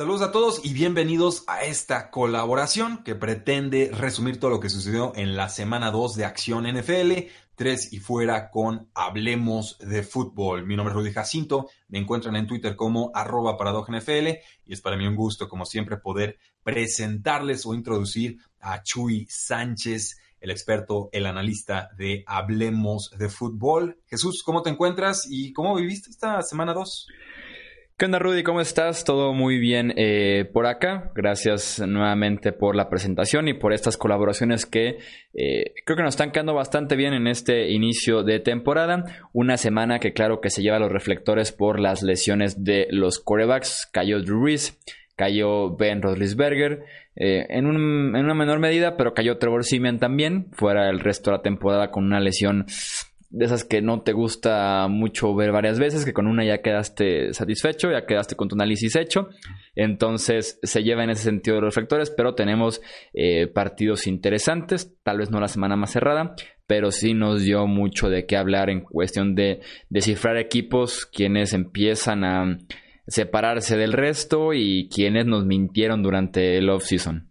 Saludos 0.00 0.22
a 0.22 0.32
todos 0.32 0.64
y 0.64 0.72
bienvenidos 0.72 1.44
a 1.46 1.64
esta 1.64 2.10
colaboración 2.10 3.04
que 3.04 3.14
pretende 3.14 3.90
resumir 3.92 4.40
todo 4.40 4.50
lo 4.50 4.58
que 4.58 4.70
sucedió 4.70 5.12
en 5.14 5.36
la 5.36 5.50
semana 5.50 5.90
2 5.90 6.16
de 6.16 6.24
Acción 6.24 6.64
NFL, 6.64 7.28
3 7.54 7.92
y 7.92 7.98
fuera 7.98 8.50
con 8.50 8.88
Hablemos 8.94 9.76
de 9.78 10.02
Fútbol. 10.02 10.64
Mi 10.64 10.74
nombre 10.74 10.92
es 10.92 10.96
Rudy 10.96 11.12
Jacinto, 11.12 11.68
me 11.88 11.98
encuentran 11.98 12.34
en 12.36 12.46
Twitter 12.46 12.76
como 12.76 13.10
arroba 13.12 13.58
NFL 13.90 14.28
y 14.64 14.72
es 14.72 14.80
para 14.80 14.96
mí 14.96 15.06
un 15.06 15.16
gusto, 15.16 15.50
como 15.50 15.66
siempre, 15.66 15.98
poder 15.98 16.38
presentarles 16.62 17.66
o 17.66 17.74
introducir 17.74 18.38
a 18.58 18.82
Chuy 18.82 19.26
Sánchez, 19.28 20.16
el 20.40 20.50
experto, 20.50 21.10
el 21.12 21.26
analista 21.26 21.90
de 21.98 22.24
Hablemos 22.26 23.10
de 23.18 23.28
Fútbol. 23.28 24.00
Jesús, 24.06 24.42
¿cómo 24.42 24.62
te 24.62 24.70
encuentras 24.70 25.26
y 25.28 25.52
cómo 25.52 25.74
viviste 25.74 26.08
esta 26.08 26.40
semana 26.40 26.72
2? 26.72 27.06
¿Qué 28.00 28.06
onda, 28.06 28.18
Rudy? 28.18 28.42
¿Cómo 28.42 28.62
estás? 28.62 29.04
Todo 29.04 29.34
muy 29.34 29.58
bien 29.58 29.92
eh, 29.94 30.48
por 30.54 30.64
acá. 30.64 31.12
Gracias 31.14 31.80
nuevamente 31.86 32.50
por 32.50 32.74
la 32.74 32.88
presentación 32.88 33.46
y 33.46 33.52
por 33.52 33.74
estas 33.74 33.98
colaboraciones 33.98 34.64
que 34.64 34.96
eh, 35.34 35.74
creo 35.84 35.98
que 35.98 36.02
nos 36.02 36.14
están 36.14 36.32
quedando 36.32 36.54
bastante 36.54 36.96
bien 36.96 37.12
en 37.12 37.26
este 37.26 37.68
inicio 37.72 38.22
de 38.22 38.40
temporada. 38.40 39.04
Una 39.34 39.58
semana 39.58 39.98
que, 39.98 40.14
claro, 40.14 40.40
que 40.40 40.48
se 40.48 40.62
lleva 40.62 40.78
los 40.78 40.90
reflectores 40.90 41.52
por 41.52 41.78
las 41.78 42.02
lesiones 42.02 42.64
de 42.64 42.86
los 42.88 43.18
corebacks. 43.18 43.86
Cayó 43.92 44.22
Drew 44.22 44.46
Reese, 44.46 44.78
cayó 45.14 45.76
Ben 45.76 46.00
Roethlisberger. 46.00 46.84
Eh, 47.16 47.48
en, 47.50 47.66
un, 47.66 48.16
en 48.16 48.24
una 48.24 48.32
menor 48.32 48.60
medida, 48.60 48.96
pero 48.96 49.12
cayó 49.12 49.36
Trevor 49.36 49.62
Simeon 49.62 49.98
también, 49.98 50.46
fuera 50.52 50.88
el 50.88 51.00
resto 51.00 51.32
de 51.32 51.36
la 51.36 51.42
temporada 51.42 51.90
con 51.90 52.06
una 52.06 52.20
lesión 52.20 52.64
de 53.30 53.44
esas 53.44 53.64
que 53.64 53.80
no 53.80 54.02
te 54.02 54.12
gusta 54.12 54.88
mucho 54.88 55.34
ver 55.34 55.52
varias 55.52 55.78
veces, 55.78 56.04
que 56.04 56.12
con 56.12 56.26
una 56.26 56.44
ya 56.44 56.62
quedaste 56.62 57.32
satisfecho, 57.32 57.90
ya 57.90 58.04
quedaste 58.04 58.34
con 58.34 58.48
tu 58.48 58.56
análisis 58.56 58.96
hecho. 58.96 59.28
Entonces 59.76 60.58
se 60.62 60.82
lleva 60.82 61.04
en 61.04 61.10
ese 61.10 61.22
sentido 61.22 61.56
de 61.56 61.62
los 61.62 61.74
reflectores, 61.74 62.10
pero 62.10 62.34
tenemos 62.34 62.82
eh, 63.14 63.46
partidos 63.46 64.08
interesantes, 64.08 64.96
tal 65.04 65.18
vez 65.18 65.30
no 65.30 65.40
la 65.40 65.46
semana 65.46 65.76
más 65.76 65.92
cerrada, 65.92 66.34
pero 66.66 66.90
sí 66.90 67.14
nos 67.14 67.42
dio 67.42 67.66
mucho 67.68 68.08
de 68.10 68.26
qué 68.26 68.36
hablar 68.36 68.68
en 68.68 68.80
cuestión 68.80 69.36
de 69.36 69.60
descifrar 69.88 70.36
equipos, 70.36 71.06
quienes 71.06 71.52
empiezan 71.52 72.24
a 72.24 72.58
separarse 73.06 73.76
del 73.76 73.92
resto 73.92 74.54
y 74.54 74.88
quienes 74.88 75.26
nos 75.26 75.46
mintieron 75.46 76.02
durante 76.02 76.58
el 76.58 76.68
off-season. 76.68 77.30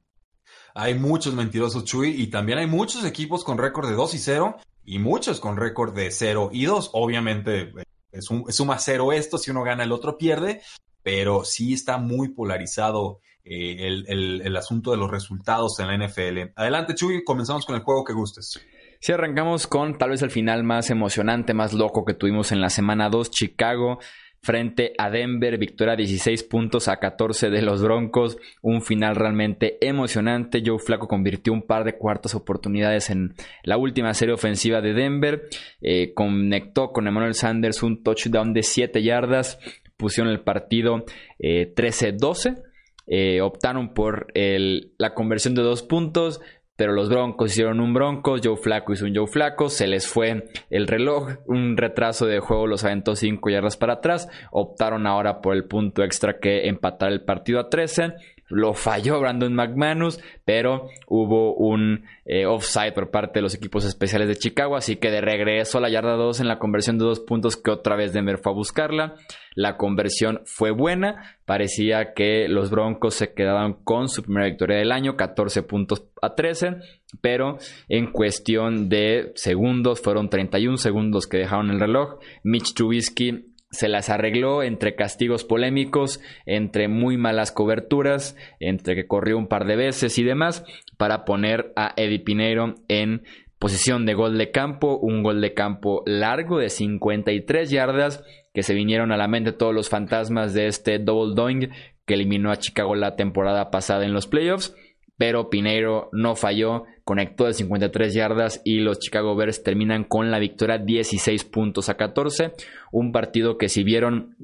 Hay 0.75 0.94
muchos 0.94 1.33
mentirosos, 1.33 1.83
Chuy, 1.83 2.22
y 2.22 2.27
también 2.27 2.58
hay 2.59 2.67
muchos 2.67 3.03
equipos 3.03 3.44
con 3.44 3.58
récord 3.58 3.89
de 3.89 3.95
2 3.95 4.14
y 4.14 4.17
0 4.17 4.55
y 4.86 5.00
muchos 5.00 5.40
con 5.40 5.58
récord 5.58 5.94
de 5.94 6.12
0 6.12 6.50
y 6.52 6.66
2. 6.66 6.92
Obviamente 6.94 7.72
es, 8.12 8.30
un, 8.30 8.52
suma 8.52 8.80
cero 8.80 9.12
esto, 9.12 9.38
si 9.38 9.52
uno 9.52 9.64
gana 9.64 9.84
el 9.84 9.92
otro 9.92 10.18
pierde, 10.18 10.62
pero 11.04 11.44
sí 11.44 11.74
está 11.74 11.98
muy 11.98 12.30
polarizado 12.30 13.20
eh, 13.44 14.04
el, 14.08 14.58
asunto 14.58 14.92
de 14.92 14.98
los 14.98 15.10
resultados 15.10 15.80
en 15.80 15.88
la 15.88 16.08
NFL. 16.08 16.54
Adelante, 16.56 16.95
Chuy, 16.95 17.23
comenzamos 17.23 17.66
con 17.66 17.76
el 17.76 17.82
juego 17.82 18.04
que 18.04 18.14
gustes. 18.14 18.60
Si 19.00 19.14
arrancamos 19.14 19.66
con 19.66 19.98
tal 19.98 20.10
vez 20.10 20.22
el 20.22 20.32
final 20.32 20.64
más 20.64 20.89
emocionante, 20.89 21.54
más 21.54 21.73
loco 21.73 22.04
que 22.04 22.14
tuvimos 22.14 22.52
en 22.52 22.60
la 22.60 22.70
semana 22.70 23.10
2, 23.10 23.32
Chicago 23.32 24.00
frente 24.42 24.94
a 24.98 25.10
Denver, 25.10 25.58
victoria 25.58 25.95
16 25.95 26.44
puntos 26.44 26.88
a 26.88 26.98
14 26.98 27.50
de 27.50 27.61
los 27.61 27.82
Broncos, 27.82 28.38
un 28.61 28.82
final 28.82 29.16
realmente 29.16 29.77
emocionante. 29.82 30.64
Joe 30.66 30.80
Flaco 30.80 31.08
convirtió 31.08 31.54
un 31.54 31.64
par 31.64 31.83
de 31.83 31.98
cuartas 31.98 32.36
oportunidades 32.36 33.10
en 33.10 33.33
la 33.64 33.77
última 33.77 34.14
serie 34.14 34.33
ofensiva 34.33 34.82
de 34.82 34.94
Denver, 34.94 35.50
eh, 35.82 36.14
conectó 36.14 36.92
con 36.92 37.08
Emmanuel 37.08 37.33
Sanders 37.33 37.83
un 37.83 38.04
touchdown 38.04 38.54
de 38.54 38.64
7 38.64 39.04
yardas, 39.04 39.60
pusieron 39.98 40.32
el 40.32 40.42
partido 40.42 41.06
13-12. 41.39 42.58
Eh, 42.58 42.64
eh, 43.11 43.42
optaron 43.42 43.95
por 43.95 44.27
la 44.36 45.14
conversión 45.16 45.56
de 45.56 45.64
dos 45.64 45.82
puntos, 45.82 46.42
pero 46.80 46.94
los 46.94 47.10
Broncos 47.10 47.52
hicieron 47.52 47.82
un 47.82 47.94
Broncos, 47.94 48.40
Joe 48.42 48.56
Flaco 48.56 48.94
hizo 48.94 49.04
un 49.04 49.14
Joe 49.14 49.28
Flaco, 49.28 49.67
se 49.67 49.86
les 49.86 50.08
fue 50.08 50.45
el 50.70 50.88
reloj, 50.88 51.32
un 51.45 51.76
retraso 51.76 52.26
de 52.26 52.40
juego 52.40 52.67
los 52.67 52.86
aventó 52.86 53.17
5 53.17 53.50
yardas 53.50 53.76
para 53.76 53.95
atrás, 53.95 54.30
optaron 54.50 55.06
ahora 55.06 55.42
por 55.42 55.58
el 55.58 55.66
punto 55.66 56.06
extra 56.06 56.39
que 56.39 56.70
empatar 56.70 57.12
el 57.12 57.26
partido 57.26 57.60
a 57.60 57.68
13, 57.68 58.14
lo 58.49 58.73
falló 58.73 59.20
Brandon 59.20 59.54
McManus, 59.54 60.20
pero 60.43 60.89
hubo 61.08 61.55
un 61.55 62.05
eh, 62.26 62.45
offside 62.45 62.93
por 62.93 63.11
parte 63.11 63.39
de 63.39 63.43
los 63.43 63.55
equipos 63.55 63.86
especiales 63.86 64.27
de 64.27 64.36
Chicago, 64.36 64.76
así 64.76 64.98
que 64.98 65.11
de 65.11 65.21
regreso 65.21 65.77
a 65.77 65.82
la 65.82 65.89
yarda 65.89 66.15
2 66.15 66.42
en 66.42 66.48
la 66.48 66.59
conversión 66.59 66.98
de 66.98 67.05
dos 67.05 67.20
puntos 67.20 67.58
que 67.58 67.71
otra 67.71 67.95
vez 67.95 68.14
Denver 68.14 68.38
fue 68.38 68.52
a 68.52 68.55
buscarla. 68.55 69.15
La 69.55 69.77
conversión 69.77 70.42
fue 70.45 70.71
buena, 70.71 71.38
parecía 71.45 72.14
que 72.14 72.48
los 72.48 72.70
Broncos 72.70 73.15
se 73.15 73.33
quedaban 73.33 73.73
con 73.83 74.08
su 74.08 74.23
primera 74.23 74.48
victoria 74.48 74.77
del 74.77 74.92
año, 74.92 75.17
14 75.17 75.64
puntos 75.64 76.05
a 76.21 76.36
13, 76.36 76.77
pero 77.21 77.58
en 77.88 78.11
cuestión 78.11 78.89
de 78.89 79.32
segundos, 79.36 80.02
fueron 80.02 80.30
31 80.30 80.77
segundos 80.77 81.27
que 81.27 81.39
dejaron 81.39 81.71
el 81.71 81.80
reloj. 81.80 82.20
Mitch 82.43 82.73
Trubisky 82.73 83.48
se 83.72 83.88
las 83.88 84.10
arregló 84.10 84.64
entre 84.64 84.96
castigos 84.96 85.44
polémicos, 85.44 86.22
entre 86.46 86.88
muy 86.88 87.18
malas 87.18 87.52
coberturas, 87.52 88.36
entre 88.60 88.96
que 88.96 89.08
corrió 89.08 89.38
un 89.38 89.48
par 89.48 89.66
de 89.66 89.76
veces 89.76 90.18
y 90.18 90.24
demás, 90.24 90.66
para 90.98 91.26
poner 91.26 91.72
a 91.76 91.94
Eddie 91.96 92.20
Pineiro 92.20 92.76
en 92.88 93.24
posición 93.60 94.06
de 94.06 94.14
gol 94.14 94.38
de 94.38 94.52
campo, 94.52 94.98
un 94.98 95.22
gol 95.22 95.42
de 95.42 95.54
campo 95.54 96.02
largo 96.06 96.58
de 96.58 96.70
53 96.70 97.70
yardas, 97.70 98.24
que 98.54 98.64
se 98.64 98.74
vinieron 98.74 99.12
a 99.12 99.18
la 99.18 99.28
mente 99.28 99.52
todos 99.52 99.76
los 99.76 99.90
fantasmas 99.90 100.54
de 100.54 100.68
este 100.68 100.98
double 100.98 101.36
doing 101.36 101.70
que 102.06 102.16
eliminó 102.16 102.52
a 102.52 102.58
Chicago 102.58 102.96
la 102.96 103.16
temporada 103.16 103.70
pasada 103.70 104.04
en 104.06 104.14
los 104.14 104.26
playoffs 104.26 104.76
pero 105.20 105.50
Pineiro 105.50 106.10
no 106.14 106.38
falló, 106.38 106.86
conectó 107.04 107.44
de 107.44 107.54
53 107.54 108.14
yardas 108.14 108.62
y 108.64 108.80
los 108.80 109.00
Chicago 109.00 109.36
Bears 109.36 109.64
terminan 109.64 110.06
con 110.06 110.32
la 110.32 110.40
victoria 110.40 110.78
16 110.78 111.44
puntos 111.44 111.90
a 111.90 111.98
14, 111.98 112.54
un 112.94 113.12
partido 113.12 113.58
que 113.58 113.68
si 113.68 113.84
vieron 113.84 114.38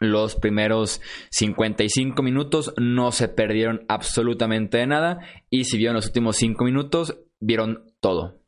los 0.00 0.34
primeros 0.34 1.02
55 1.30 2.22
minutos 2.22 2.72
no 2.78 3.12
se 3.12 3.28
perdieron 3.28 3.84
absolutamente 3.86 4.78
de 4.78 4.86
nada 4.86 5.20
y 5.50 5.64
si 5.64 5.76
vieron 5.76 5.96
los 5.96 6.06
últimos 6.06 6.36
5 6.36 6.64
minutos 6.64 7.18
vieron 7.38 7.92
todo. 8.00 8.40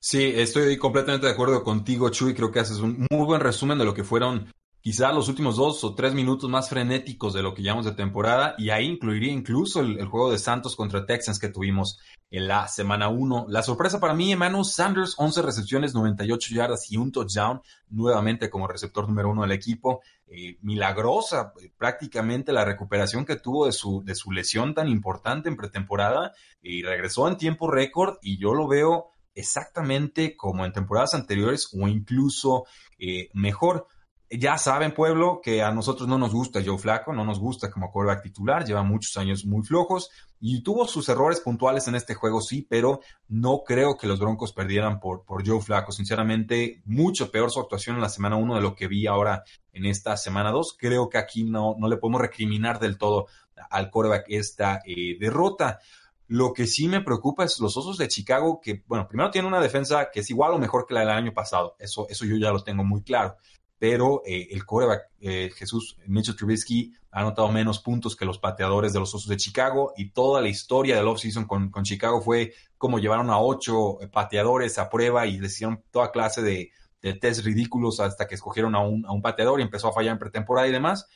Sí, 0.00 0.32
estoy 0.36 0.76
completamente 0.76 1.26
de 1.26 1.32
acuerdo 1.32 1.64
contigo, 1.64 2.10
Chuy. 2.10 2.34
Creo 2.34 2.52
que 2.52 2.60
haces 2.60 2.80
un 2.80 3.06
muy 3.10 3.24
buen 3.24 3.40
resumen 3.40 3.78
de 3.78 3.86
lo 3.86 3.94
que 3.94 4.04
fueron 4.04 4.52
quizá 4.88 5.12
los 5.12 5.28
últimos 5.28 5.56
dos 5.56 5.84
o 5.84 5.94
tres 5.94 6.14
minutos 6.14 6.48
más 6.48 6.70
frenéticos 6.70 7.34
de 7.34 7.42
lo 7.42 7.52
que 7.52 7.62
llamamos 7.62 7.84
de 7.84 7.92
temporada, 7.92 8.54
y 8.56 8.70
ahí 8.70 8.86
incluiría 8.86 9.30
incluso 9.30 9.80
el, 9.80 10.06
juego 10.06 10.32
de 10.32 10.38
Santos 10.38 10.74
contra 10.76 11.04
Texans 11.04 11.38
que 11.38 11.50
tuvimos 11.50 11.98
en 12.30 12.48
la 12.48 12.66
semana 12.68 13.10
1. 13.10 13.48
La 13.50 13.62
sorpresa 13.62 14.00
para 14.00 14.14
mí, 14.14 14.32
Emmanuel 14.32 14.64
Sanders, 14.64 15.14
11 15.18 15.42
recepciones, 15.42 15.94
98 15.94 16.54
yardas 16.54 16.90
y 16.90 16.96
un 16.96 17.12
touchdown, 17.12 17.60
nuevamente 17.90 18.48
como 18.48 18.66
receptor 18.66 19.06
número 19.06 19.28
uno 19.28 19.42
del 19.42 19.52
equipo. 19.52 20.00
Eh, 20.26 20.56
milagrosa 20.62 21.52
eh, 21.60 21.70
prácticamente 21.76 22.50
la 22.50 22.64
recuperación 22.64 23.26
que 23.26 23.36
tuvo 23.36 23.66
de 23.66 23.72
su, 23.72 24.02
de 24.02 24.14
su 24.14 24.32
lesión 24.32 24.72
tan 24.72 24.88
importante 24.88 25.50
en 25.50 25.56
pretemporada 25.56 26.32
y 26.62 26.82
regresó 26.82 27.28
en 27.28 27.36
tiempo 27.36 27.70
récord 27.70 28.16
y 28.22 28.38
yo 28.38 28.54
lo 28.54 28.66
veo 28.66 29.10
exactamente 29.34 30.34
como 30.34 30.64
en 30.64 30.72
temporadas 30.72 31.12
anteriores 31.12 31.68
o 31.78 31.86
incluso 31.88 32.64
eh, 32.98 33.28
mejor. 33.34 33.86
Ya 34.30 34.58
saben, 34.58 34.92
pueblo, 34.92 35.40
que 35.42 35.62
a 35.62 35.72
nosotros 35.72 36.06
no 36.06 36.18
nos 36.18 36.34
gusta 36.34 36.60
Joe 36.62 36.76
Flaco, 36.76 37.14
no 37.14 37.24
nos 37.24 37.38
gusta 37.38 37.70
como 37.70 37.90
quarterback 37.90 38.22
titular, 38.22 38.62
lleva 38.62 38.82
muchos 38.82 39.16
años 39.16 39.46
muy 39.46 39.62
flojos 39.62 40.10
y 40.38 40.62
tuvo 40.62 40.86
sus 40.86 41.08
errores 41.08 41.40
puntuales 41.40 41.88
en 41.88 41.94
este 41.94 42.12
juego, 42.12 42.42
sí, 42.42 42.66
pero 42.68 43.00
no 43.28 43.62
creo 43.64 43.96
que 43.96 44.06
los 44.06 44.20
Broncos 44.20 44.52
perdieran 44.52 45.00
por, 45.00 45.24
por 45.24 45.46
Joe 45.46 45.62
Flaco. 45.62 45.92
Sinceramente, 45.92 46.82
mucho 46.84 47.30
peor 47.30 47.50
su 47.50 47.58
actuación 47.58 47.96
en 47.96 48.02
la 48.02 48.10
semana 48.10 48.36
1 48.36 48.56
de 48.56 48.60
lo 48.60 48.74
que 48.74 48.86
vi 48.86 49.06
ahora 49.06 49.44
en 49.72 49.86
esta 49.86 50.14
semana 50.18 50.50
2. 50.50 50.76
Creo 50.78 51.08
que 51.08 51.16
aquí 51.16 51.44
no, 51.44 51.74
no 51.78 51.88
le 51.88 51.96
podemos 51.96 52.20
recriminar 52.20 52.78
del 52.78 52.98
todo 52.98 53.28
al 53.70 53.90
quarterback 53.90 54.26
esta 54.28 54.82
eh, 54.84 55.16
derrota. 55.18 55.78
Lo 56.26 56.52
que 56.52 56.66
sí 56.66 56.86
me 56.86 57.00
preocupa 57.00 57.44
es 57.44 57.58
los 57.60 57.74
Osos 57.78 57.96
de 57.96 58.08
Chicago, 58.08 58.60
que, 58.60 58.82
bueno, 58.86 59.08
primero 59.08 59.30
tienen 59.30 59.48
una 59.48 59.62
defensa 59.62 60.10
que 60.12 60.20
es 60.20 60.28
igual 60.28 60.52
o 60.52 60.58
mejor 60.58 60.86
que 60.86 60.92
la 60.92 61.00
del 61.00 61.08
año 61.08 61.32
pasado. 61.32 61.76
Eso, 61.78 62.06
eso 62.10 62.26
yo 62.26 62.36
ya 62.36 62.52
lo 62.52 62.62
tengo 62.62 62.84
muy 62.84 63.02
claro. 63.02 63.36
Pero 63.78 64.22
eh, 64.26 64.48
el 64.50 64.64
coreback 64.66 65.10
eh, 65.20 65.50
Jesús 65.54 65.96
Mitchell 66.06 66.36
Trubisky 66.36 66.94
ha 67.10 67.20
anotado 67.20 67.48
menos 67.50 67.78
puntos 67.78 68.16
que 68.16 68.24
los 68.24 68.38
pateadores 68.38 68.92
de 68.92 68.98
los 68.98 69.14
Osos 69.14 69.28
de 69.28 69.36
Chicago 69.36 69.92
y 69.96 70.10
toda 70.10 70.40
la 70.40 70.48
historia 70.48 70.96
del 70.96 71.06
offseason 71.06 71.46
con, 71.46 71.70
con 71.70 71.84
Chicago 71.84 72.20
fue 72.20 72.54
como 72.76 72.98
llevaron 72.98 73.30
a 73.30 73.38
ocho 73.40 73.98
pateadores 74.12 74.78
a 74.78 74.90
prueba 74.90 75.26
y 75.26 75.38
les 75.38 75.54
hicieron 75.54 75.82
toda 75.90 76.10
clase 76.10 76.42
de, 76.42 76.70
de 77.02 77.14
test 77.14 77.44
ridículos 77.44 78.00
hasta 78.00 78.26
que 78.26 78.34
escogieron 78.34 78.74
a 78.74 78.80
un, 78.80 79.06
a 79.06 79.12
un 79.12 79.22
pateador 79.22 79.60
y 79.60 79.62
empezó 79.62 79.88
a 79.88 79.92
fallar 79.92 80.12
en 80.12 80.18
pretemporada 80.18 80.68
y 80.68 80.72
demás 80.72 81.06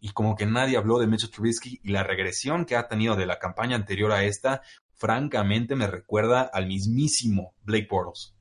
y 0.00 0.10
como 0.10 0.36
que 0.36 0.46
nadie 0.46 0.76
habló 0.76 0.98
de 0.98 1.06
Mitchell 1.06 1.30
Trubisky 1.30 1.80
y 1.82 1.90
la 1.90 2.02
regresión 2.02 2.64
que 2.64 2.76
ha 2.76 2.88
tenido 2.88 3.16
de 3.16 3.26
la 3.26 3.38
campaña 3.38 3.76
anterior 3.76 4.12
a 4.12 4.24
esta, 4.24 4.62
francamente 4.94 5.76
me 5.76 5.86
recuerda 5.86 6.42
al 6.42 6.66
mismísimo 6.66 7.54
Blake 7.62 7.88
Bortles. 7.90 8.34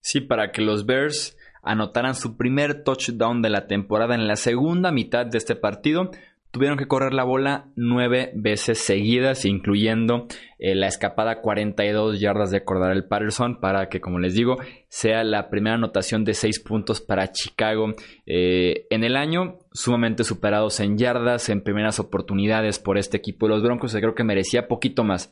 Sí, 0.00 0.20
para 0.20 0.50
que 0.50 0.62
los 0.62 0.86
Bears 0.86 1.36
anotaran 1.62 2.14
su 2.14 2.36
primer 2.36 2.84
touchdown 2.84 3.42
de 3.42 3.50
la 3.50 3.66
temporada 3.66 4.14
en 4.14 4.26
la 4.26 4.36
segunda 4.36 4.92
mitad 4.92 5.26
de 5.26 5.38
este 5.38 5.56
partido, 5.56 6.10
tuvieron 6.50 6.76
que 6.76 6.88
correr 6.88 7.14
la 7.14 7.24
bola 7.24 7.66
nueve 7.76 8.32
veces 8.34 8.78
seguidas, 8.78 9.44
incluyendo 9.44 10.26
eh, 10.58 10.74
la 10.74 10.88
escapada 10.88 11.40
42 11.40 12.20
yardas 12.20 12.50
de 12.50 12.62
el 12.92 13.04
Patterson, 13.04 13.60
para 13.60 13.88
que, 13.88 14.00
como 14.00 14.18
les 14.18 14.34
digo, 14.34 14.56
sea 14.88 15.22
la 15.22 15.48
primera 15.48 15.76
anotación 15.76 16.24
de 16.24 16.34
seis 16.34 16.58
puntos 16.58 17.00
para 17.00 17.30
Chicago 17.30 17.94
eh, 18.26 18.86
en 18.90 19.04
el 19.04 19.16
año, 19.16 19.58
sumamente 19.72 20.24
superados 20.24 20.80
en 20.80 20.98
yardas, 20.98 21.48
en 21.48 21.62
primeras 21.62 22.00
oportunidades 22.00 22.78
por 22.78 22.98
este 22.98 23.16
equipo 23.16 23.46
de 23.46 23.54
los 23.54 23.62
Broncos, 23.62 23.94
creo 23.94 24.14
que 24.14 24.24
merecía 24.24 24.66
poquito 24.66 25.04
más 25.04 25.30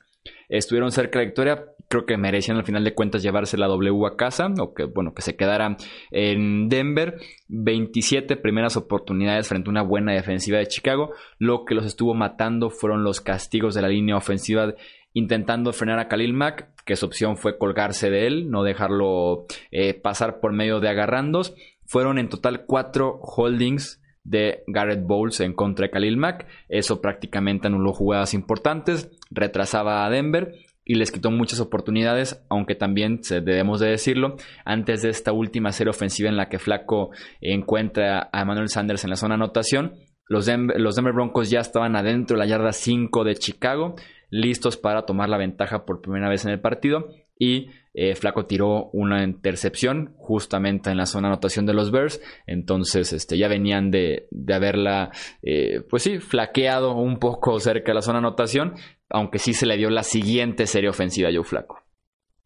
estuvieron 0.48 0.92
cerca 0.92 1.18
de 1.18 1.24
la 1.24 1.28
victoria. 1.28 1.64
Creo 1.88 2.04
que 2.04 2.16
merecían 2.16 2.58
al 2.58 2.64
final 2.64 2.84
de 2.84 2.94
cuentas 2.94 3.22
llevarse 3.22 3.56
la 3.56 3.66
W 3.66 4.06
a 4.06 4.16
casa, 4.16 4.48
o 4.58 4.74
que 4.74 4.84
bueno, 4.84 5.14
que 5.14 5.22
se 5.22 5.36
quedara 5.36 5.76
en 6.10 6.68
Denver. 6.68 7.16
27 7.48 8.36
primeras 8.36 8.76
oportunidades 8.76 9.48
frente 9.48 9.68
a 9.68 9.72
una 9.72 9.82
buena 9.82 10.12
defensiva 10.12 10.58
de 10.58 10.68
Chicago. 10.68 11.12
Lo 11.38 11.64
que 11.64 11.74
los 11.74 11.86
estuvo 11.86 12.14
matando 12.14 12.70
fueron 12.70 13.04
los 13.04 13.20
castigos 13.20 13.74
de 13.74 13.82
la 13.82 13.88
línea 13.88 14.16
ofensiva 14.16 14.74
intentando 15.14 15.72
frenar 15.72 15.98
a 15.98 16.08
Khalil 16.08 16.32
Mack, 16.32 16.68
que 16.84 16.96
su 16.96 17.06
opción 17.06 17.36
fue 17.36 17.58
colgarse 17.58 18.10
de 18.10 18.26
él, 18.26 18.50
no 18.50 18.62
dejarlo 18.62 19.46
eh, 19.70 19.94
pasar 19.94 20.40
por 20.40 20.52
medio 20.52 20.80
de 20.80 20.88
agarrandos. 20.88 21.54
Fueron 21.86 22.18
en 22.18 22.28
total 22.28 22.66
cuatro 22.66 23.18
holdings 23.22 24.00
de 24.28 24.62
Garrett 24.66 25.04
Bowles 25.04 25.40
en 25.40 25.54
contra 25.54 25.86
de 25.86 25.90
Khalil 25.90 26.16
Mack. 26.16 26.46
Eso 26.68 27.00
prácticamente 27.00 27.66
anuló 27.68 27.92
jugadas 27.92 28.34
importantes, 28.34 29.10
retrasaba 29.30 30.04
a 30.04 30.10
Denver 30.10 30.54
y 30.84 30.94
les 30.94 31.10
quitó 31.10 31.30
muchas 31.30 31.60
oportunidades, 31.60 32.42
aunque 32.48 32.74
también 32.74 33.20
debemos 33.28 33.80
de 33.80 33.90
decirlo, 33.90 34.36
antes 34.64 35.02
de 35.02 35.10
esta 35.10 35.32
última 35.32 35.72
serie 35.72 35.90
ofensiva 35.90 36.30
en 36.30 36.36
la 36.36 36.48
que 36.48 36.58
Flaco 36.58 37.10
encuentra 37.40 38.30
a 38.32 38.42
Emmanuel 38.42 38.68
Sanders 38.68 39.04
en 39.04 39.10
la 39.10 39.16
zona 39.16 39.34
anotación, 39.34 39.94
los 40.28 40.46
Denver, 40.46 40.80
los 40.80 40.96
Denver 40.96 41.14
Broncos 41.14 41.50
ya 41.50 41.60
estaban 41.60 41.96
adentro 41.96 42.36
de 42.36 42.44
la 42.44 42.48
yarda 42.48 42.72
5 42.72 43.24
de 43.24 43.34
Chicago, 43.34 43.96
listos 44.30 44.76
para 44.76 45.04
tomar 45.04 45.28
la 45.28 45.38
ventaja 45.38 45.84
por 45.84 46.00
primera 46.00 46.28
vez 46.28 46.44
en 46.44 46.52
el 46.52 46.60
partido 46.60 47.08
y 47.38 47.68
eh, 48.00 48.14
Flaco 48.14 48.46
tiró 48.46 48.90
una 48.92 49.24
intercepción 49.24 50.14
justamente 50.18 50.88
en 50.88 50.96
la 50.96 51.06
zona 51.06 51.26
anotación 51.26 51.66
de 51.66 51.74
los 51.74 51.90
Bears. 51.90 52.20
Entonces, 52.46 53.12
este, 53.12 53.36
ya 53.36 53.48
venían 53.48 53.90
de, 53.90 54.28
haberla, 54.54 55.10
eh, 55.42 55.80
pues 55.90 56.04
sí, 56.04 56.20
flaqueado 56.20 56.94
un 56.94 57.18
poco 57.18 57.58
cerca 57.58 57.90
de 57.90 57.94
la 57.94 58.02
zona 58.02 58.18
anotación, 58.18 58.74
aunque 59.10 59.40
sí 59.40 59.52
se 59.52 59.66
le 59.66 59.76
dio 59.76 59.90
la 59.90 60.04
siguiente 60.04 60.68
serie 60.68 60.88
ofensiva 60.88 61.28
a 61.28 61.32
Joe 61.32 61.42
Flaco. 61.42 61.82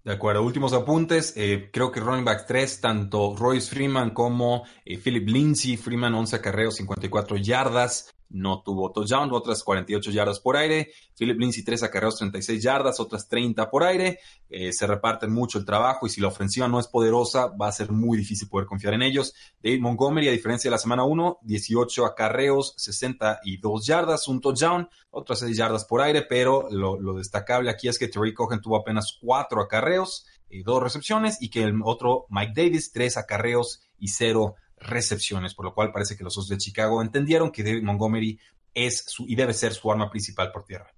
De 0.04 0.12
acuerdo, 0.12 0.42
últimos 0.42 0.72
apuntes. 0.72 1.34
Eh, 1.36 1.68
creo 1.70 1.92
que 1.92 2.00
running 2.00 2.24
back 2.24 2.46
3, 2.46 2.80
tanto 2.80 3.36
Royce 3.36 3.68
Freeman 3.68 4.10
como 4.14 4.64
Philip 4.86 5.28
Lindsay. 5.28 5.76
Freeman 5.76 6.14
11 6.14 6.36
acarreos, 6.36 6.76
54 6.76 7.36
yardas 7.36 8.11
no 8.32 8.62
tuvo 8.62 8.90
touchdown, 8.92 9.30
otras 9.32 9.62
48 9.62 10.10
yardas 10.10 10.40
por 10.40 10.56
aire. 10.56 10.90
Philip 11.16 11.38
Lindsay 11.38 11.62
3 11.62 11.82
acarreos 11.84 12.16
36 12.16 12.62
yardas, 12.62 12.98
otras 12.98 13.28
30 13.28 13.70
por 13.70 13.84
aire. 13.84 14.18
Eh, 14.48 14.72
se 14.72 14.86
reparten 14.86 15.32
mucho 15.32 15.58
el 15.58 15.64
trabajo 15.64 16.06
y 16.06 16.10
si 16.10 16.20
la 16.20 16.28
ofensiva 16.28 16.68
no 16.68 16.80
es 16.80 16.88
poderosa, 16.88 17.48
va 17.48 17.68
a 17.68 17.72
ser 17.72 17.92
muy 17.92 18.18
difícil 18.18 18.48
poder 18.48 18.66
confiar 18.66 18.94
en 18.94 19.02
ellos. 19.02 19.34
David 19.62 19.80
Montgomery, 19.80 20.28
a 20.28 20.32
diferencia 20.32 20.68
de 20.68 20.72
la 20.72 20.78
semana 20.78 21.04
1, 21.04 21.38
18 21.42 22.06
acarreos, 22.06 22.74
62 22.78 23.86
yardas, 23.86 24.28
un 24.28 24.40
touchdown, 24.40 24.88
otras 25.10 25.40
6 25.40 25.56
yardas 25.56 25.84
por 25.84 26.00
aire, 26.00 26.22
pero 26.22 26.68
lo, 26.70 27.14
destacable 27.14 27.70
aquí 27.70 27.88
es 27.88 27.98
que 27.98 28.08
Terry 28.08 28.32
Cohen 28.32 28.60
tuvo 28.60 28.76
apenas 28.76 29.18
4 29.20 29.60
acarreos 29.60 30.26
y 30.48 30.62
2 30.62 30.82
recepciones 30.82 31.40
y 31.40 31.50
que 31.50 31.62
el 31.62 31.80
otro 31.84 32.26
Mike 32.30 32.52
Davis 32.54 32.92
3 32.92 33.18
acarreos 33.18 33.82
y 33.98 34.08
0 34.08 34.56
recepciones, 34.82 35.54
por 35.54 35.64
lo 35.64 35.74
cual 35.74 35.92
parece 35.92 36.16
que 36.16 36.24
los 36.24 36.36
Osos 36.36 36.48
de 36.48 36.58
Chicago 36.58 37.02
entendieron 37.02 37.50
que 37.50 37.62
David 37.62 37.82
Montgomery 37.82 38.38
es 38.74 39.04
su, 39.06 39.26
y 39.28 39.34
debe 39.34 39.52
ser 39.52 39.72
su 39.72 39.90
arma 39.90 40.10
principal 40.10 40.50
por 40.52 40.64
tierra. 40.64 40.92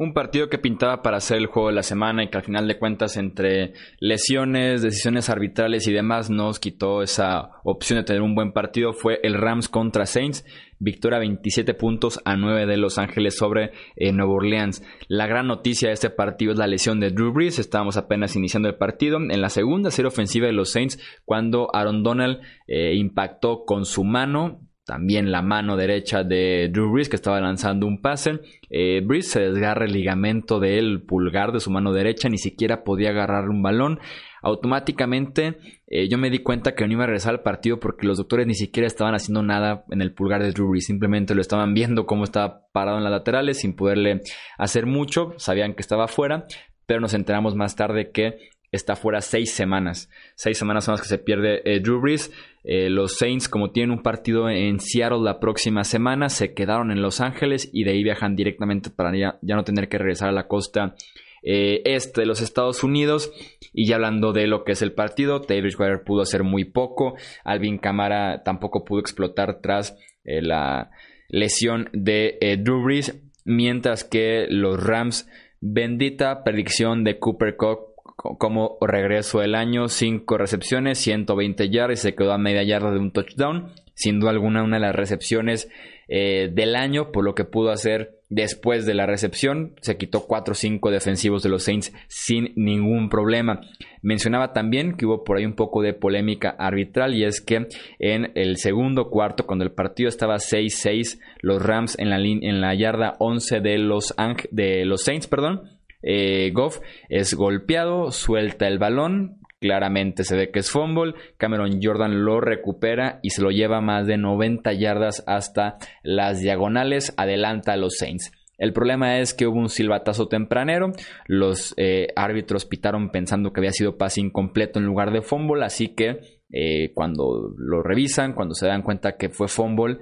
Un 0.00 0.14
partido 0.14 0.48
que 0.48 0.56
pintaba 0.56 1.02
para 1.02 1.20
ser 1.20 1.36
el 1.36 1.46
juego 1.46 1.68
de 1.68 1.74
la 1.74 1.82
semana 1.82 2.24
y 2.24 2.30
que 2.30 2.38
al 2.38 2.44
final 2.44 2.66
de 2.66 2.78
cuentas 2.78 3.18
entre 3.18 3.74
lesiones, 3.98 4.80
decisiones 4.80 5.28
arbitrales 5.28 5.86
y 5.86 5.92
demás 5.92 6.30
nos 6.30 6.58
quitó 6.58 7.02
esa 7.02 7.50
opción 7.64 7.98
de 7.98 8.04
tener 8.04 8.22
un 8.22 8.34
buen 8.34 8.52
partido 8.52 8.94
fue 8.94 9.20
el 9.22 9.34
Rams 9.34 9.68
contra 9.68 10.06
Saints. 10.06 10.42
Victoria 10.80 11.18
27 11.18 11.74
puntos 11.74 12.20
a 12.24 12.36
9 12.36 12.66
de 12.66 12.76
Los 12.78 12.98
Ángeles 12.98 13.36
sobre 13.36 13.72
eh, 13.96 14.12
Nueva 14.12 14.32
Orleans. 14.32 14.82
La 15.08 15.26
gran 15.26 15.46
noticia 15.46 15.88
de 15.88 15.94
este 15.94 16.10
partido 16.10 16.52
es 16.52 16.58
la 16.58 16.66
lesión 16.66 16.98
de 16.98 17.10
Drew 17.10 17.32
Brees. 17.32 17.58
Estábamos 17.58 17.96
apenas 17.96 18.34
iniciando 18.34 18.68
el 18.68 18.76
partido. 18.76 19.18
En 19.18 19.40
la 19.40 19.50
segunda 19.50 19.90
serie 19.90 20.08
ofensiva 20.08 20.46
de 20.46 20.52
los 20.52 20.72
Saints, 20.72 20.98
cuando 21.24 21.68
Aaron 21.74 22.02
Donald 22.02 22.40
eh, 22.66 22.94
impactó 22.94 23.64
con 23.64 23.84
su 23.84 24.04
mano 24.04 24.66
también 24.90 25.30
la 25.30 25.40
mano 25.40 25.76
derecha 25.76 26.24
de 26.24 26.68
Drew 26.72 26.90
Brees 26.90 27.08
que 27.08 27.14
estaba 27.14 27.40
lanzando 27.40 27.86
un 27.86 28.00
pase. 28.00 28.40
Eh, 28.70 29.00
Brees 29.04 29.30
se 29.30 29.38
desgarra 29.40 29.84
el 29.84 29.92
ligamento 29.92 30.58
del 30.58 31.02
pulgar 31.02 31.52
de 31.52 31.60
su 31.60 31.70
mano 31.70 31.92
derecha, 31.92 32.28
ni 32.28 32.38
siquiera 32.38 32.82
podía 32.82 33.10
agarrar 33.10 33.48
un 33.50 33.62
balón. 33.62 34.00
Automáticamente 34.42 35.58
eh, 35.86 36.08
yo 36.08 36.18
me 36.18 36.30
di 36.30 36.38
cuenta 36.38 36.74
que 36.74 36.86
no 36.86 36.92
iba 36.92 37.04
a 37.04 37.06
regresar 37.06 37.34
al 37.34 37.42
partido 37.42 37.80
porque 37.80 38.06
los 38.06 38.18
doctores 38.18 38.46
ni 38.46 38.54
siquiera 38.54 38.86
estaban 38.86 39.14
haciendo 39.14 39.42
nada 39.42 39.84
en 39.90 40.02
el 40.02 40.12
pulgar 40.12 40.42
de 40.42 40.52
Drew 40.52 40.70
Brees, 40.70 40.86
simplemente 40.86 41.34
lo 41.34 41.40
estaban 41.40 41.74
viendo 41.74 42.06
cómo 42.06 42.24
estaba 42.24 42.66
parado 42.72 42.98
en 42.98 43.04
las 43.04 43.12
laterales 43.12 43.60
sin 43.60 43.74
poderle 43.74 44.20
hacer 44.58 44.86
mucho, 44.86 45.34
sabían 45.36 45.74
que 45.74 45.82
estaba 45.82 46.08
fuera, 46.08 46.46
pero 46.86 47.00
nos 47.00 47.14
enteramos 47.14 47.54
más 47.54 47.76
tarde 47.76 48.10
que 48.10 48.50
está 48.72 48.96
fuera 48.96 49.20
seis 49.20 49.52
semanas. 49.52 50.08
Seis 50.34 50.58
semanas 50.58 50.84
son 50.84 50.92
las 50.92 51.02
que 51.02 51.08
se 51.08 51.18
pierde 51.18 51.62
eh, 51.64 51.80
Drew 51.80 52.00
Brees. 52.00 52.32
Eh, 52.62 52.90
los 52.90 53.16
Saints, 53.16 53.48
como 53.48 53.70
tienen 53.70 53.90
un 53.90 54.02
partido 54.02 54.48
en 54.48 54.80
Seattle 54.80 55.20
la 55.22 55.40
próxima 55.40 55.84
semana, 55.84 56.28
se 56.28 56.54
quedaron 56.54 56.90
en 56.90 57.02
Los 57.02 57.20
Ángeles 57.20 57.70
y 57.72 57.84
de 57.84 57.92
ahí 57.92 58.02
viajan 58.02 58.36
directamente 58.36 58.90
para 58.90 59.16
ya, 59.16 59.38
no 59.42 59.64
tener 59.64 59.88
que 59.88 59.98
regresar 59.98 60.28
a 60.28 60.32
la 60.32 60.46
costa 60.46 60.94
eh, 61.42 61.82
este 61.84 62.22
de 62.22 62.26
los 62.26 62.40
Estados 62.40 62.84
Unidos. 62.84 63.32
Y 63.72 63.86
ya 63.86 63.96
hablando 63.96 64.32
de 64.32 64.46
lo 64.46 64.64
que 64.64 64.72
es 64.72 64.82
el 64.82 64.92
partido, 64.92 65.40
David 65.40 65.70
Squire 65.70 65.98
pudo 65.98 66.22
hacer 66.22 66.42
muy 66.42 66.64
poco. 66.64 67.14
Alvin 67.44 67.78
Kamara 67.78 68.42
tampoco 68.42 68.84
pudo 68.84 69.00
explotar 69.00 69.60
tras 69.60 69.96
la 70.24 70.90
lesión 71.28 71.88
de 71.92 72.38
Drew 72.62 72.82
Brees. 72.82 73.20
Mientras 73.44 74.04
que 74.04 74.46
los 74.48 74.82
Rams, 74.82 75.28
bendita 75.60 76.44
predicción 76.44 77.04
de 77.04 77.18
Cooper 77.18 77.56
Cup 77.56 77.90
como 78.38 78.76
regreso 78.80 79.42
el 79.42 79.54
año, 79.54 79.88
5 79.88 80.38
recepciones, 80.38 80.98
120 80.98 81.70
yardas 81.70 82.00
y 82.00 82.02
se 82.02 82.14
quedó 82.14 82.32
a 82.32 82.38
media 82.38 82.62
yarda 82.62 82.90
de 82.90 82.98
un 82.98 83.12
touchdown. 83.12 83.72
Sin 83.94 84.20
duda 84.20 84.30
alguna, 84.30 84.62
una 84.62 84.76
de 84.76 84.82
las 84.82 84.94
recepciones 84.94 85.68
eh, 86.12 86.50
del 86.52 86.74
año, 86.74 87.12
por 87.12 87.24
lo 87.24 87.36
que 87.36 87.44
pudo 87.44 87.70
hacer 87.70 88.16
después 88.28 88.84
de 88.84 88.94
la 88.94 89.06
recepción. 89.06 89.76
Se 89.80 89.96
quitó 89.96 90.26
4 90.26 90.52
o 90.52 90.54
5 90.56 90.90
defensivos 90.90 91.44
de 91.44 91.50
los 91.50 91.62
Saints 91.62 91.92
sin 92.08 92.52
ningún 92.56 93.08
problema. 93.08 93.60
Mencionaba 94.02 94.52
también 94.52 94.96
que 94.96 95.06
hubo 95.06 95.22
por 95.22 95.38
ahí 95.38 95.46
un 95.46 95.54
poco 95.54 95.82
de 95.82 95.94
polémica 95.94 96.50
arbitral 96.50 97.14
y 97.14 97.24
es 97.24 97.40
que 97.40 97.68
en 98.00 98.32
el 98.34 98.56
segundo 98.56 99.08
cuarto, 99.08 99.46
cuando 99.46 99.64
el 99.64 99.70
partido 99.70 100.08
estaba 100.08 100.34
6-6, 100.36 101.20
los 101.42 101.62
Rams 101.62 101.96
en 101.96 102.10
la, 102.10 102.16
en 102.18 102.60
la 102.60 102.74
yarda 102.74 103.14
11 103.20 103.60
de 103.60 103.78
los, 103.78 104.12
de 104.50 104.84
los 104.84 105.04
Saints, 105.04 105.28
perdón, 105.28 105.78
eh, 106.02 106.50
Goff 106.52 106.80
es 107.08 107.34
golpeado, 107.34 108.10
suelta 108.10 108.66
el 108.66 108.78
balón, 108.78 109.39
claramente 109.60 110.24
se 110.24 110.36
ve 110.36 110.50
que 110.50 110.60
es 110.60 110.70
fumble, 110.70 111.14
Cameron 111.36 111.80
Jordan 111.82 112.24
lo 112.24 112.40
recupera 112.40 113.20
y 113.22 113.30
se 113.30 113.42
lo 113.42 113.50
lleva 113.50 113.80
más 113.80 114.06
de 114.06 114.16
90 114.16 114.72
yardas 114.72 115.22
hasta 115.26 115.76
las 116.02 116.40
diagonales, 116.40 117.12
adelanta 117.16 117.74
a 117.74 117.76
los 117.76 117.96
Saints. 117.98 118.32
El 118.56 118.72
problema 118.72 119.18
es 119.20 119.32
que 119.32 119.46
hubo 119.46 119.58
un 119.58 119.70
silbatazo 119.70 120.28
tempranero, 120.28 120.92
los 121.26 121.72
eh, 121.76 122.08
árbitros 122.16 122.66
pitaron 122.66 123.10
pensando 123.10 123.52
que 123.52 123.60
había 123.60 123.72
sido 123.72 123.96
pase 123.96 124.20
incompleto 124.20 124.78
en 124.78 124.86
lugar 124.86 125.12
de 125.12 125.22
fumble, 125.22 125.64
así 125.64 125.94
que 125.94 126.20
eh, 126.52 126.92
cuando 126.94 127.54
lo 127.56 127.82
revisan, 127.82 128.34
cuando 128.34 128.54
se 128.54 128.66
dan 128.66 128.82
cuenta 128.82 129.16
que 129.16 129.30
fue 129.30 129.48
fumble, 129.48 129.98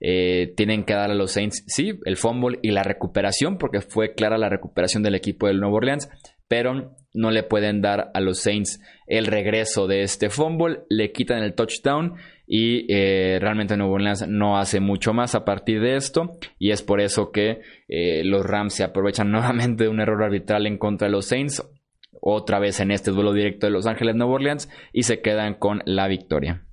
eh, 0.00 0.54
tienen 0.56 0.84
que 0.84 0.94
dar 0.94 1.10
a 1.10 1.14
los 1.14 1.32
Saints, 1.32 1.62
sí, 1.66 2.00
el 2.04 2.16
fumble 2.16 2.58
y 2.62 2.70
la 2.70 2.82
recuperación, 2.82 3.58
porque 3.58 3.80
fue 3.80 4.14
clara 4.14 4.38
la 4.38 4.48
recuperación 4.48 5.02
del 5.02 5.14
equipo 5.14 5.46
del 5.46 5.60
Nuevo 5.60 5.76
Orleans, 5.76 6.08
pero 6.48 6.96
no 7.14 7.30
le 7.30 7.42
pueden 7.42 7.80
dar 7.80 8.10
a 8.14 8.20
los 8.20 8.40
Saints 8.40 8.80
el 9.10 9.26
regreso 9.26 9.88
de 9.88 10.02
este 10.02 10.30
fumble, 10.30 10.84
le 10.88 11.10
quitan 11.10 11.42
el 11.42 11.54
touchdown 11.54 12.14
y 12.46 12.86
eh, 12.88 13.38
realmente 13.40 13.76
Nuevo 13.76 13.94
Orleans 13.94 14.26
no 14.28 14.56
hace 14.56 14.78
mucho 14.78 15.12
más 15.12 15.34
a 15.34 15.44
partir 15.44 15.80
de 15.80 15.96
esto 15.96 16.38
y 16.60 16.70
es 16.70 16.82
por 16.82 17.00
eso 17.00 17.32
que 17.32 17.60
eh, 17.88 18.22
los 18.24 18.46
Rams 18.46 18.74
se 18.74 18.84
aprovechan 18.84 19.30
nuevamente 19.32 19.84
de 19.84 19.90
un 19.90 20.00
error 20.00 20.22
arbitral 20.22 20.66
en 20.66 20.78
contra 20.78 21.08
de 21.08 21.12
los 21.12 21.26
Saints, 21.26 21.62
otra 22.22 22.60
vez 22.60 22.78
en 22.78 22.92
este 22.92 23.10
duelo 23.10 23.32
directo 23.32 23.66
de 23.66 23.72
Los 23.72 23.86
Ángeles 23.86 24.14
Nuevo 24.14 24.34
Orleans 24.34 24.68
y 24.92 25.02
se 25.02 25.20
quedan 25.20 25.54
con 25.54 25.82
la 25.86 26.06
victoria. 26.06 26.64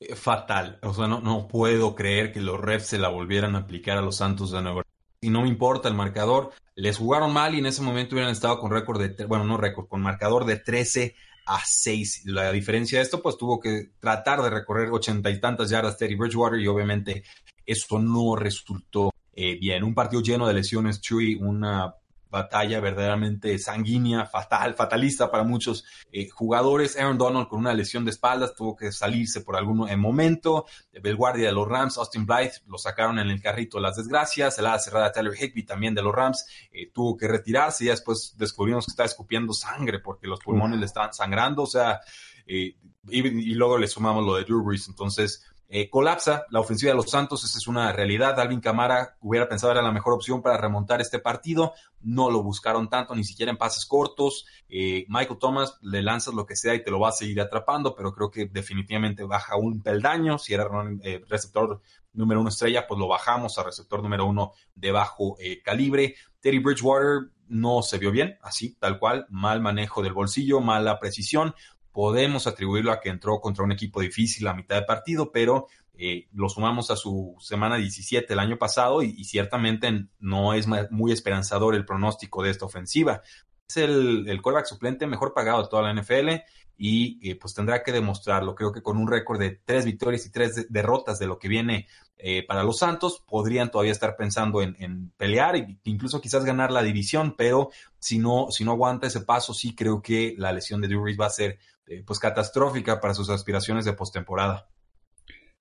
Eh, 0.00 0.14
fatal, 0.14 0.78
o 0.82 0.94
sea, 0.94 1.06
no, 1.06 1.20
no 1.20 1.48
puedo 1.48 1.94
creer 1.94 2.32
que 2.32 2.40
los 2.40 2.58
refs 2.58 2.86
se 2.86 2.98
la 2.98 3.08
volvieran 3.08 3.56
a 3.56 3.60
aplicar 3.60 3.98
a 3.98 4.02
los 4.02 4.16
Santos 4.16 4.52
de 4.52 4.62
Nueva 4.62 4.78
Orleans. 4.78 4.94
Y 5.20 5.30
no 5.30 5.42
me 5.42 5.48
importa 5.48 5.88
el 5.88 5.94
marcador, 5.94 6.52
les 6.76 6.96
jugaron 6.96 7.32
mal 7.32 7.54
y 7.54 7.58
en 7.58 7.66
ese 7.66 7.82
momento 7.82 8.14
hubieran 8.14 8.32
estado 8.32 8.58
con 8.58 8.70
récord 8.70 9.02
de, 9.02 9.26
bueno, 9.26 9.44
no 9.44 9.58
récord, 9.58 9.86
con 9.86 10.00
marcador 10.00 10.46
de 10.46 10.56
13 10.56 11.14
a 11.46 11.60
6. 11.64 12.22
La 12.26 12.52
diferencia 12.52 12.98
de 12.98 13.04
esto, 13.04 13.22
pues 13.22 13.36
tuvo 13.36 13.60
que 13.60 13.92
tratar 13.98 14.42
de 14.42 14.50
recorrer 14.50 14.90
ochenta 14.90 15.30
y 15.30 15.40
tantas 15.40 15.70
yardas 15.70 15.96
Teddy 15.96 16.14
Bridgewater 16.14 16.60
y 16.60 16.66
obviamente 16.66 17.24
esto 17.66 17.98
no 17.98 18.36
resultó 18.36 19.10
eh, 19.32 19.58
bien. 19.58 19.84
Un 19.84 19.94
partido 19.94 20.22
lleno 20.22 20.46
de 20.46 20.54
lesiones, 20.54 21.00
Chuy, 21.00 21.34
una 21.34 21.94
batalla 22.34 22.80
verdaderamente 22.80 23.58
sanguínea, 23.58 24.26
fatal, 24.26 24.74
fatalista 24.74 25.30
para 25.30 25.44
muchos 25.44 25.84
eh, 26.10 26.28
jugadores. 26.28 26.98
Aaron 26.98 27.16
Donald 27.16 27.48
con 27.48 27.60
una 27.60 27.72
lesión 27.72 28.04
de 28.04 28.10
espaldas 28.10 28.54
tuvo 28.54 28.74
que 28.74 28.90
salirse 28.92 29.40
por 29.40 29.56
algún 29.56 29.88
momento. 29.98 30.66
El 30.92 31.16
guardia 31.16 31.46
de 31.46 31.52
los 31.52 31.68
Rams, 31.68 31.96
Austin 31.96 32.26
Blythe, 32.26 32.62
lo 32.66 32.76
sacaron 32.76 33.18
en 33.18 33.30
el 33.30 33.40
carrito 33.40 33.78
las 33.78 33.96
desgracias. 33.96 34.58
El 34.58 34.66
ala 34.66 34.78
cerrada 34.78 35.12
Tyler 35.12 35.34
Higby 35.34 35.64
también 35.64 35.94
de 35.94 36.02
los 36.02 36.14
Rams 36.14 36.44
eh, 36.72 36.90
tuvo 36.92 37.16
que 37.16 37.28
retirarse 37.28 37.84
y 37.84 37.88
después 37.88 38.34
descubrimos 38.36 38.86
que 38.86 38.90
estaba 38.90 39.06
escupiendo 39.06 39.52
sangre 39.52 40.00
porque 40.00 40.26
los 40.26 40.40
pulmones 40.40 40.80
le 40.80 40.86
estaban 40.86 41.14
sangrando. 41.14 41.62
O 41.62 41.66
sea, 41.66 42.00
eh, 42.46 42.74
y, 43.08 43.54
luego 43.54 43.78
le 43.78 43.86
sumamos 43.86 44.24
lo 44.24 44.36
de 44.36 44.44
Drew 44.44 44.62
Brees. 44.62 44.88
Entonces, 44.88 45.44
eh, 45.68 45.88
colapsa 45.88 46.44
la 46.50 46.60
ofensiva 46.60 46.92
de 46.92 46.96
los 46.96 47.10
Santos, 47.10 47.44
esa 47.44 47.58
es 47.58 47.66
una 47.66 47.90
realidad. 47.92 48.38
Alvin 48.38 48.60
Camara 48.60 49.16
hubiera 49.20 49.48
pensado 49.48 49.72
era 49.72 49.82
la 49.82 49.92
mejor 49.92 50.12
opción 50.12 50.42
para 50.42 50.56
remontar 50.56 51.00
este 51.00 51.18
partido, 51.18 51.72
no 52.00 52.30
lo 52.30 52.42
buscaron 52.42 52.88
tanto, 52.88 53.14
ni 53.14 53.24
siquiera 53.24 53.50
en 53.50 53.58
pases 53.58 53.86
cortos. 53.86 54.46
Eh, 54.68 55.04
Michael 55.08 55.38
Thomas 55.38 55.78
le 55.82 56.02
lanzas 56.02 56.34
lo 56.34 56.46
que 56.46 56.56
sea 56.56 56.74
y 56.74 56.82
te 56.82 56.90
lo 56.90 57.00
va 57.00 57.08
a 57.08 57.12
seguir 57.12 57.40
atrapando, 57.40 57.94
pero 57.94 58.12
creo 58.12 58.30
que 58.30 58.46
definitivamente 58.46 59.24
baja 59.24 59.56
un 59.56 59.82
peldaño. 59.82 60.38
Si 60.38 60.54
era 60.54 60.68
eh, 61.02 61.22
receptor 61.28 61.80
número 62.12 62.40
uno 62.40 62.50
estrella, 62.50 62.86
pues 62.86 63.00
lo 63.00 63.08
bajamos 63.08 63.58
a 63.58 63.64
receptor 63.64 64.02
número 64.02 64.26
uno 64.26 64.52
de 64.74 64.92
bajo 64.92 65.36
calibre. 65.64 66.14
Terry 66.40 66.58
Bridgewater 66.58 67.30
no 67.48 67.82
se 67.82 67.98
vio 67.98 68.10
bien, 68.10 68.38
así, 68.42 68.76
tal 68.78 68.98
cual, 68.98 69.26
mal 69.28 69.60
manejo 69.60 70.02
del 70.02 70.12
bolsillo, 70.12 70.60
mala 70.60 70.98
precisión 70.98 71.54
podemos 71.94 72.48
atribuirlo 72.48 72.90
a 72.90 73.00
que 73.00 73.08
entró 73.08 73.40
contra 73.40 73.62
un 73.62 73.70
equipo 73.70 74.00
difícil 74.00 74.48
a 74.48 74.52
mitad 74.52 74.74
de 74.74 74.82
partido, 74.82 75.30
pero 75.30 75.68
eh, 75.96 76.26
lo 76.32 76.48
sumamos 76.48 76.90
a 76.90 76.96
su 76.96 77.36
semana 77.38 77.76
17 77.76 78.32
el 78.32 78.40
año 78.40 78.58
pasado 78.58 79.00
y, 79.00 79.22
ciertamente 79.22 80.08
no 80.18 80.54
es 80.54 80.66
muy 80.90 81.12
esperanzador 81.12 81.76
el 81.76 81.86
pronóstico 81.86 82.42
de 82.42 82.50
esta 82.50 82.64
ofensiva. 82.64 83.22
Es 83.68 83.76
el, 83.76 84.28
el 84.28 84.40
suplente 84.64 85.06
mejor 85.06 85.32
pagado 85.32 85.62
de 85.62 85.68
toda 85.68 85.82
la 85.82 85.94
NFL 85.94 86.30
y 86.76 87.30
eh, 87.30 87.36
pues 87.36 87.54
tendrá 87.54 87.84
que 87.84 87.92
demostrarlo. 87.92 88.56
Creo 88.56 88.72
que 88.72 88.82
con 88.82 88.96
un 88.96 89.06
récord 89.06 89.38
de 89.38 89.60
tres 89.64 89.84
victorias 89.84 90.26
y 90.26 90.32
tres 90.32 90.66
derrotas 90.68 91.20
de 91.20 91.28
lo 91.28 91.38
que 91.38 91.46
viene 91.46 91.86
eh, 92.18 92.44
para 92.44 92.64
los 92.64 92.78
Santos, 92.78 93.22
podrían 93.26 93.70
todavía 93.70 93.92
estar 93.92 94.16
pensando 94.16 94.62
en, 94.62 95.12
pelear 95.16 95.56
e 95.56 95.78
incluso 95.84 96.20
quizás 96.20 96.44
ganar 96.44 96.72
la 96.72 96.82
división, 96.82 97.34
pero 97.36 97.70
si 97.98 98.18
no, 98.18 98.48
si 98.50 98.64
no 98.64 98.72
aguanta 98.72 99.06
ese 99.06 99.20
paso, 99.20 99.54
sí 99.54 99.74
creo 99.74 100.02
que 100.02 100.34
la 100.38 100.52
lesión 100.52 100.80
de 100.80 100.88
Drew 100.88 101.04
va 101.20 101.26
a 101.26 101.30
ser 101.30 101.58
eh, 101.86 102.02
pues 102.06 102.18
catastrófica 102.18 103.00
para 103.00 103.14
sus 103.14 103.30
aspiraciones 103.30 103.84
de 103.84 103.92
postemporada. 103.92 104.68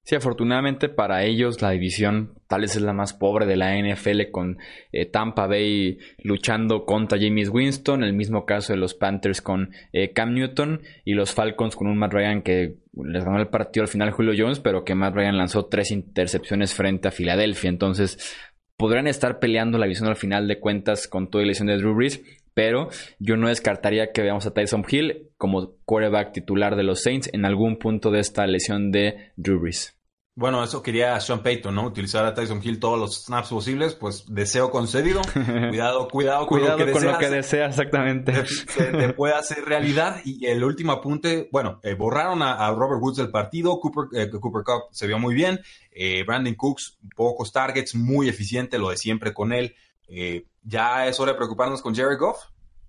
Sí, 0.06 0.16
afortunadamente 0.16 0.90
para 0.90 1.24
ellos 1.24 1.62
la 1.62 1.70
división 1.72 2.34
tal 2.48 2.62
vez 2.62 2.76
es 2.76 2.82
la 2.82 2.92
más 2.92 3.14
pobre 3.14 3.46
de 3.46 3.56
la 3.56 3.74
NFL 3.78 4.32
con 4.32 4.58
eh, 4.92 5.06
Tampa 5.06 5.48
Bay 5.48 5.98
luchando 6.18 6.86
contra 6.86 7.18
James 7.18 7.48
Winston, 7.48 8.04
el 8.04 8.12
mismo 8.12 8.46
caso 8.46 8.74
de 8.74 8.80
los 8.80 8.96
Panthers 8.96 9.42
con 9.42 9.72
eh, 9.94 10.12
Cam 10.12 10.34
Newton 10.34 10.82
y 11.06 11.14
los 11.14 11.32
Falcons 11.32 11.78
con 11.78 11.88
un 11.88 11.98
Matt 11.98 12.12
Ryan 12.12 12.42
que 12.42 12.80
les 13.02 13.24
ganó 13.24 13.40
el 13.40 13.48
partido 13.48 13.84
al 13.84 13.88
final 13.88 14.12
Julio 14.12 14.34
Jones, 14.38 14.60
pero 14.60 14.84
que 14.84 14.94
Matt 14.94 15.16
Ryan 15.16 15.38
lanzó 15.38 15.68
tres 15.68 15.90
intercepciones 15.90 16.74
frente 16.74 17.08
a 17.08 17.12
Filadelfia. 17.12 17.70
Entonces 17.70 18.36
podrán 18.76 19.08
estar 19.08 19.40
peleando 19.40 19.78
la 19.78 19.86
división 19.86 20.10
al 20.10 20.18
final 20.18 20.50
de 20.50 20.60
cuentas 20.60 21.08
con 21.08 21.30
toda 21.30 21.44
la 21.44 21.48
lesión 21.48 21.68
de 21.68 21.78
Drew 21.78 21.96
Brees, 21.96 22.22
pero 22.54 22.90
yo 23.20 23.38
no 23.38 23.48
descartaría 23.48 24.12
que 24.12 24.22
veamos 24.22 24.46
a 24.46 24.54
Tyson 24.54 24.86
Hill 24.88 25.32
como 25.38 25.76
quarterback 25.86 26.34
titular 26.34 26.76
de 26.76 26.84
los 26.84 27.02
Saints 27.02 27.30
en 27.34 27.46
algún 27.46 27.78
punto 27.78 28.12
de 28.12 28.20
esta 28.20 28.46
lesión 28.48 28.92
de 28.92 29.32
Drew 29.36 29.60
Brees. 29.60 29.98
Bueno, 30.36 30.64
eso 30.64 30.82
quería 30.82 31.20
Sean 31.20 31.44
Payton, 31.44 31.76
¿no? 31.76 31.86
Utilizar 31.86 32.26
a 32.26 32.34
Tyson 32.34 32.60
Hill 32.64 32.80
todos 32.80 32.98
los 32.98 33.26
snaps 33.26 33.50
posibles, 33.50 33.94
pues 33.94 34.26
deseo 34.28 34.72
concedido. 34.72 35.22
cuidado, 35.70 36.08
cuidado 36.08 36.48
con, 36.48 36.60
lo, 36.60 36.76
que 36.76 36.92
con 36.92 37.04
lo 37.04 37.20
que 37.20 37.30
desea, 37.30 37.68
exactamente. 37.68 38.34
Te, 38.76 39.14
puede 39.14 39.36
hacer 39.36 39.64
realidad. 39.64 40.22
Y 40.26 40.48
el 40.48 40.64
último 40.64 40.92
apunte, 40.92 41.50
bueno, 41.52 41.80
eh, 41.84 41.94
borraron 41.94 42.42
a, 42.42 42.68
Robert 42.72 43.00
Woods 43.00 43.18
del 43.18 43.30
partido, 43.30 43.80
Cooper, 43.80 44.06
eh, 44.20 44.32
Cooper 44.32 44.64
Cup 44.64 44.84
se 44.92 45.06
vio 45.06 45.20
muy 45.20 45.36
bien, 45.36 45.60
eh, 45.92 46.24
Brandon 46.26 46.56
Cooks, 46.56 46.98
pocos 47.16 47.52
targets, 47.52 47.94
muy 47.94 48.28
eficiente, 48.28 48.80
lo 48.80 48.90
de 48.90 48.98
siempre 48.98 49.34
con 49.34 49.54
él. 49.54 49.76
Ya 50.64 51.08
es 51.08 51.20
hora 51.20 51.34
de 51.34 51.38
preocuparnos 51.38 51.82
con 51.82 51.96
Jerry 51.96 52.16
Goff. 52.16 52.38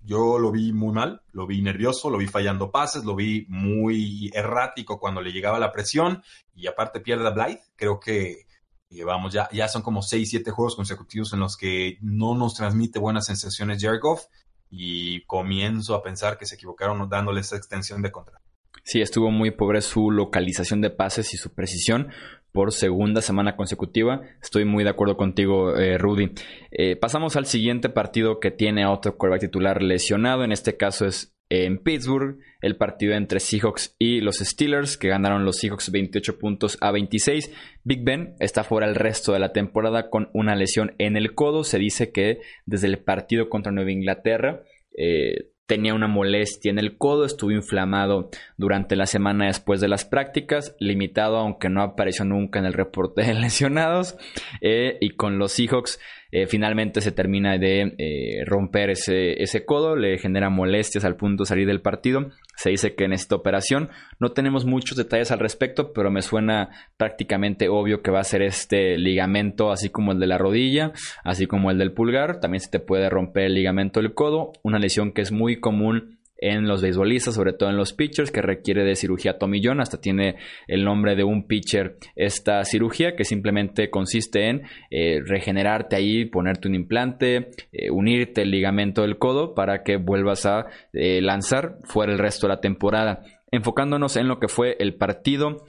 Yo 0.01 0.39
lo 0.39 0.53
vi 0.53 0.73
muy 0.73 0.93
mal, 0.93 1.23
lo 1.33 1.47
vi 1.47 1.63
nervioso, 1.63 2.11
lo 2.11 2.19
vi 2.19 2.27
fallando 2.27 2.71
pases, 2.71 3.05
lo 3.05 3.15
vi 3.15 3.47
muy 3.49 4.31
errático 4.35 4.99
cuando 4.99 5.23
le 5.23 5.33
llegaba 5.33 5.59
la 5.59 5.73
presión 5.73 6.23
y 6.55 6.67
aparte 6.67 7.01
pierde 7.01 7.27
a 7.27 7.31
Blythe. 7.31 7.63
Creo 7.75 7.99
que 7.99 8.47
eh, 8.91 9.05
vamos, 9.05 9.33
ya, 9.33 9.49
ya 9.51 9.67
son 9.67 9.83
como 9.83 10.03
6, 10.03 10.29
7 10.29 10.51
juegos 10.51 10.77
consecutivos 10.77 11.33
en 11.33 11.41
los 11.41 11.57
que 11.57 11.99
no 12.03 12.35
nos 12.35 12.55
transmite 12.55 12.99
buenas 12.99 13.27
sensaciones 13.27 13.83
Jared 13.83 14.01
Goff 14.01 14.27
y 14.69 15.25
comienzo 15.25 15.95
a 15.95 16.03
pensar 16.03 16.37
que 16.37 16.47
se 16.47 16.57
equivocaron 16.57 17.09
dándole 17.09 17.41
esa 17.41 17.57
extensión 17.57 18.03
de 18.03 18.13
contrato. 18.13 18.45
Sí, 18.83 19.01
estuvo 19.01 19.31
muy 19.31 19.51
pobre 19.51 19.81
su 19.81 20.11
localización 20.11 20.83
de 20.83 20.91
pases 20.91 21.33
y 21.33 21.39
su 21.39 21.55
precisión 21.55 22.11
por 22.55 22.73
segunda 22.73 23.21
semana 23.21 23.57
consecutiva. 23.57 24.23
Estoy 24.41 24.65
muy 24.65 24.85
de 24.85 24.91
acuerdo 24.91 25.17
contigo, 25.17 25.77
eh, 25.77 25.99
Rudy. 25.99 26.31
Eh, 26.71 26.95
pasamos 26.95 27.35
al 27.35 27.47
siguiente 27.47 27.89
partido 27.89 28.39
que 28.39 28.53
tiene 28.53 28.85
a 28.85 28.93
otro 28.93 29.19
quarterback 29.19 29.41
titular 29.41 29.83
lesionado. 29.83 30.45
En 30.45 30.53
este 30.53 30.77
caso 30.77 31.05
es 31.05 31.35
en 31.51 31.79
Pittsburgh, 31.79 32.39
el 32.61 32.77
partido 32.77 33.15
entre 33.15 33.41
Seahawks 33.41 33.97
y 33.99 34.21
los 34.21 34.37
Steelers, 34.37 34.97
que 34.97 35.09
ganaron 35.09 35.45
los 35.45 35.57
Seahawks 35.57 35.91
28 35.91 36.39
puntos 36.39 36.79
a 36.81 36.93
26. 36.93 37.53
Big 37.83 38.05
Ben 38.05 38.37
está 38.39 38.63
fuera 38.63 38.87
el 38.87 38.95
resto 38.95 39.33
de 39.33 39.41
la 39.41 39.53
temporada 39.53 40.09
con 40.09 40.31
una 40.33 40.55
lesión 40.55 40.95
en 40.99 41.17
el 41.17 41.35
codo. 41.35 41.65
Se 41.65 41.81
dice 41.81 42.13
que 42.13 42.39
desde 42.67 42.87
el 42.87 42.99
partido 42.99 43.49
contra 43.49 43.73
Nueva 43.73 43.91
Inglaterra 43.91 44.63
eh, 44.97 45.51
tenía 45.67 45.95
una 45.95 46.09
molestia 46.09 46.71
en 46.71 46.79
el 46.79 46.99
codo, 46.99 47.25
estuvo 47.25 47.51
inflamado 47.51 48.29
durante 48.57 48.97
la 48.97 49.07
semana 49.07 49.47
después 49.47 49.81
de 49.81 49.89
las 49.89 50.05
prácticas, 50.05 50.77
limitado 50.79 51.39
aunque 51.39 51.71
no 51.71 51.83
apareció 51.83 52.25
nunca 52.25 52.59
en 52.59 52.67
el 52.67 52.75
reporte 52.75 53.23
de 53.23 53.35
lesionados, 53.41 54.17
eh, 54.61 54.99
y 55.01 55.11
con 55.11 55.39
los 55.39 55.53
Seahawks 55.53 56.01
eh, 56.33 56.47
finalmente 56.47 57.01
se 57.01 57.13
termina 57.13 57.59
de 57.59 57.95
eh, 57.97 58.45
romper 58.45 58.91
ese, 58.91 59.41
ese, 59.43 59.65
codo, 59.65 59.97
le 59.97 60.19
genera 60.19 60.51
molestias 60.51 61.05
al 61.05 61.17
punto 61.17 61.45
de 61.45 61.49
salir 61.49 61.67
del 61.67 61.81
partido. 61.81 62.31
Se 62.57 62.71
dice 62.71 62.95
que 62.95 63.05
en 63.05 63.13
esta 63.13 63.35
operación 63.35 63.91
no 64.21 64.33
tenemos 64.33 64.65
muchos 64.65 64.97
detalles 64.97 65.31
al 65.31 65.41
respecto, 65.41 65.93
pero 65.93 66.11
me 66.11 66.23
suena 66.23 66.71
prácticamente 66.97 67.69
obvio 67.69 68.03
que 68.03 68.11
va 68.11 68.21
a 68.21 68.25
ser 68.25 68.43
este 68.43 68.97
ligamento, 68.99 69.71
así 69.71 69.91
como 69.91 70.13
el 70.13 70.21
de 70.21 70.27
la 70.27 70.39
rodilla, 70.39 70.93
así 71.25 71.47
como 71.47 71.71
el 71.71 71.79
del 71.79 71.93
pulgar. 71.93 72.41
También 72.41 72.61
se 72.61 72.71
te 72.71 72.81
puede 72.81 73.11
romper 73.11 73.45
el 73.45 73.55
ligamento 73.55 74.01
del 74.01 74.15
codo, 74.15 74.53
una 74.63 74.79
lesión 74.79 75.13
que 75.13 75.23
es 75.23 75.33
muy 75.33 75.61
común 75.61 76.14
en 76.39 76.67
los 76.67 76.83
beisbolistas, 76.83 77.35
sobre 77.35 77.53
todo 77.53 77.71
en 77.71 77.77
los 77.77 77.93
pitchers, 77.93 78.31
que 78.31 78.43
requiere 78.43 78.85
de 78.85 78.97
cirugía 78.97 79.39
tomillón. 79.39 79.81
Hasta 79.81 80.01
tiene 80.01 80.37
el 80.67 80.85
nombre 80.85 81.15
de 81.17 81.25
un 81.25 81.47
pitcher 81.47 81.97
esta 82.17 82.65
cirugía, 82.65 83.17
que 83.17 83.25
simplemente 83.25 83.91
consiste 83.91 84.49
en 84.49 84.63
eh, 84.91 85.21
regenerarte 85.25 85.97
ahí, 85.97 86.25
ponerte 86.27 86.69
un 86.69 86.75
implante, 86.75 87.51
eh, 87.73 87.91
unirte 87.91 88.43
el 88.43 88.51
ligamento 88.51 89.03
del 89.03 89.19
codo 89.19 89.55
para 89.55 89.83
que 89.83 89.97
vuelvas 89.97 90.47
a 90.47 90.67
eh, 90.93 91.21
lanzar 91.21 91.79
fuera 91.85 92.13
el 92.13 92.19
resto 92.19 92.47
de 92.47 92.55
la 92.55 92.61
temporada. 92.61 93.23
Enfocándonos 93.51 94.17
en 94.17 94.27
lo 94.27 94.41
que 94.41 94.49
fue 94.49 94.77
el 94.81 94.95
partido, 94.95 95.65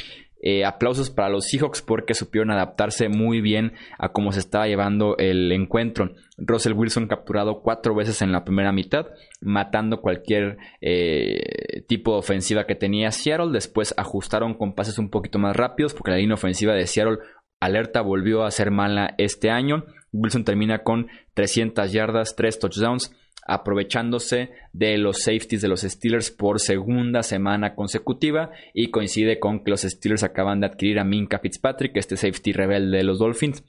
eh, 0.48 0.64
aplausos 0.64 1.10
para 1.10 1.30
los 1.30 1.46
Seahawks 1.46 1.82
porque 1.82 2.14
supieron 2.14 2.52
adaptarse 2.52 3.10
muy 3.10 3.42
bien 3.42 3.74
a 3.98 4.10
cómo 4.10 4.32
se 4.32 4.40
estaba 4.40 4.68
llevando 4.68 5.18
el 5.18 5.52
encuentro. 5.52 6.14
Russell 6.38 6.74
Wilson 6.74 7.08
capturado 7.08 7.64
cuatro 7.64 7.96
veces 7.96 8.22
en 8.22 8.32
la 8.32 8.46
primera 8.46 8.72
mitad, 8.72 9.08
matando 9.42 10.02
cualquier 10.02 10.58
eh, 10.82 11.84
tipo 11.88 12.12
de 12.12 12.20
ofensiva 12.20 12.68
que 12.68 12.76
tenía 12.76 13.10
Seattle. 13.10 13.52
Después 13.52 13.96
ajustaron 13.98 14.54
con 14.54 14.76
pases 14.76 15.00
un 15.00 15.10
poquito 15.10 15.40
más 15.40 15.56
rápidos 15.56 15.96
porque 15.96 16.12
la 16.12 16.18
línea 16.18 16.36
ofensiva 16.36 16.76
de 16.76 16.86
Seattle 16.86 17.18
alerta 17.60 18.02
volvió 18.02 18.44
a 18.44 18.52
ser 18.52 18.70
mala 18.70 19.16
este 19.18 19.50
año. 19.50 19.86
Wilson 20.14 20.44
termina 20.44 20.84
con 20.84 21.08
300 21.34 21.92
yardas, 21.92 22.36
3 22.36 22.60
touchdowns, 22.60 23.12
aprovechándose 23.46 24.52
de 24.74 24.98
los 24.98 25.22
safeties 25.22 25.62
de 25.62 25.68
los 25.68 25.82
Steelers 25.82 26.32
por 26.32 26.60
segunda 26.60 27.24
semana 27.24 27.76
consecutiva 27.76 28.52
y 28.74 28.90
coincide 28.90 29.40
con 29.40 29.64
que 29.64 29.72
los 29.72 29.82
Steelers 29.82 30.24
acaban 30.24 30.60
de 30.60 30.68
adquirir 30.68 31.00
a 31.00 31.04
Minka 31.04 31.40
Fitzpatrick, 31.40 31.96
este 31.96 32.18
safety 32.18 32.52
rebelde 32.52 32.98
de 32.98 33.04
los 33.04 33.20
Dolphins, 33.20 33.64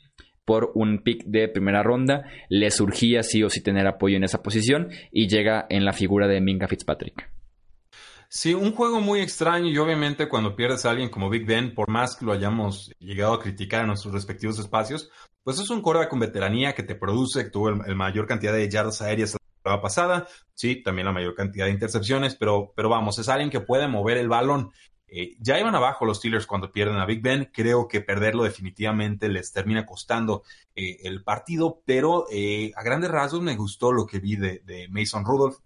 por 0.47 0.73
un 0.75 1.03
pick 1.03 1.25
de 1.27 1.49
primera 1.49 1.83
ronda. 1.83 2.25
Le 2.49 2.71
surgía 2.71 3.23
sí 3.23 3.43
o 3.43 3.51
sí 3.51 3.63
tener 3.63 3.87
apoyo 3.87 4.17
en 4.17 4.25
esa 4.25 4.43
posición 4.43 4.89
y 5.13 5.29
llega 5.29 5.67
en 5.69 5.85
la 5.85 5.93
figura 5.93 6.27
de 6.27 6.41
Minka 6.41 6.69
Fitzpatrick. 6.69 7.31
Sí, 8.29 8.55
un 8.55 8.73
juego 8.73 9.01
muy 9.01 9.21
extraño 9.21 9.69
y 9.69 9.79
obviamente 9.79 10.29
cuando 10.29 10.57
pierdes 10.57 10.85
a 10.85 10.91
alguien 10.91 11.11
como 11.11 11.31
Big 11.31 11.47
Ben, 11.47 11.75
por 11.75 11.89
más 11.89 12.17
que 12.17 12.25
lo 12.25 12.33
hayamos 12.33 12.93
llegado 12.99 13.35
a 13.35 13.41
criticar 13.41 13.83
en 13.83 13.89
nuestros 13.89 14.13
respectivos 14.13 14.59
espacios, 14.59 15.11
pues 15.45 15.61
es 15.61 15.71
un 15.71 15.81
quarterback 15.81 16.11
con 16.11 16.19
veteranía 16.19 16.75
que 16.75 16.83
te 16.83 16.97
produce, 16.97 17.45
que 17.45 17.51
tuvo 17.51 17.69
el, 17.69 17.95
mayor 17.95 18.27
cantidad 18.27 18.53
de 18.53 18.69
yardas 18.69 19.01
aéreas 19.01 19.37
temporada 19.67 19.83
pasada, 19.83 20.29
sí, 20.55 20.83
también 20.83 21.07
la 21.07 21.13
mayor 21.13 21.35
cantidad 21.35 21.67
de 21.67 21.73
intercepciones, 21.73 22.37
pero, 22.37 22.73
pero 22.77 22.89
vamos, 22.89 23.19
es 23.19 23.29
alguien 23.29 23.51
que 23.51 23.61
puede 23.61 23.89
mover 23.89 24.17
el 24.17 24.29
balón. 24.29 24.71
Eh, 25.09 25.37
ya 25.41 25.59
iban 25.59 25.75
abajo 25.75 26.05
los 26.05 26.19
Steelers 26.19 26.47
cuando 26.47 26.71
pierden 26.71 26.97
a 26.97 27.07
Big 27.07 27.21
Ben. 27.23 27.51
Creo 27.53 27.89
que 27.89 28.01
perderlo 28.01 28.45
definitivamente 28.45 29.29
les 29.29 29.53
termina 29.53 29.85
costando 29.85 30.43
eh, 30.75 30.99
el 31.03 31.23
partido, 31.25 31.81
pero 31.85 32.27
eh, 32.31 32.73
a 32.77 32.83
grandes 32.83 33.11
rasgos 33.11 33.43
me 33.43 33.57
gustó 33.57 33.93
lo 33.93 34.07
que 34.07 34.21
vi 34.21 34.37
de, 34.37 34.61
de 34.65 34.89
Mason 34.89 35.25
Rudolph 35.25 35.59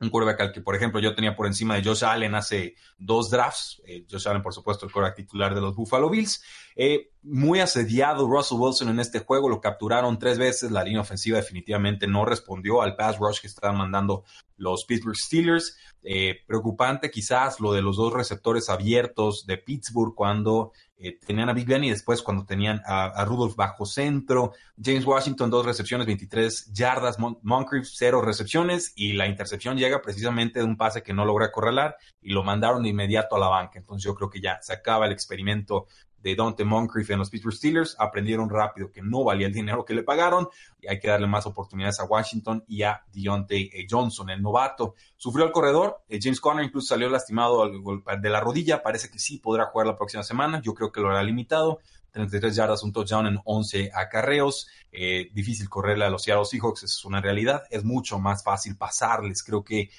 un 0.00 0.10
quarterback 0.10 0.40
al 0.40 0.52
que, 0.52 0.60
por 0.60 0.76
ejemplo, 0.76 1.00
yo 1.00 1.14
tenía 1.14 1.34
por 1.34 1.46
encima 1.46 1.74
de 1.74 1.82
Josh 1.82 2.04
Allen 2.04 2.34
hace 2.34 2.76
dos 2.98 3.30
drafts. 3.30 3.82
Eh, 3.84 4.06
Josh 4.08 4.28
Allen, 4.28 4.42
por 4.42 4.54
supuesto, 4.54 4.86
el 4.86 4.92
quarterback 4.92 5.16
titular 5.16 5.54
de 5.54 5.60
los 5.60 5.74
Buffalo 5.74 6.08
Bills. 6.08 6.42
Eh, 6.76 7.10
muy 7.22 7.58
asediado 7.60 8.28
Russell 8.28 8.58
Wilson 8.58 8.88
en 8.90 9.00
este 9.00 9.18
juego, 9.20 9.48
lo 9.48 9.60
capturaron 9.60 10.18
tres 10.18 10.38
veces. 10.38 10.70
La 10.70 10.84
línea 10.84 11.00
ofensiva 11.00 11.38
definitivamente 11.38 12.06
no 12.06 12.24
respondió 12.24 12.80
al 12.80 12.94
pass 12.94 13.18
rush 13.18 13.40
que 13.40 13.48
estaban 13.48 13.76
mandando 13.76 14.24
los 14.56 14.84
Pittsburgh 14.84 15.16
Steelers. 15.16 15.76
Eh, 16.02 16.36
preocupante 16.46 17.10
quizás 17.10 17.58
lo 17.58 17.72
de 17.72 17.82
los 17.82 17.96
dos 17.96 18.12
receptores 18.12 18.68
abiertos 18.68 19.46
de 19.46 19.58
Pittsburgh 19.58 20.14
cuando 20.14 20.72
eh, 21.00 21.18
tenían 21.24 21.48
a 21.48 21.52
Big 21.52 21.66
Ben 21.66 21.84
y 21.84 21.90
después 21.90 22.22
cuando 22.22 22.44
tenían 22.44 22.82
a, 22.84 23.24
Rudolph 23.24 23.54
bajo 23.54 23.86
centro, 23.86 24.52
James 24.82 25.06
Washington 25.06 25.48
dos 25.48 25.64
recepciones, 25.64 26.06
23 26.06 26.72
yardas, 26.72 27.18
Moncrief 27.18 27.88
cero 27.88 28.20
recepciones 28.20 28.92
y 28.96 29.12
la 29.12 29.28
intercepción 29.28 29.76
llega 29.76 30.02
precisamente 30.02 30.58
de 30.58 30.64
un 30.64 30.76
pase 30.76 31.02
que 31.02 31.14
no 31.14 31.24
logra 31.24 31.46
acorralar 31.46 31.96
y 32.20 32.30
lo 32.30 32.42
mandaron 32.42 32.82
de 32.82 32.88
inmediato 32.88 33.36
a 33.36 33.38
la 33.38 33.48
banca. 33.48 33.78
Entonces 33.78 34.04
yo 34.04 34.14
creo 34.14 34.28
que 34.28 34.40
ya 34.40 34.60
se 34.60 34.72
acaba 34.72 35.06
el 35.06 35.12
experimento 35.12 35.86
de 36.22 36.34
Dante 36.34 36.64
Moncrief 36.64 37.10
en 37.10 37.18
los 37.18 37.30
Pittsburgh 37.30 37.54
Steelers. 37.54 37.96
Aprendieron 37.98 38.50
rápido 38.50 38.90
que 38.90 39.02
no 39.02 39.24
valía 39.24 39.46
el 39.46 39.52
dinero 39.52 39.84
que 39.84 39.94
le 39.94 40.02
pagaron 40.02 40.48
y 40.80 40.88
hay 40.88 40.98
que 40.98 41.08
darle 41.08 41.26
más 41.26 41.46
oportunidades 41.46 42.00
a 42.00 42.04
Washington 42.04 42.64
y 42.66 42.82
a 42.82 43.02
Deontay 43.12 43.70
eh, 43.72 43.86
Johnson, 43.88 44.30
el 44.30 44.42
novato. 44.42 44.94
Sufrió 45.16 45.46
el 45.46 45.52
corredor. 45.52 46.02
Eh, 46.08 46.18
James 46.20 46.40
Conner 46.40 46.64
incluso 46.64 46.88
salió 46.88 47.08
lastimado 47.08 47.68
de 47.68 48.30
la 48.30 48.40
rodilla. 48.40 48.82
Parece 48.82 49.10
que 49.10 49.18
sí 49.18 49.38
podrá 49.38 49.66
jugar 49.66 49.86
la 49.86 49.96
próxima 49.96 50.22
semana. 50.22 50.60
Yo 50.62 50.74
creo 50.74 50.92
que 50.92 51.00
lo 51.00 51.10
hará 51.10 51.22
limitado. 51.22 51.80
33 52.10 52.56
yardas, 52.56 52.82
un 52.82 52.92
touchdown 52.92 53.26
en 53.26 53.38
11 53.44 53.90
acarreos. 53.94 54.66
Eh, 54.90 55.28
difícil 55.34 55.68
correrle 55.68 56.06
a 56.06 56.10
los 56.10 56.22
Seattle 56.22 56.46
Seahawks, 56.46 56.82
es 56.82 57.04
una 57.04 57.20
realidad. 57.20 57.64
Es 57.70 57.84
mucho 57.84 58.18
más 58.18 58.42
fácil 58.42 58.76
pasarles. 58.76 59.42
Creo 59.42 59.62
que 59.62 59.90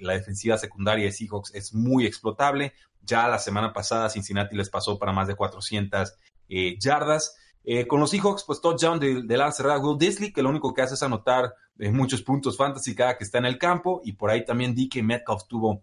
la 0.00 0.12
defensiva 0.12 0.58
secundaria 0.58 1.06
de 1.06 1.12
Seahawks 1.12 1.52
es 1.54 1.74
muy 1.74 2.06
explotable. 2.06 2.72
Ya 3.06 3.28
la 3.28 3.38
semana 3.38 3.72
pasada 3.72 4.10
Cincinnati 4.10 4.56
les 4.56 4.68
pasó 4.68 4.98
para 4.98 5.12
más 5.12 5.28
de 5.28 5.36
400 5.36 6.12
eh, 6.48 6.76
yardas. 6.78 7.36
Eh, 7.64 7.86
con 7.86 7.98
los 7.98 8.10
Seahawks, 8.10 8.44
pues 8.44 8.60
touchdown 8.60 9.00
de, 9.00 9.22
de 9.22 9.36
la 9.36 9.50
cerrada 9.50 9.78
Will 9.78 9.98
Disley, 9.98 10.32
que 10.32 10.42
lo 10.42 10.50
único 10.50 10.74
que 10.74 10.82
hace 10.82 10.94
es 10.94 11.02
anotar 11.02 11.54
eh, 11.78 11.90
muchos 11.90 12.22
puntos 12.22 12.56
fantasy 12.56 12.94
cada 12.94 13.16
que 13.16 13.24
está 13.24 13.38
en 13.38 13.46
el 13.46 13.58
campo. 13.58 14.00
Y 14.04 14.12
por 14.12 14.30
ahí 14.30 14.44
también 14.44 14.74
DK 14.74 15.02
Metcalf 15.02 15.42
tuvo 15.48 15.82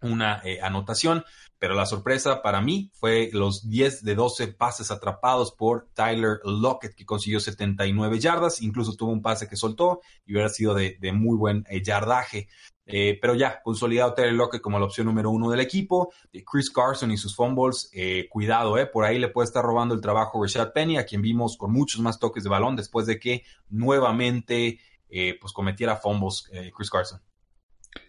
una 0.00 0.42
anotación. 0.62 1.24
Pero 1.58 1.74
la 1.74 1.86
sorpresa 1.86 2.42
para 2.42 2.60
mí 2.60 2.90
fue 2.94 3.30
los 3.32 3.68
10 3.68 4.02
de 4.02 4.16
12 4.16 4.48
pases 4.48 4.90
atrapados 4.90 5.52
por 5.52 5.88
Tyler 5.94 6.40
Lockett, 6.42 6.94
que 6.94 7.06
consiguió 7.06 7.38
79 7.38 8.18
yardas. 8.18 8.60
Incluso 8.60 8.96
tuvo 8.96 9.12
un 9.12 9.22
pase 9.22 9.48
que 9.48 9.56
soltó 9.56 10.00
y 10.26 10.32
hubiera 10.32 10.48
sido 10.48 10.74
de, 10.74 10.96
de 11.00 11.12
muy 11.12 11.36
buen 11.36 11.64
yardaje. 11.84 12.48
Eh, 12.84 13.18
pero 13.20 13.34
ya, 13.34 13.62
consolidado 13.62 14.14
Taylor 14.14 14.34
Lockett 14.34 14.60
como 14.60 14.78
la 14.78 14.86
opción 14.86 15.06
número 15.06 15.30
uno 15.30 15.50
del 15.50 15.60
equipo. 15.60 16.12
Chris 16.50 16.70
Carson 16.70 17.10
y 17.10 17.16
sus 17.16 17.34
fumbles, 17.34 17.90
eh, 17.92 18.26
cuidado, 18.28 18.76
eh, 18.78 18.86
por 18.86 19.04
ahí 19.04 19.18
le 19.18 19.28
puede 19.28 19.46
estar 19.46 19.64
robando 19.64 19.94
el 19.94 20.00
trabajo 20.00 20.42
Rashad 20.42 20.72
Penny, 20.72 20.96
a 20.96 21.06
quien 21.06 21.22
vimos 21.22 21.56
con 21.56 21.72
muchos 21.72 22.00
más 22.00 22.18
toques 22.18 22.44
de 22.44 22.50
balón 22.50 22.76
después 22.76 23.06
de 23.06 23.18
que 23.18 23.44
nuevamente 23.68 24.80
eh, 25.08 25.38
pues 25.40 25.52
cometiera 25.52 25.96
fumbles 25.96 26.50
Chris 26.74 26.90
Carson. 26.90 27.20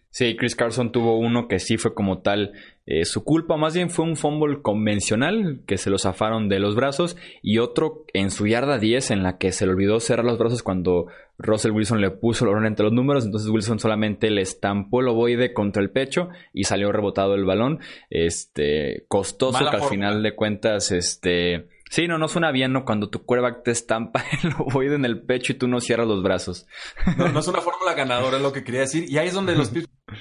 Sí, 0.10 0.36
Chris 0.38 0.56
Carson 0.56 0.92
tuvo 0.92 1.18
uno 1.18 1.48
que 1.48 1.60
sí 1.60 1.78
fue 1.78 1.96
como 1.96 2.22
tal 2.22 2.54
eh, 2.86 3.06
su 3.06 3.24
culpa, 3.24 3.56
más 3.56 3.74
bien 3.74 3.90
fue 3.90 4.04
un 4.04 4.18
fumble 4.18 4.62
convencional 4.62 5.62
que 5.66 5.78
se 5.78 5.90
lo 5.90 5.98
zafaron 5.98 6.50
de 6.50 6.60
los 6.60 6.76
brazos 6.76 7.16
y 7.42 7.60
otro 7.60 8.04
en 8.14 8.30
su 8.30 8.46
yarda 8.46 8.78
10 8.78 9.12
en 9.12 9.24
la 9.24 9.38
que 9.38 9.54
se 9.54 9.66
le 9.66 9.72
olvidó 9.72 10.02
cerrar 10.02 10.26
los 10.26 10.38
brazos 10.38 10.64
cuando 10.64 11.08
Russell 11.38 11.72
Wilson 11.72 12.02
le 12.02 12.12
puso 12.12 12.44
el 12.44 12.52
balón 12.52 12.66
entre 12.66 12.84
los 12.84 12.94
números, 12.94 13.26
entonces 13.26 13.50
Wilson 13.50 13.80
solamente 13.80 14.30
le 14.30 14.42
estampó 14.42 15.00
el 15.00 15.08
ovoide 15.08 15.54
contra 15.54 15.82
el 15.82 15.92
pecho 15.92 16.30
y 16.52 16.66
salió 16.66 16.92
rebotado 16.92 17.36
el 17.36 17.46
balón. 17.46 17.80
Este, 18.10 19.06
costoso 19.08 19.60
que 19.70 19.78
al 19.78 19.84
final 19.84 20.22
de 20.22 20.36
cuentas, 20.36 20.92
este 20.92 21.68
Sí, 21.94 22.08
no, 22.08 22.18
no 22.18 22.28
suena 22.28 22.52
bien, 22.52 22.74
¿no? 22.74 22.86
Cuando 22.86 23.08
tu 23.08 23.24
quarterback 23.24 23.62
te 23.66 23.70
estampa 23.70 24.26
el 24.44 24.52
ovoide 24.58 24.96
en 24.96 25.06
el 25.06 25.22
pecho 25.22 25.54
y 25.54 25.56
tú 25.56 25.68
no 25.68 25.80
cierras 25.80 26.08
los 26.08 26.24
brazos. 26.24 26.66
No, 27.20 27.28
no 27.28 27.40
es 27.40 27.48
una 27.48 27.62
fórmula 27.62 27.94
ganadora, 27.94 28.38
es 28.38 28.42
lo 28.42 28.52
que 28.52 28.64
quería 28.64 28.80
decir. 28.80 29.06
Y 29.08 29.20
ahí 29.20 29.28
es 29.28 29.36
donde 29.36 29.56
los 29.56 29.72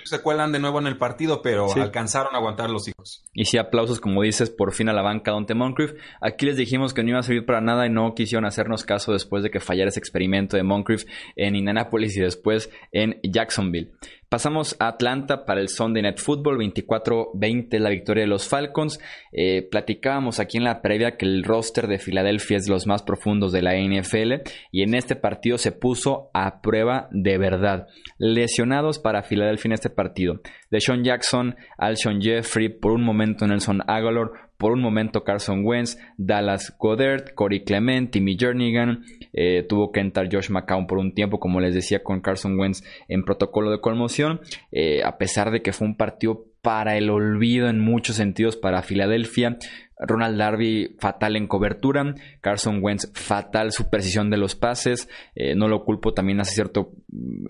se 0.04 0.20
cuelan 0.20 0.52
de 0.52 0.58
nuevo 0.58 0.78
en 0.80 0.86
el 0.86 0.98
partido, 0.98 1.40
pero 1.40 1.72
alcanzaron 1.72 2.34
a 2.34 2.38
aguantar 2.38 2.68
los 2.68 2.88
hijos. 2.88 3.24
Y 3.32 3.46
sí, 3.46 3.56
aplausos, 3.56 4.00
como 4.00 4.20
dices, 4.20 4.50
por 4.50 4.74
fin 4.74 4.90
a 4.90 4.92
la 4.92 5.00
banca 5.00 5.32
Dante 5.32 5.54
Moncrief. 5.54 5.94
Aquí 6.20 6.44
les 6.44 6.58
dijimos 6.58 6.92
que 6.92 7.02
no 7.02 7.08
iba 7.08 7.20
a 7.20 7.22
servir 7.22 7.46
para 7.46 7.62
nada 7.62 7.86
y 7.86 7.90
no 7.90 8.14
quisieron 8.14 8.44
hacernos 8.44 8.84
caso 8.84 9.14
después 9.14 9.42
de 9.42 9.50
que 9.50 9.58
fallara 9.58 9.88
ese 9.88 9.98
experimento 9.98 10.58
de 10.58 10.64
Moncrief 10.64 11.04
en 11.36 11.56
Indianapolis 11.56 12.14
y 12.18 12.20
después 12.20 12.68
en 12.90 13.18
Jacksonville. 13.22 13.92
Pasamos 14.32 14.76
a 14.78 14.88
Atlanta 14.88 15.44
para 15.44 15.60
el 15.60 15.68
Sunday 15.68 16.02
Night 16.02 16.16
Football, 16.18 16.56
24-20 16.56 17.78
la 17.78 17.90
victoria 17.90 18.22
de 18.22 18.30
los 18.30 18.48
Falcons. 18.48 18.98
Eh, 19.30 19.68
platicábamos 19.70 20.40
aquí 20.40 20.56
en 20.56 20.64
la 20.64 20.80
previa 20.80 21.18
que 21.18 21.26
el 21.26 21.44
roster 21.44 21.86
de 21.86 21.98
Filadelfia 21.98 22.56
es 22.56 22.64
de 22.64 22.72
los 22.72 22.86
más 22.86 23.02
profundos 23.02 23.52
de 23.52 23.60
la 23.60 23.74
NFL 23.74 24.48
y 24.70 24.84
en 24.84 24.94
este 24.94 25.16
partido 25.16 25.58
se 25.58 25.70
puso 25.70 26.30
a 26.32 26.62
prueba 26.62 27.08
de 27.10 27.36
verdad. 27.36 27.88
Lesionados 28.16 28.98
para 28.98 29.22
Filadelfia 29.22 29.68
en 29.68 29.72
este 29.74 29.90
partido. 29.90 30.40
De 30.70 30.80
Sean 30.80 31.04
Jackson, 31.04 31.54
Alshon 31.76 32.22
Jeffrey, 32.22 32.70
por 32.70 32.92
un 32.92 33.04
momento 33.04 33.46
Nelson 33.46 33.82
Aguilar, 33.86 34.30
por 34.62 34.70
un 34.70 34.80
momento 34.80 35.24
Carson 35.24 35.64
Wentz, 35.64 35.98
Dallas 36.16 36.72
Goddard, 36.78 37.34
Corey 37.34 37.64
Clement, 37.64 38.12
Timmy 38.12 38.36
Jernigan, 38.38 39.02
eh, 39.32 39.66
tuvo 39.68 39.90
que 39.90 39.98
entrar 39.98 40.28
Josh 40.32 40.50
McCown 40.50 40.86
por 40.86 40.98
un 40.98 41.14
tiempo, 41.14 41.40
como 41.40 41.60
les 41.60 41.74
decía, 41.74 42.04
con 42.04 42.20
Carson 42.20 42.56
Wentz 42.56 42.84
en 43.08 43.24
protocolo 43.24 43.72
de 43.72 43.80
conmoción, 43.80 44.40
eh, 44.70 45.02
a 45.02 45.18
pesar 45.18 45.50
de 45.50 45.62
que 45.62 45.72
fue 45.72 45.88
un 45.88 45.96
partido 45.96 46.44
para 46.62 46.96
el 46.96 47.10
olvido 47.10 47.68
en 47.68 47.80
muchos 47.80 48.14
sentidos 48.14 48.56
para 48.56 48.82
Filadelfia. 48.82 49.58
Ronald 50.06 50.38
Darby 50.38 50.96
fatal 50.98 51.36
en 51.36 51.46
cobertura, 51.46 52.14
Carson 52.40 52.78
Wentz 52.82 53.10
fatal 53.14 53.72
su 53.72 53.88
precisión 53.90 54.30
de 54.30 54.36
los 54.36 54.54
pases, 54.54 55.08
eh, 55.34 55.54
no 55.54 55.68
lo 55.68 55.84
culpo 55.84 56.14
también 56.14 56.40
hace 56.40 56.54
cierta 56.54 56.80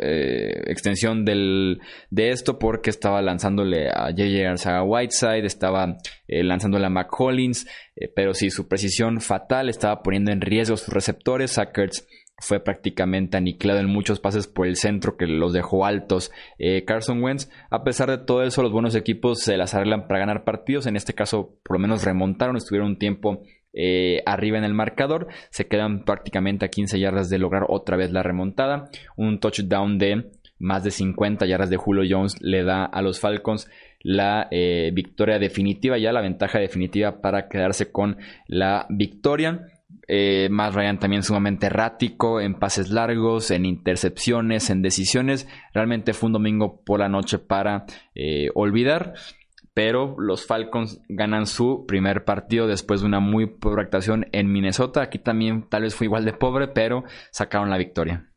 eh, 0.00 0.62
extensión 0.66 1.24
del, 1.24 1.80
de 2.10 2.30
esto 2.30 2.58
porque 2.58 2.90
estaba 2.90 3.22
lanzándole 3.22 3.88
a 3.88 4.06
J.J. 4.10 4.50
Arzaga 4.50 4.82
Whiteside, 4.82 5.46
estaba 5.46 5.96
eh, 6.28 6.42
lanzándole 6.42 6.86
a 6.86 6.90
McCollins, 6.90 7.66
pero 8.14 8.34
sí, 8.34 8.50
su 8.50 8.68
precisión 8.68 9.20
fatal 9.20 9.68
estaba 9.68 10.02
poniendo 10.02 10.32
en 10.32 10.40
riesgo 10.40 10.76
sus 10.76 10.92
receptores, 10.92 11.52
Sackers 11.52 12.06
fue 12.42 12.58
prácticamente 12.58 13.36
aniquilado 13.36 13.78
en 13.78 13.86
muchos 13.86 14.18
pases 14.18 14.48
por 14.48 14.66
el 14.66 14.76
centro 14.76 15.16
que 15.16 15.26
los 15.26 15.52
dejó 15.52 15.86
altos 15.86 16.32
eh, 16.58 16.84
Carson 16.84 17.22
Wentz. 17.22 17.48
A 17.70 17.84
pesar 17.84 18.10
de 18.10 18.18
todo 18.18 18.42
eso, 18.42 18.62
los 18.62 18.72
buenos 18.72 18.96
equipos 18.96 19.40
se 19.40 19.56
las 19.56 19.74
arreglan 19.74 20.08
para 20.08 20.18
ganar 20.18 20.42
partidos. 20.42 20.86
En 20.86 20.96
este 20.96 21.14
caso, 21.14 21.56
por 21.62 21.76
lo 21.76 21.80
menos 21.80 22.04
remontaron, 22.04 22.56
estuvieron 22.56 22.90
un 22.90 22.98
tiempo 22.98 23.42
eh, 23.72 24.22
arriba 24.26 24.58
en 24.58 24.64
el 24.64 24.74
marcador. 24.74 25.28
Se 25.50 25.68
quedan 25.68 26.04
prácticamente 26.04 26.66
a 26.66 26.68
15 26.68 26.98
yardas 26.98 27.30
de 27.30 27.38
lograr 27.38 27.66
otra 27.68 27.96
vez 27.96 28.10
la 28.10 28.24
remontada. 28.24 28.90
Un 29.16 29.38
touchdown 29.38 29.98
de 29.98 30.32
más 30.58 30.82
de 30.82 30.90
50 30.90 31.46
yardas 31.46 31.70
de 31.70 31.76
Julio 31.76 32.04
Jones 32.08 32.36
le 32.40 32.64
da 32.64 32.84
a 32.84 33.02
los 33.02 33.20
Falcons 33.20 33.70
la 34.00 34.48
eh, 34.50 34.90
victoria 34.92 35.38
definitiva, 35.38 35.96
ya 35.96 36.12
la 36.12 36.20
ventaja 36.20 36.58
definitiva 36.58 37.20
para 37.20 37.48
quedarse 37.48 37.92
con 37.92 38.16
la 38.48 38.86
victoria. 38.88 39.68
Eh, 40.08 40.48
más 40.50 40.74
Ryan 40.74 40.98
también 40.98 41.22
sumamente 41.22 41.66
errático 41.66 42.40
en 42.40 42.54
pases 42.54 42.90
largos, 42.90 43.50
en 43.50 43.64
intercepciones, 43.64 44.70
en 44.70 44.82
decisiones. 44.82 45.48
Realmente 45.72 46.12
fue 46.12 46.28
un 46.28 46.34
domingo 46.34 46.82
por 46.84 47.00
la 47.00 47.08
noche 47.08 47.38
para 47.38 47.86
eh, 48.14 48.48
olvidar. 48.54 49.14
pero 49.74 50.16
los 50.18 50.46
Falcons 50.46 51.00
ganan 51.08 51.46
su 51.46 51.86
primer 51.86 52.24
partido 52.24 52.66
después 52.66 53.00
de 53.00 53.06
una 53.06 53.20
muy 53.20 53.46
pobre 53.46 53.82
actuación 53.82 54.26
en 54.32 54.52
Minnesota. 54.52 55.02
Aquí 55.02 55.18
también 55.18 55.66
tal 55.68 55.82
vez 55.82 55.94
fue 55.94 56.06
igual 56.06 56.26
de 56.26 56.34
pobre, 56.34 56.68
pero 56.68 57.04
sacaron 57.30 57.70
la 57.70 57.78
victoria. 57.78 58.31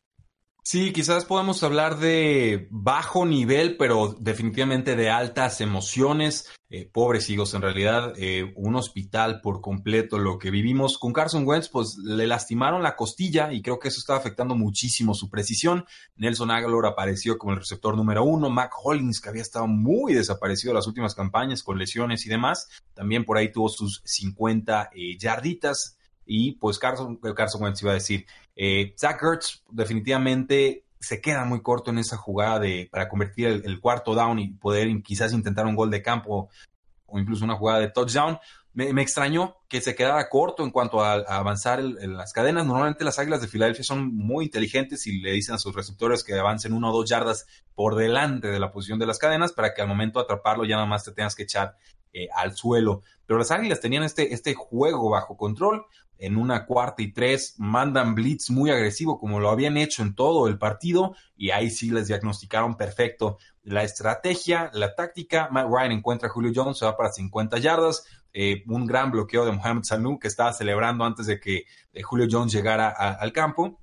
Sí, 0.67 0.91
quizás 0.93 1.25
podemos 1.25 1.62
hablar 1.62 1.99
de 1.99 2.67
bajo 2.71 3.23
nivel, 3.28 3.78
pero 3.78 4.15
definitivamente 4.19 4.95
de 4.95 5.12
altas 5.12 5.62
emociones. 5.62 6.49
Eh, 6.71 6.89
pobres 6.91 7.30
hijos, 7.30 7.54
en 7.54 7.62
realidad, 7.62 8.13
eh, 8.17 8.51
un 8.56 8.75
hospital 8.75 9.41
por 9.41 9.62
completo. 9.62 10.17
Lo 10.17 10.39
que 10.39 10.49
vivimos 10.49 10.97
con 10.97 11.13
Carson 11.13 11.45
Wentz, 11.45 11.69
pues 11.69 11.99
le 12.04 12.25
lastimaron 12.25 12.82
la 12.82 12.95
costilla 12.95 13.54
y 13.54 13.62
creo 13.62 13.78
que 13.78 13.89
eso 13.89 13.99
estaba 13.99 14.17
afectando 14.17 14.56
muchísimo 14.56 15.13
su 15.13 15.30
precisión. 15.30 15.86
Nelson 16.15 16.49
Aguilar 16.49 16.88
apareció 16.88 17.38
como 17.38 17.54
el 17.54 17.60
receptor 17.60 17.95
número 17.95 18.23
uno. 18.23 18.49
Mac 18.49 18.73
Hollins, 18.84 19.21
que 19.21 19.30
había 19.30 19.43
estado 19.43 19.67
muy 19.67 20.15
desaparecido 20.15 20.71
en 20.71 20.78
las 20.78 20.88
últimas 20.88 21.13
campañas 21.13 21.62
con 21.62 21.78
lesiones 21.78 22.25
y 22.25 22.30
demás, 22.30 22.69
también 22.95 23.23
por 23.23 23.38
ahí 23.38 23.51
tuvo 23.51 23.69
sus 23.69 24.01
50 24.04 24.89
eh, 24.95 25.15
yarditas. 25.15 25.99
Y 26.25 26.53
pues 26.53 26.79
Carson, 26.79 27.17
Carson 27.17 27.63
Wentz 27.63 27.81
iba 27.81 27.91
a 27.91 27.95
decir, 27.95 28.25
eh, 28.55 28.93
Zach 28.97 29.21
Ertz 29.21 29.63
definitivamente 29.69 30.85
se 30.99 31.21
queda 31.21 31.45
muy 31.45 31.61
corto 31.61 31.91
en 31.91 31.99
esa 31.99 32.17
jugada 32.17 32.59
de, 32.59 32.89
para 32.91 33.07
convertir 33.07 33.61
el, 33.63 33.79
cuarto 33.79 34.15
down 34.15 34.39
y 34.39 34.49
poder 34.53 34.89
quizás 35.03 35.33
intentar 35.33 35.65
un 35.67 35.75
gol 35.75 35.91
de 35.91 36.01
campo 36.01 36.49
o 37.05 37.19
incluso 37.19 37.45
una 37.45 37.55
jugada 37.55 37.79
de 37.79 37.89
touchdown. 37.89 38.39
Me, 38.73 39.01
extrañó 39.01 39.55
que 39.69 39.79
se 39.79 39.95
quedara 39.95 40.27
corto 40.27 40.63
en 40.63 40.71
cuanto 40.71 41.01
a, 41.01 41.13
avanzar 41.13 41.79
en 41.79 42.17
las 42.17 42.33
cadenas. 42.33 42.65
Normalmente 42.65 43.05
las 43.05 43.19
Águilas 43.19 43.39
de 43.39 43.47
Filadelfia 43.47 43.83
son 43.83 44.13
muy 44.13 44.45
inteligentes 44.45 45.07
y 45.07 45.21
le 45.21 45.31
dicen 45.31 45.55
a 45.55 45.59
sus 45.59 45.73
receptores 45.73 46.23
que 46.23 46.33
avancen 46.33 46.73
uno 46.73 46.89
o 46.89 46.93
dos 46.93 47.09
yardas 47.09 47.45
por 47.73 47.95
delante 47.95 48.47
de 48.47 48.59
la 48.59 48.71
posición 48.71 48.99
de 48.99 49.05
las 49.05 49.19
cadenas 49.19 49.53
para 49.53 49.73
que 49.73 49.81
al 49.81 49.88
momento 49.88 50.19
de 50.19 50.23
atraparlo 50.23 50.65
ya 50.65 50.75
nada 50.75 50.88
más 50.88 51.05
te 51.05 51.11
tengas 51.11 51.35
que 51.35 51.43
echar 51.43 51.77
eh, 52.17 52.30
al 52.34 52.56
suelo. 52.56 53.01
Pero 53.25 53.38
las 53.38 53.51
Águilas 53.51 53.82
tenían 53.82 54.04
este, 54.04 54.34
este 54.34 54.54
juego 54.54 55.10
bajo 55.10 55.36
control 55.36 55.86
en 56.17 56.38
una 56.38 56.65
cuarta 56.65 57.01
y 57.01 57.12
tres, 57.12 57.56
mandan 57.58 58.15
blitz 58.15 58.49
muy 58.49 58.69
agresivo 58.69 59.19
como 59.19 59.41
lo 59.41 59.49
habían 59.49 59.75
hecho 59.75 60.01
en 60.01 60.15
todo 60.15 60.47
el 60.47 60.58
partido 60.58 61.13
y 61.36 61.49
ahí 61.49 61.69
sí 61.69 61.89
les 61.89 62.08
diagnosticaron 62.08 62.78
perfecto 62.78 63.38
la 63.63 63.84
estrategia, 63.84 64.71
la 64.73 64.95
táctica. 64.95 65.49
Matt 65.51 65.67
Ryan 65.69 65.91
encuentra 65.91 66.30
a 66.30 66.32
Julio 66.32 66.54
Jones, 66.56 66.78
se 66.78 66.86
va 66.86 66.95
para 66.95 67.12
50 67.12 67.58
yardas, 67.58 68.06
eh, 68.32 68.63
un 68.67 68.86
gran 68.86 69.12
bloqueo 69.12 69.45
de 69.45 69.51
Mohamed 69.51 69.84
Sanu 69.84 70.17
que 70.17 70.30
estaba 70.30 70.54
celebrando 70.54 71.04
antes 71.04 71.25
de 71.25 71.41
que 71.41 71.65
Julio 72.01 72.28
Jones 72.32 72.54
llegara 72.54 72.88
al 72.88 73.34
campo. 73.34 73.82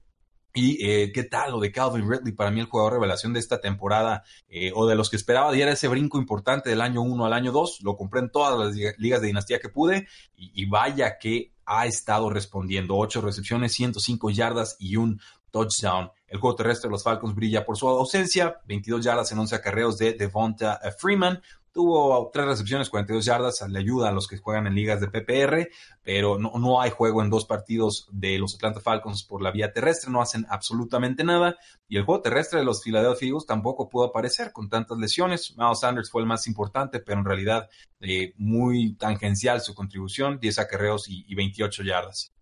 Y 0.54 0.86
eh, 0.86 1.12
qué 1.12 1.24
tal 1.24 1.52
lo 1.52 1.60
de 1.60 1.72
Calvin 1.72 2.10
Ridley, 2.10 2.32
para 2.32 2.50
mí 2.50 2.60
el 2.60 2.66
jugador 2.66 2.92
revelación 2.94 3.32
de 3.32 3.40
esta 3.40 3.60
temporada, 3.60 4.22
o 4.74 4.86
de 4.86 4.94
los 4.94 5.08
que 5.08 5.16
esperaba, 5.16 5.50
diera 5.50 5.72
ese 5.72 5.88
brinco 5.88 6.18
importante 6.18 6.68
del 6.68 6.82
año 6.82 7.00
1 7.00 7.24
al 7.24 7.32
año 7.32 7.52
2. 7.52 7.78
Lo 7.82 7.96
compré 7.96 8.20
en 8.20 8.30
todas 8.30 8.58
las 8.58 8.98
ligas 8.98 9.20
de 9.20 9.28
dinastía 9.28 9.60
que 9.60 9.70
pude, 9.70 10.06
y 10.36 10.66
vaya 10.66 11.16
que 11.18 11.52
ha 11.64 11.86
estado 11.86 12.30
respondiendo. 12.30 12.96
Ocho 12.96 13.20
recepciones, 13.20 13.72
105 13.72 14.30
yardas 14.30 14.76
y 14.78 14.96
un 14.96 15.20
touchdown. 15.50 16.10
El 16.26 16.38
juego 16.40 16.56
terrestre 16.56 16.88
de 16.88 16.92
los 16.92 17.04
Falcons 17.04 17.34
brilla 17.34 17.64
por 17.64 17.76
su 17.76 17.88
ausencia. 17.88 18.60
22 18.66 19.04
yardas 19.04 19.30
en 19.32 19.38
11 19.38 19.54
acarreos 19.54 19.98
de 19.98 20.14
Devonta 20.14 20.80
Freeman. 20.98 21.40
Tuvo 21.72 22.30
tres 22.30 22.44
recepciones, 22.44 22.90
42 22.90 23.24
yardas, 23.24 23.66
le 23.66 23.78
ayuda 23.78 24.10
a 24.10 24.12
los 24.12 24.28
que 24.28 24.36
juegan 24.36 24.66
en 24.66 24.74
ligas 24.74 25.00
de 25.00 25.08
PPR, 25.08 25.70
pero 26.02 26.38
no, 26.38 26.52
no, 26.58 26.82
hay 26.82 26.90
juego 26.90 27.22
en 27.22 27.30
dos 27.30 27.46
partidos 27.46 28.06
de 28.12 28.38
los 28.38 28.54
Atlanta 28.54 28.80
Falcons 28.80 29.24
por 29.24 29.40
la 29.40 29.50
vía 29.50 29.72
terrestre, 29.72 30.10
no 30.10 30.20
hacen 30.20 30.46
absolutamente 30.50 31.24
nada. 31.24 31.56
Y 31.88 31.96
el 31.96 32.04
juego 32.04 32.20
terrestre 32.20 32.58
de 32.58 32.66
los 32.66 32.82
Philadelphia 32.82 33.28
Eagles 33.28 33.46
tampoco 33.46 33.88
pudo 33.88 34.04
aparecer 34.04 34.52
con 34.52 34.68
tantas 34.68 34.98
lesiones. 34.98 35.54
Miles 35.56 35.80
Sanders 35.80 36.10
fue 36.10 36.20
el 36.20 36.28
más 36.28 36.46
importante, 36.46 37.00
pero 37.00 37.20
en 37.20 37.24
realidad 37.24 37.70
eh, 38.00 38.34
muy 38.36 38.94
tangencial 38.96 39.62
su 39.62 39.74
contribución, 39.74 40.38
10 40.38 40.58
acarreos 40.58 41.08
y, 41.08 41.24
y 41.26 41.34
28 41.34 41.84
yardas. 41.84 42.32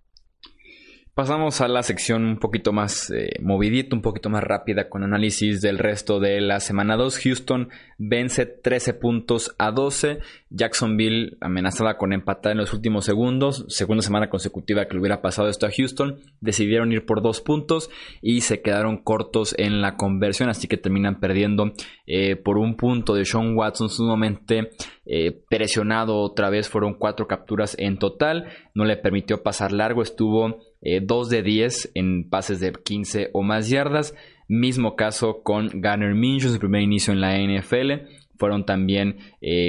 Pasamos 1.20 1.60
a 1.60 1.68
la 1.68 1.82
sección 1.82 2.24
un 2.24 2.38
poquito 2.38 2.72
más 2.72 3.10
eh, 3.10 3.32
movidita, 3.42 3.94
un 3.94 4.00
poquito 4.00 4.30
más 4.30 4.42
rápida 4.42 4.88
con 4.88 5.02
análisis 5.02 5.60
del 5.60 5.76
resto 5.76 6.18
de 6.18 6.40
la 6.40 6.60
semana 6.60 6.96
2. 6.96 7.18
Houston 7.18 7.68
vence 7.98 8.46
13 8.46 8.94
puntos 8.94 9.54
a 9.58 9.70
12. 9.70 10.20
Jacksonville 10.48 11.36
amenazada 11.42 11.98
con 11.98 12.14
empatar 12.14 12.52
en 12.52 12.58
los 12.58 12.72
últimos 12.72 13.04
segundos. 13.04 13.66
Segunda 13.68 14.00
semana 14.00 14.30
consecutiva 14.30 14.86
que 14.86 14.94
le 14.94 15.00
hubiera 15.00 15.20
pasado 15.20 15.50
esto 15.50 15.66
a 15.66 15.70
Houston. 15.70 16.20
Decidieron 16.40 16.90
ir 16.90 17.04
por 17.04 17.20
dos 17.20 17.42
puntos 17.42 17.90
y 18.22 18.40
se 18.40 18.62
quedaron 18.62 18.96
cortos 18.96 19.54
en 19.58 19.82
la 19.82 19.98
conversión. 19.98 20.48
Así 20.48 20.68
que 20.68 20.78
terminan 20.78 21.20
perdiendo 21.20 21.74
eh, 22.06 22.36
por 22.36 22.56
un 22.56 22.78
punto 22.78 23.12
de 23.12 23.26
Sean 23.26 23.54
Watson 23.54 23.90
sumamente 23.90 24.70
eh, 25.04 25.38
presionado 25.50 26.16
otra 26.16 26.48
vez. 26.48 26.70
Fueron 26.70 26.94
cuatro 26.94 27.26
capturas 27.28 27.76
en 27.78 27.98
total. 27.98 28.46
No 28.74 28.86
le 28.86 28.96
permitió 28.96 29.42
pasar 29.42 29.72
largo. 29.72 30.00
Estuvo 30.00 30.69
2 30.82 31.32
eh, 31.32 31.36
de 31.36 31.42
10 31.42 31.92
en 31.94 32.28
pases 32.28 32.60
de 32.60 32.72
15 32.72 33.30
o 33.32 33.42
más 33.42 33.68
yardas. 33.68 34.14
Mismo 34.48 34.96
caso 34.96 35.42
con 35.42 35.70
Garner 35.74 36.14
Minshew, 36.14 36.50
su 36.50 36.58
primer 36.58 36.82
inicio 36.82 37.12
en 37.12 37.20
la 37.20 37.38
NFL. 37.38 38.08
Fueron 38.36 38.64
también 38.64 39.18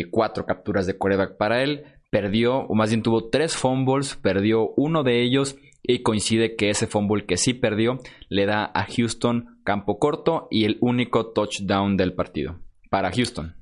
4 0.09 0.43
eh, 0.43 0.45
capturas 0.47 0.87
de 0.87 0.97
quarterback 0.97 1.37
para 1.37 1.61
él. 1.63 1.83
Perdió, 2.09 2.59
o 2.59 2.75
más 2.75 2.89
bien 2.89 3.03
tuvo 3.03 3.29
3 3.29 3.55
fumbles, 3.55 4.15
perdió 4.15 4.73
uno 4.75 5.03
de 5.03 5.21
ellos 5.21 5.57
y 5.83 6.03
coincide 6.03 6.55
que 6.55 6.69
ese 6.69 6.87
fumble 6.87 7.25
que 7.25 7.37
sí 7.37 7.53
perdió 7.53 7.99
le 8.29 8.45
da 8.45 8.71
a 8.73 8.85
Houston 8.85 9.59
campo 9.63 9.97
corto 9.97 10.47
y 10.51 10.65
el 10.65 10.77
único 10.81 11.31
touchdown 11.31 11.97
del 11.97 12.13
partido 12.13 12.59
para 12.89 13.11
Houston. 13.11 13.55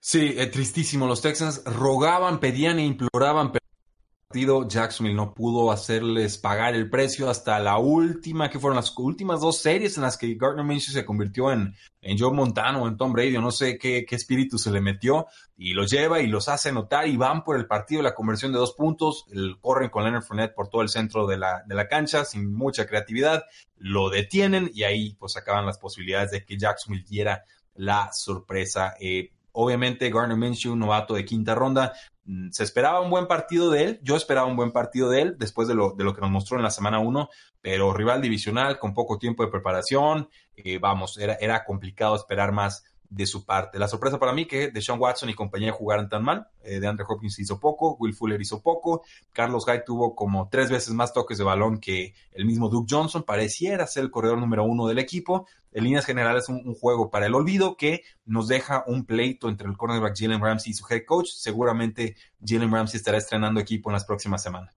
Sí, 0.00 0.34
es 0.36 0.50
tristísimo. 0.50 1.06
Los 1.06 1.22
Texans 1.22 1.62
rogaban, 1.64 2.38
pedían 2.40 2.78
e 2.78 2.84
imploraban, 2.84 3.52
partido 4.28 4.68
Jacksonville 4.68 5.16
no 5.16 5.32
pudo 5.32 5.72
hacerles 5.72 6.36
pagar 6.36 6.74
el 6.74 6.90
precio 6.90 7.30
hasta 7.30 7.58
la 7.60 7.78
última, 7.78 8.50
que 8.50 8.58
fueron 8.58 8.76
las 8.76 8.92
últimas 8.98 9.40
dos 9.40 9.62
series 9.62 9.96
en 9.96 10.02
las 10.02 10.18
que 10.18 10.34
Gardner 10.34 10.66
Minshew 10.66 10.92
se 10.92 11.06
convirtió 11.06 11.50
en, 11.50 11.74
en 12.02 12.18
Joe 12.18 12.34
Montano 12.34 12.82
o 12.82 12.88
en 12.88 12.98
Tom 12.98 13.10
Brady, 13.14 13.38
no 13.38 13.50
sé 13.50 13.78
qué, 13.78 14.04
qué 14.04 14.16
espíritu 14.16 14.58
se 14.58 14.70
le 14.70 14.82
metió, 14.82 15.28
y 15.56 15.72
los 15.72 15.90
lleva 15.90 16.20
y 16.20 16.26
los 16.26 16.50
hace 16.50 16.70
notar 16.72 17.08
y 17.08 17.16
van 17.16 17.42
por 17.42 17.56
el 17.56 17.66
partido, 17.66 18.02
la 18.02 18.14
conversión 18.14 18.52
de 18.52 18.58
dos 18.58 18.74
puntos, 18.74 19.24
corren 19.62 19.88
con 19.88 20.02
Leonard 20.02 20.24
Fournette 20.24 20.54
por 20.54 20.68
todo 20.68 20.82
el 20.82 20.90
centro 20.90 21.26
de 21.26 21.38
la, 21.38 21.62
de 21.66 21.74
la 21.74 21.88
cancha, 21.88 22.26
sin 22.26 22.52
mucha 22.52 22.86
creatividad, 22.86 23.44
lo 23.78 24.10
detienen 24.10 24.70
y 24.74 24.82
ahí 24.82 25.14
pues 25.18 25.38
acaban 25.38 25.64
las 25.64 25.78
posibilidades 25.78 26.32
de 26.32 26.44
que 26.44 26.58
Jacksonville 26.58 27.06
diera 27.08 27.44
la 27.76 28.10
sorpresa. 28.12 28.94
Eh, 29.00 29.32
obviamente 29.60 30.10
Garner 30.10 30.36
Minshew, 30.36 30.76
novato 30.76 31.14
de 31.14 31.24
quinta 31.24 31.54
ronda, 31.54 31.92
Mm, 32.28 32.50
se 32.50 32.62
esperaba 32.62 33.00
un 33.00 33.08
buen 33.08 33.26
partido 33.26 33.70
de 33.70 33.84
él, 33.84 34.00
yo 34.02 34.14
esperaba 34.14 34.46
un 34.46 34.54
buen 34.54 34.70
partido 34.70 35.08
de 35.08 35.22
él 35.22 35.36
después 35.38 35.66
de 35.66 35.74
lo, 35.74 35.94
de 35.94 36.04
lo 36.04 36.14
que 36.14 36.20
nos 36.20 36.30
mostró 36.30 36.58
en 36.58 36.62
la 36.62 36.70
semana 36.70 36.98
1, 36.98 37.30
pero 37.62 37.94
rival 37.94 38.20
divisional 38.20 38.78
con 38.78 38.92
poco 38.92 39.18
tiempo 39.18 39.42
de 39.42 39.50
preparación, 39.50 40.28
eh, 40.54 40.78
vamos, 40.78 41.16
era, 41.16 41.38
era 41.40 41.64
complicado 41.64 42.14
esperar 42.14 42.52
más 42.52 42.84
de 43.10 43.26
su 43.26 43.44
parte. 43.44 43.78
La 43.78 43.88
sorpresa 43.88 44.18
para 44.18 44.32
mí 44.32 44.46
que 44.46 44.70
Deshaun 44.70 45.00
Watson 45.00 45.30
y 45.30 45.34
compañía 45.34 45.72
jugaran 45.72 46.08
tan 46.08 46.22
mal. 46.22 46.48
Eh, 46.62 46.80
de 46.80 46.86
Andre 46.86 47.06
Hopkins 47.08 47.38
hizo 47.38 47.58
poco, 47.58 47.96
Will 47.98 48.14
Fuller 48.14 48.40
hizo 48.40 48.62
poco, 48.62 49.02
Carlos 49.32 49.64
Hyde 49.64 49.84
tuvo 49.86 50.14
como 50.14 50.48
tres 50.50 50.70
veces 50.70 50.92
más 50.92 51.12
toques 51.12 51.38
de 51.38 51.44
balón 51.44 51.78
que 51.78 52.14
el 52.32 52.44
mismo 52.44 52.68
Duke 52.68 52.94
Johnson. 52.94 53.22
Pareciera 53.22 53.86
ser 53.86 54.04
el 54.04 54.10
corredor 54.10 54.38
número 54.38 54.64
uno 54.64 54.86
del 54.86 54.98
equipo. 54.98 55.46
En 55.72 55.84
líneas 55.84 56.04
generales, 56.04 56.48
un, 56.48 56.62
un 56.64 56.74
juego 56.74 57.10
para 57.10 57.26
el 57.26 57.34
olvido 57.34 57.76
que 57.76 58.02
nos 58.24 58.48
deja 58.48 58.84
un 58.86 59.04
pleito 59.04 59.48
entre 59.48 59.68
el 59.68 59.76
cornerback 59.76 60.16
Jalen 60.18 60.40
Ramsey 60.40 60.72
y 60.72 60.74
su 60.74 60.84
head 60.88 61.04
coach. 61.06 61.28
Seguramente 61.28 62.16
Jalen 62.44 62.72
Ramsey 62.72 62.98
estará 62.98 63.18
estrenando 63.18 63.60
equipo 63.60 63.90
en 63.90 63.94
las 63.94 64.04
próximas 64.04 64.42
semanas. 64.42 64.74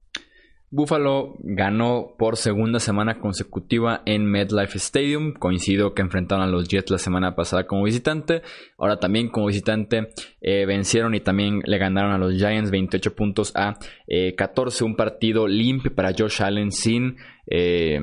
Buffalo 0.73 1.35
ganó 1.39 2.15
por 2.17 2.37
segunda 2.37 2.79
semana 2.79 3.19
consecutiva 3.19 4.03
en 4.05 4.25
MetLife 4.25 4.77
Stadium. 4.77 5.33
Coincido 5.33 5.93
que 5.93 6.01
enfrentaron 6.01 6.45
a 6.45 6.49
los 6.49 6.69
Jets 6.69 6.91
la 6.91 6.97
semana 6.97 7.35
pasada 7.35 7.67
como 7.67 7.83
visitante. 7.83 8.41
Ahora 8.77 8.97
también 8.97 9.27
como 9.27 9.47
visitante 9.47 10.07
eh, 10.39 10.65
vencieron 10.65 11.13
y 11.13 11.19
también 11.19 11.61
le 11.65 11.77
ganaron 11.77 12.13
a 12.13 12.17
los 12.17 12.35
Giants 12.35 12.71
28 12.71 13.15
puntos 13.15 13.51
a 13.53 13.77
14. 14.37 14.83
Eh, 14.83 14.87
Un 14.87 14.95
partido 14.95 15.45
limpio 15.45 15.93
para 15.93 16.13
Josh 16.17 16.41
Allen 16.41 16.71
sin 16.71 17.17
eh, 17.47 17.99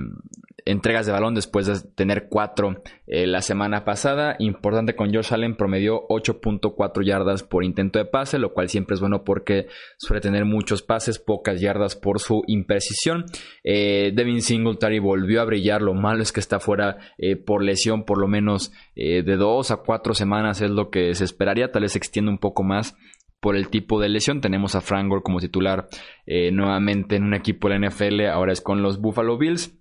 entregas 0.69 1.07
de 1.07 1.13
balón 1.13 1.35
después 1.35 1.67
de 1.67 1.81
tener 1.95 2.29
cuatro 2.29 2.83
eh, 3.07 3.27
la 3.27 3.41
semana 3.41 3.85
pasada. 3.85 4.37
Importante 4.39 4.95
con 4.95 5.13
Josh 5.13 5.33
Allen, 5.33 5.57
promedió 5.57 6.07
8.4 6.09 7.05
yardas 7.05 7.43
por 7.43 7.65
intento 7.65 7.99
de 7.99 8.05
pase, 8.05 8.39
lo 8.39 8.53
cual 8.53 8.69
siempre 8.69 8.95
es 8.95 9.01
bueno 9.01 9.25
porque 9.25 9.67
suele 9.97 10.21
tener 10.21 10.45
muchos 10.45 10.83
pases, 10.83 11.19
pocas 11.19 11.61
yardas 11.61 11.97
por 11.97 12.21
su 12.21 12.43
imprecisión. 12.47 13.25
Eh, 13.65 14.13
Devin 14.15 14.43
Singletary 14.43 14.99
volvió 14.99 15.41
a 15.41 15.47
brillar, 15.47 15.81
lo 15.81 15.95
malo 15.95 16.23
es 16.23 16.33
que 16.33 16.41
está 16.41 16.61
fuera 16.61 16.99
eh, 17.17 17.37
por 17.37 17.65
lesión 17.65 18.05
por 18.05 18.19
lo 18.19 18.29
menos 18.29 18.73
de 18.95 19.37
dos 19.37 19.71
a 19.71 19.77
cuatro 19.77 20.13
semanas 20.13 20.61
es 20.61 20.71
lo 20.71 20.91
que 20.91 21.15
se 21.15 21.25
esperaría, 21.25 21.71
tal 21.71 21.83
vez 21.83 21.93
se 21.93 21.99
extienda 21.99 22.33
un 22.33 22.39
poco 22.39 22.65
más 22.65 22.97
por 23.41 23.57
el 23.57 23.69
tipo 23.69 24.01
de 24.01 24.09
lesión. 24.09 24.41
Tenemos 24.41 24.75
a 24.75 24.81
Frank 24.81 25.09
Gore 25.09 25.23
como 25.23 25.39
titular 25.39 25.89
nuevamente 26.27 27.17
en 27.17 27.25
un 27.25 27.35
equipo 27.35 27.69
de 27.69 27.79
la 27.79 27.89
NFL, 27.89 28.27
ahora 28.27 28.53
es 28.53 28.61
con 28.61 28.83
los 28.83 29.01
Buffalo 29.01 29.39
Bills. 29.39 29.79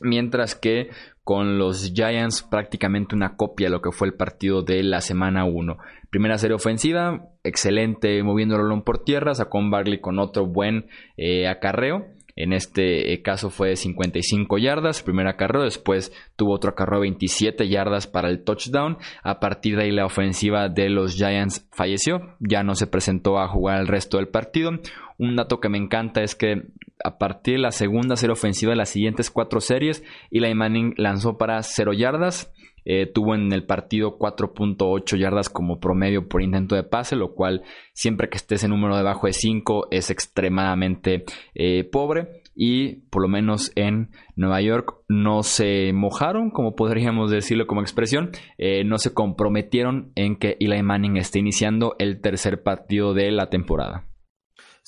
Mientras 0.00 0.54
que 0.54 0.90
con 1.30 1.58
los 1.58 1.92
Giants 1.94 2.42
prácticamente 2.42 3.14
una 3.14 3.36
copia 3.36 3.68
de 3.68 3.70
lo 3.70 3.82
que 3.82 3.92
fue 3.92 4.08
el 4.08 4.14
partido 4.14 4.62
de 4.62 4.82
la 4.82 5.00
semana 5.00 5.44
1. 5.44 5.78
Primera 6.10 6.38
serie 6.38 6.56
ofensiva, 6.56 7.28
excelente 7.44 8.20
moviendo 8.24 8.56
el 8.56 8.82
por 8.82 9.04
tierra, 9.04 9.34
sacó 9.34 9.58
un 9.58 9.70
Barkley 9.70 10.00
con 10.00 10.18
otro 10.18 10.46
buen 10.46 10.88
eh, 11.16 11.46
acarreo. 11.46 12.06
En 12.34 12.52
este 12.52 13.12
eh, 13.12 13.22
caso 13.22 13.50
fue 13.50 13.68
de 13.68 13.76
55 13.76 14.58
yardas, 14.58 15.02
primer 15.02 15.28
acarreo, 15.28 15.62
después 15.62 16.12
tuvo 16.36 16.54
otro 16.54 16.70
acarreo 16.70 17.00
de 17.00 17.08
27 17.10 17.68
yardas 17.68 18.06
para 18.06 18.28
el 18.28 18.42
touchdown. 18.42 18.98
A 19.22 19.38
partir 19.38 19.76
de 19.76 19.84
ahí 19.84 19.92
la 19.92 20.06
ofensiva 20.06 20.68
de 20.68 20.88
los 20.88 21.14
Giants 21.14 21.68
falleció, 21.70 22.36
ya 22.40 22.62
no 22.62 22.74
se 22.74 22.86
presentó 22.86 23.38
a 23.38 23.46
jugar 23.46 23.80
el 23.80 23.88
resto 23.88 24.16
del 24.16 24.28
partido. 24.28 24.72
Un 25.18 25.36
dato 25.36 25.60
que 25.60 25.68
me 25.68 25.78
encanta 25.78 26.22
es 26.22 26.34
que 26.34 26.62
a 27.04 27.18
partir 27.18 27.54
de 27.54 27.60
la 27.60 27.72
segunda 27.72 28.16
serie 28.16 28.32
ofensiva 28.32 28.70
de 28.70 28.76
las 28.76 28.90
siguientes 28.90 29.30
cuatro 29.30 29.60
series, 29.60 30.02
Eli 30.30 30.54
Manning 30.54 30.94
lanzó 30.96 31.38
para 31.38 31.62
0 31.62 31.92
yardas. 31.92 32.52
Eh, 32.84 33.06
tuvo 33.06 33.34
en 33.34 33.52
el 33.52 33.64
partido 33.64 34.18
4.8 34.18 35.18
yardas 35.18 35.50
como 35.50 35.80
promedio 35.80 36.28
por 36.28 36.42
intento 36.42 36.74
de 36.74 36.82
pase, 36.82 37.14
lo 37.14 37.34
cual 37.34 37.62
siempre 37.92 38.30
que 38.30 38.38
esté 38.38 38.54
ese 38.54 38.68
número 38.68 38.96
debajo 38.96 39.26
de 39.26 39.34
5 39.34 39.88
es 39.90 40.10
extremadamente 40.10 41.24
eh, 41.54 41.84
pobre. 41.84 42.42
Y 42.54 43.02
por 43.10 43.22
lo 43.22 43.28
menos 43.28 43.72
en 43.74 44.10
Nueva 44.34 44.60
York 44.60 44.96
no 45.08 45.42
se 45.42 45.92
mojaron, 45.94 46.50
como 46.50 46.74
podríamos 46.74 47.30
decirlo 47.30 47.66
como 47.66 47.80
expresión, 47.80 48.30
eh, 48.58 48.84
no 48.84 48.98
se 48.98 49.14
comprometieron 49.14 50.12
en 50.14 50.36
que 50.36 50.56
Eli 50.60 50.82
Manning 50.82 51.16
esté 51.16 51.38
iniciando 51.38 51.96
el 51.98 52.20
tercer 52.20 52.62
partido 52.62 53.14
de 53.14 53.30
la 53.30 53.48
temporada. 53.50 54.09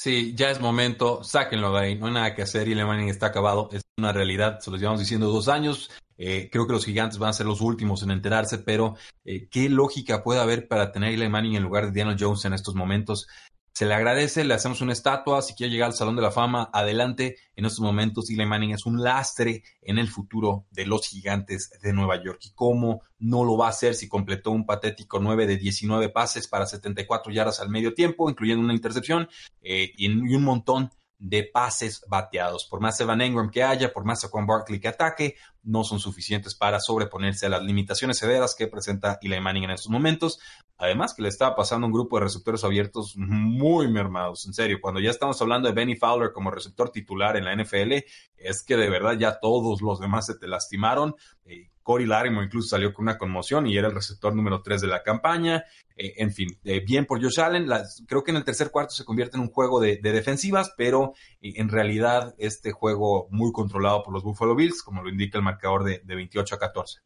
Sí, 0.03 0.35
ya 0.35 0.51
es 0.51 0.59
momento, 0.59 1.23
sáquenlo 1.23 1.73
de 1.73 1.79
ahí, 1.79 1.95
no 1.97 2.07
hay 2.07 2.13
nada 2.13 2.35
que 2.35 2.43
hacer, 2.43 2.69
Eli 2.69 2.85
Manning 2.85 3.09
está 3.09 3.27
acabado, 3.27 3.69
es 3.71 3.83
una 3.97 4.13
realidad, 4.13 4.59
se 4.59 4.69
lo 4.73 4.77
llevamos 4.77 4.99
diciendo 4.99 5.29
dos 5.29 5.47
años, 5.47 5.93
eh, 6.19 6.49
creo 6.51 6.67
que 6.67 6.73
los 6.73 6.85
gigantes 6.85 7.19
van 7.19 7.31
a 7.31 7.33
ser 7.33 7.47
los 7.47 7.61
últimos 7.61 8.03
en 8.03 8.11
enterarse, 8.11 8.59
pero 8.59 8.97
eh, 9.25 9.47
¿qué 9.49 9.69
lógica 9.69 10.25
puede 10.25 10.41
haber 10.41 10.67
para 10.67 10.91
tener 10.91 11.23
a 11.23 11.29
Manning 11.29 11.55
en 11.55 11.63
lugar 11.63 11.93
de 11.93 12.01
Daniel 12.01 12.17
Jones 12.19 12.45
en 12.45 12.53
estos 12.53 12.75
momentos? 12.75 13.29
Se 13.73 13.87
le 13.87 13.95
agradece, 13.95 14.45
le 14.45 14.53
hacemos 14.53 14.83
una 14.83 14.93
estatua, 14.93 15.41
si 15.41 15.55
quiere 15.55 15.73
llegar 15.73 15.87
al 15.87 15.95
Salón 15.95 16.15
de 16.15 16.21
la 16.21 16.31
Fama, 16.31 16.69
adelante. 16.75 17.37
En 17.57 17.65
estos 17.65 17.81
momentos, 17.81 18.29
Eli 18.29 18.45
Manning 18.45 18.73
es 18.73 18.85
un 18.85 19.03
lastre 19.03 19.63
en 19.81 19.97
el 19.97 20.09
futuro 20.09 20.67
de 20.71 20.85
los 20.85 21.07
gigantes 21.07 21.71
de 21.81 21.95
Nueva 21.95 22.23
York. 22.23 22.41
¿Y 22.45 22.53
cómo 22.53 23.01
no 23.19 23.45
lo 23.45 23.57
va 23.57 23.67
a 23.67 23.71
hacer 23.71 23.95
si 23.95 24.09
completó 24.09 24.51
un 24.51 24.67
patético 24.67 25.21
9 25.21 25.47
de 25.47 25.57
19 25.57 26.11
pases 26.11 26.49
para 26.49 26.67
74 26.67 27.33
yardas 27.33 27.61
al 27.61 27.71
medio 27.71 27.95
tiempo, 27.95 28.29
incluyendo 28.29 28.63
una 28.63 28.75
intercepción 28.75 29.29
eh, 29.63 29.91
y, 29.97 30.09
un 30.09 30.45
montón 30.45 30.91
de 31.23 31.45
pases 31.45 32.05
bateados. 32.09 32.67
Por 32.69 32.81
más 32.81 33.01
Evan 33.01 33.21
Engram 33.21 33.49
que 33.49 33.63
haya, 33.63 33.93
por 33.93 34.05
más 34.05 34.25
Juan 34.25 34.45
Barkley 34.45 34.81
que 34.81 34.89
ataque, 34.89 35.37
no 35.63 35.85
son 35.85 36.01
suficientes 36.01 36.57
para 36.57 36.81
sobreponerse 36.81 37.47
a 37.47 37.49
las 37.49 37.63
limitaciones 37.63 38.19
severas 38.19 38.57
que 38.57 38.67
presenta 38.67 39.21
Eli 39.23 39.41
Manning 39.41 39.65
en 39.65 39.71
estos 39.71 39.89
momentos. 39.89 40.41
Además 40.79 41.15
que 41.15 41.23
le 41.23 41.29
estaba 41.29 41.55
pasando 41.55 41.87
un 41.87 41.93
grupo 41.93 42.19
de 42.19 42.25
receptores 42.25 42.65
abiertos 42.65 43.15
muy 43.17 43.87
mermados, 43.87 44.47
en 44.47 44.53
serio. 44.53 44.79
Cuando 44.83 44.99
ya 44.99 45.11
estamos 45.11 45.41
hablando 45.41 45.69
de 45.69 45.75
Benny 45.75 45.95
Fowler 45.95 46.33
como 46.33 46.51
receptor 46.51 46.91
titular 46.91 47.37
en 47.37 47.45
la 47.45 47.55
NFL, 47.55 48.05
es 48.37 48.65
que 48.65 48.77
de 48.77 48.91
verdad 48.91 49.17
ya 49.17 49.39
todos 49.39 49.81
los 49.81 50.01
demás 50.01 50.27
se 50.27 50.35
te 50.35 50.49
lastimaron. 50.49 51.15
Eh, 51.45 51.71
Corey 51.83 52.07
Larimo 52.07 52.43
incluso 52.43 52.69
salió 52.69 52.93
con 52.93 53.05
una 53.05 53.19
conmoción 53.19 53.67
y 53.67 53.77
era 53.77 53.89
el 53.89 53.95
receptor 53.95 54.35
número 54.35 54.63
3 54.63 54.81
de 54.81 54.87
la 54.87 55.03
campaña. 55.03 55.65
Eh, 55.97 56.15
en 56.17 56.33
fin, 56.33 56.49
eh, 56.65 56.83
bien 56.85 57.07
por 57.07 57.23
Josh 57.23 57.41
Allen. 57.41 57.69
creo 58.07 58.23
que 58.23 58.31
en 58.31 58.39
el 58.39 58.45
tercer 58.45 58.71
cuarto 58.71 58.95
se 58.95 59.05
convierte 59.05 59.37
en 59.37 59.43
un 59.43 59.51
juego 59.51 59.81
de, 59.81 59.99
defensivas, 60.03 60.73
pero 60.77 61.13
eh, 61.41 61.55
en 61.57 61.69
realidad 61.69 62.35
este 62.39 62.73
juego 62.73 63.29
muy 63.31 63.53
controlado 63.53 64.03
por 64.03 64.15
los 64.15 64.23
Buffalo 64.23 64.55
Bills, 64.55 64.83
como 64.83 65.03
lo 65.03 65.09
indica 65.09 65.39
el 65.39 65.45
marcador 65.45 65.85
de, 65.85 66.01
de 66.05 66.15
28 66.15 66.55
a 66.55 66.59
14. 66.59 67.01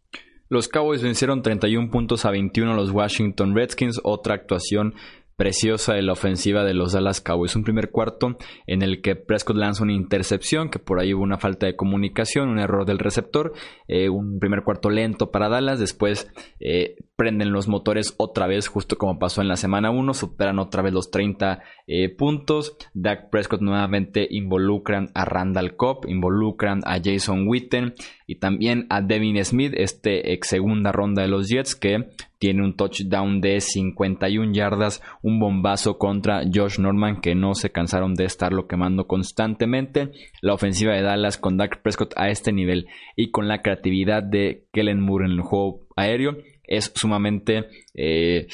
Los 0.49 0.69
Cowboys 0.69 1.03
vencieron 1.03 1.43
31 1.43 1.91
puntos 1.91 2.25
a 2.25 2.31
21 2.31 2.73
a 2.73 2.77
los 2.77 2.91
Washington 2.93 3.55
Redskins, 3.55 4.01
otra 4.05 4.35
actuación 4.35 4.95
preciosa 5.37 5.93
de 5.93 6.03
la 6.03 6.13
ofensiva 6.13 6.65
de 6.65 6.75
los 6.75 6.93
Dallas 6.93 7.21
Cowboys. 7.21 7.55
Un 7.57 7.65
primer 7.65 7.91
cuarto 7.91 8.37
en 8.67 8.83
el 8.83 9.03
que 9.03 9.17
Prescott 9.17 9.57
lanza 9.57 9.85
una 9.85 9.93
intercepción, 9.93 10.71
que 10.71 10.79
por 10.79 10.99
ahí 10.99 11.13
hubo 11.13 11.23
una 11.23 11.39
falta 11.39 11.67
de 11.67 11.77
comunicación, 11.77 12.49
un 12.49 12.59
error 12.59 12.87
del 12.87 12.99
receptor. 12.99 13.53
Eh, 13.87 14.09
un 14.09 14.39
primer 14.39 14.65
cuarto 14.65 14.91
lento 14.91 15.31
para 15.31 15.49
Dallas. 15.49 15.79
Después 15.79 16.31
eh, 16.59 16.97
prenden 17.17 17.53
los 17.53 17.69
motores 17.69 18.15
otra 18.17 18.47
vez, 18.47 18.69
justo 18.69 18.97
como 18.97 19.19
pasó 19.19 19.43
en 19.43 19.49
la 19.49 19.57
semana 19.57 19.91
1. 19.91 20.15
Superan 20.15 20.59
otra 20.59 20.83
vez 20.83 20.95
los 20.95 21.11
30 21.11 21.63
eh, 21.87 22.09
puntos. 22.09 22.77
Dak 22.95 23.31
Prescott 23.31 23.61
nuevamente 23.61 24.27
involucran 24.31 25.11
a 25.15 25.27
Randall 25.27 25.77
Cobb, 25.77 26.07
involucran 26.09 26.81
a 26.87 26.99
Jason 27.03 27.47
Witten 27.47 27.95
y 28.27 28.37
también 28.37 28.87
a 28.89 29.03
Devin 29.03 29.45
Smith, 29.45 29.73
este 29.77 30.33
ex 30.33 30.49
segunda 30.49 30.93
ronda 30.93 31.23
de 31.23 31.29
los 31.29 31.49
Jets, 31.49 31.77
que 31.77 32.09
tiene 32.39 32.63
un 32.63 32.77
touchdown 32.77 33.41
de 33.41 33.61
51 33.61 34.53
yardas, 34.53 35.03
un 35.23 35.39
bombazo 35.39 35.99
contra 35.99 36.43
Josh 36.53 36.79
Norman 36.79 37.21
que 37.21 37.35
no 37.35 37.55
se 37.55 37.71
cansaron 37.71 38.15
de 38.15 38.25
estarlo 38.25 38.67
quemando 38.67 39.07
constantemente. 39.07 40.11
La 40.43 40.55
ofensiva 40.55 40.95
de 40.95 41.03
Dallas 41.03 41.39
con 41.39 41.57
Dak 41.57 41.83
Prescott 41.83 42.13
a 42.17 42.29
este 42.29 42.53
nivel 42.53 42.87
y 43.17 43.31
con 43.31 43.49
la 43.49 43.63
creatividad 43.63 44.23
de 44.23 44.67
Kellen 44.73 45.01
Moore 45.01 45.27
en 45.27 45.33
el 45.33 45.43
juego 45.43 45.87
aéreo 45.97 46.37
es 46.65 46.93
sumamente... 46.95 47.67
Eh, 47.95 48.47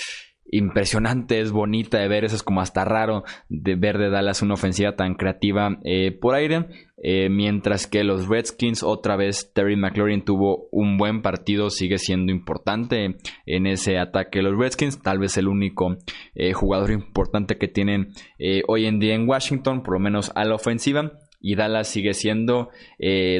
impresionante, 0.52 1.40
es 1.40 1.50
bonita 1.50 1.98
de 1.98 2.08
ver, 2.08 2.24
eso 2.24 2.36
es 2.36 2.42
como 2.42 2.60
hasta 2.60 2.84
raro 2.84 3.24
de 3.48 3.74
ver 3.74 3.96
de 3.96 4.10
Dallas 4.10 4.42
una 4.42 4.54
ofensiva 4.54 4.96
tan 4.96 5.14
creativa 5.14 5.78
eh, 5.82 6.12
por 6.12 6.34
aire, 6.34 6.66
eh, 7.02 7.30
mientras 7.30 7.86
que 7.86 8.04
los 8.04 8.28
Redskins 8.28 8.82
otra 8.82 9.16
vez 9.16 9.52
Terry 9.54 9.76
McLaurin 9.76 10.26
tuvo 10.26 10.68
un 10.70 10.98
buen 10.98 11.22
partido, 11.22 11.70
sigue 11.70 11.96
siendo 11.96 12.32
importante 12.32 13.16
en 13.46 13.66
ese 13.66 13.98
ataque 13.98 14.42
los 14.42 14.58
Redskins, 14.58 15.00
tal 15.00 15.18
vez 15.18 15.38
el 15.38 15.48
único 15.48 15.96
eh, 16.34 16.52
jugador 16.52 16.90
importante 16.90 17.56
que 17.56 17.68
tienen 17.68 18.12
hoy 18.68 18.84
en 18.84 19.00
día 19.00 19.14
en 19.14 19.26
Washington, 19.26 19.82
por 19.82 19.94
lo 19.94 20.00
menos 20.00 20.32
a 20.34 20.44
la 20.44 20.54
ofensiva, 20.54 21.12
y 21.40 21.54
Dallas 21.54 21.88
sigue 21.88 22.12
siendo 22.12 22.68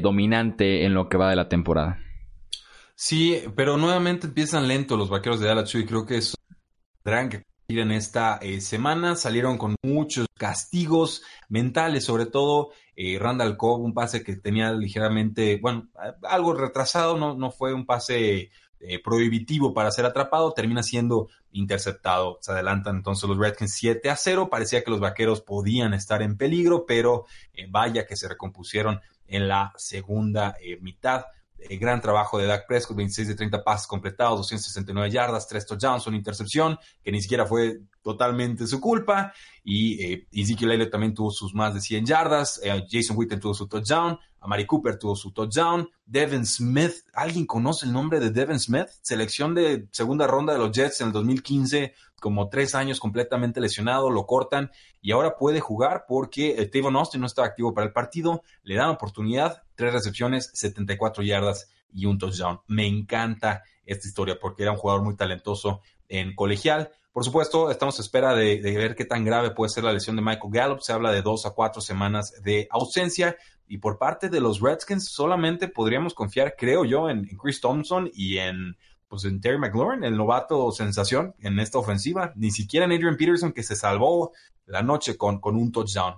dominante 0.02 0.86
en 0.86 0.94
lo 0.94 1.08
que 1.08 1.18
va 1.18 1.28
de 1.28 1.36
la 1.36 1.48
temporada. 1.48 1.98
Sí, 2.94 3.36
pero 3.56 3.76
nuevamente 3.76 4.28
empiezan 4.28 4.68
lento 4.68 4.96
los 4.96 5.10
vaqueros 5.10 5.40
de 5.40 5.48
Dallas, 5.48 5.74
y 5.74 5.84
creo 5.84 6.06
que 6.06 6.16
es 6.16 6.34
tendrán 7.02 7.28
que 7.28 7.44
en 7.80 7.92
esta 7.92 8.38
eh, 8.42 8.60
semana. 8.60 9.16
Salieron 9.16 9.58
con 9.58 9.76
muchos 9.82 10.26
castigos 10.36 11.22
mentales, 11.48 12.04
sobre 12.04 12.26
todo 12.26 12.70
eh, 12.96 13.18
Randall 13.18 13.56
Cobb, 13.56 13.80
un 13.80 13.94
pase 13.94 14.22
que 14.22 14.36
tenía 14.36 14.72
ligeramente, 14.72 15.58
bueno, 15.60 15.88
algo 16.22 16.54
retrasado, 16.54 17.16
no, 17.16 17.34
no 17.34 17.50
fue 17.50 17.72
un 17.72 17.86
pase 17.86 18.50
eh, 18.80 19.02
prohibitivo 19.02 19.72
para 19.72 19.90
ser 19.90 20.04
atrapado, 20.04 20.52
termina 20.52 20.82
siendo 20.82 21.28
interceptado. 21.52 22.38
Se 22.40 22.52
adelantan 22.52 22.96
entonces 22.96 23.28
los 23.28 23.38
Redskins 23.38 23.74
7 23.74 24.10
a 24.10 24.16
0. 24.16 24.48
Parecía 24.50 24.82
que 24.82 24.90
los 24.90 25.00
vaqueros 25.00 25.40
podían 25.40 25.94
estar 25.94 26.20
en 26.22 26.36
peligro, 26.36 26.84
pero 26.86 27.26
vaya 27.68 28.06
que 28.06 28.16
se 28.16 28.28
recompusieron 28.28 29.00
en 29.28 29.48
la 29.48 29.72
segunda 29.76 30.56
mitad. 30.80 31.26
El 31.68 31.78
gran 31.78 32.00
trabajo 32.00 32.38
de 32.38 32.46
Dak 32.46 32.66
Prescott, 32.66 32.96
26 32.96 33.28
de 33.28 33.34
30 33.34 33.64
pases 33.64 33.86
completados, 33.86 34.38
269 34.38 35.10
yardas, 35.10 35.48
3 35.48 35.66
touchdowns, 35.66 36.06
una 36.06 36.16
intercepción, 36.16 36.78
que 37.02 37.12
ni 37.12 37.20
siquiera 37.20 37.46
fue 37.46 37.80
totalmente 38.02 38.66
su 38.66 38.80
culpa. 38.80 39.32
Y 39.64 40.02
eh, 40.02 40.28
Ezekiel 40.32 40.72
Elliott 40.72 40.90
también 40.90 41.14
tuvo 41.14 41.30
sus 41.30 41.54
más 41.54 41.74
de 41.74 41.80
100 41.80 42.06
yardas. 42.06 42.60
Eh, 42.62 42.84
Jason 42.90 43.16
Witten 43.16 43.40
tuvo 43.40 43.54
su 43.54 43.68
touchdown. 43.68 44.18
Amari 44.40 44.66
Cooper 44.66 44.98
tuvo 44.98 45.14
su 45.14 45.32
touchdown. 45.32 45.88
Devin 46.04 46.44
Smith, 46.44 46.94
¿alguien 47.14 47.46
conoce 47.46 47.86
el 47.86 47.92
nombre 47.92 48.18
de 48.18 48.30
Devin 48.30 48.58
Smith? 48.58 48.88
Selección 49.00 49.54
de 49.54 49.88
segunda 49.92 50.26
ronda 50.26 50.52
de 50.52 50.58
los 50.58 50.72
Jets 50.72 51.00
en 51.00 51.08
el 51.08 51.12
2015, 51.12 51.94
como 52.22 52.48
tres 52.48 52.74
años 52.74 53.00
completamente 53.00 53.60
lesionado, 53.60 54.08
lo 54.08 54.24
cortan 54.26 54.70
y 55.00 55.10
ahora 55.10 55.36
puede 55.36 55.58
jugar 55.58 56.04
porque 56.06 56.52
eh, 56.52 56.66
Tavon 56.66 56.96
Austin 56.96 57.20
no 57.20 57.26
estaba 57.26 57.48
activo 57.48 57.74
para 57.74 57.88
el 57.88 57.92
partido. 57.92 58.44
Le 58.62 58.76
dan 58.76 58.90
oportunidad, 58.90 59.64
tres 59.74 59.92
recepciones, 59.92 60.50
74 60.54 61.24
yardas 61.24 61.68
y 61.92 62.06
un 62.06 62.18
touchdown. 62.18 62.60
Me 62.68 62.86
encanta 62.86 63.64
esta 63.84 64.06
historia 64.06 64.38
porque 64.40 64.62
era 64.62 64.72
un 64.72 64.78
jugador 64.78 65.02
muy 65.02 65.16
talentoso 65.16 65.80
en 66.08 66.34
colegial 66.34 66.92
por 67.12 67.24
supuesto, 67.24 67.70
estamos 67.70 67.98
a 67.98 68.02
espera 68.02 68.34
de, 68.34 68.58
ver 68.62 68.94
qué 68.94 69.04
tan 69.04 69.22
grave 69.22 69.50
puede 69.50 69.68
ser 69.68 69.84
la 69.84 69.92
lesión 69.92 70.16
de 70.16 70.22
Michael 70.22 70.50
Gallup. 70.50 70.80
Se 70.80 70.94
habla 70.94 71.12
de 71.12 71.20
dos 71.20 71.44
a 71.44 71.50
cuatro 71.50 71.82
semanas 71.82 72.32
de 72.42 72.68
ausencia. 72.70 73.36
Y 73.68 73.78
por 73.78 73.98
parte 73.98 74.30
de 74.30 74.40
los 74.40 74.60
Redskins, 74.60 75.10
solamente 75.12 75.68
podríamos 75.68 76.14
confiar, 76.14 76.54
creo 76.56 76.86
yo, 76.86 77.10
en, 77.10 77.26
Chris 77.36 77.60
Thompson 77.60 78.10
y 78.14 78.38
en, 78.38 78.76
pues, 79.12 79.26
en 79.26 79.42
Terry 79.42 79.58
McLaurin, 79.58 80.04
el 80.04 80.16
novato 80.16 80.72
sensación 80.72 81.34
en 81.40 81.58
esta 81.58 81.76
ofensiva. 81.76 82.32
Ni 82.34 82.50
siquiera 82.50 82.86
en 82.86 82.92
Adrian 82.92 83.18
Peterson, 83.18 83.52
que 83.52 83.62
se 83.62 83.76
salvó 83.76 84.32
la 84.64 84.82
noche 84.82 85.18
con, 85.18 85.38
con 85.38 85.54
un 85.54 85.70
touchdown. 85.70 86.14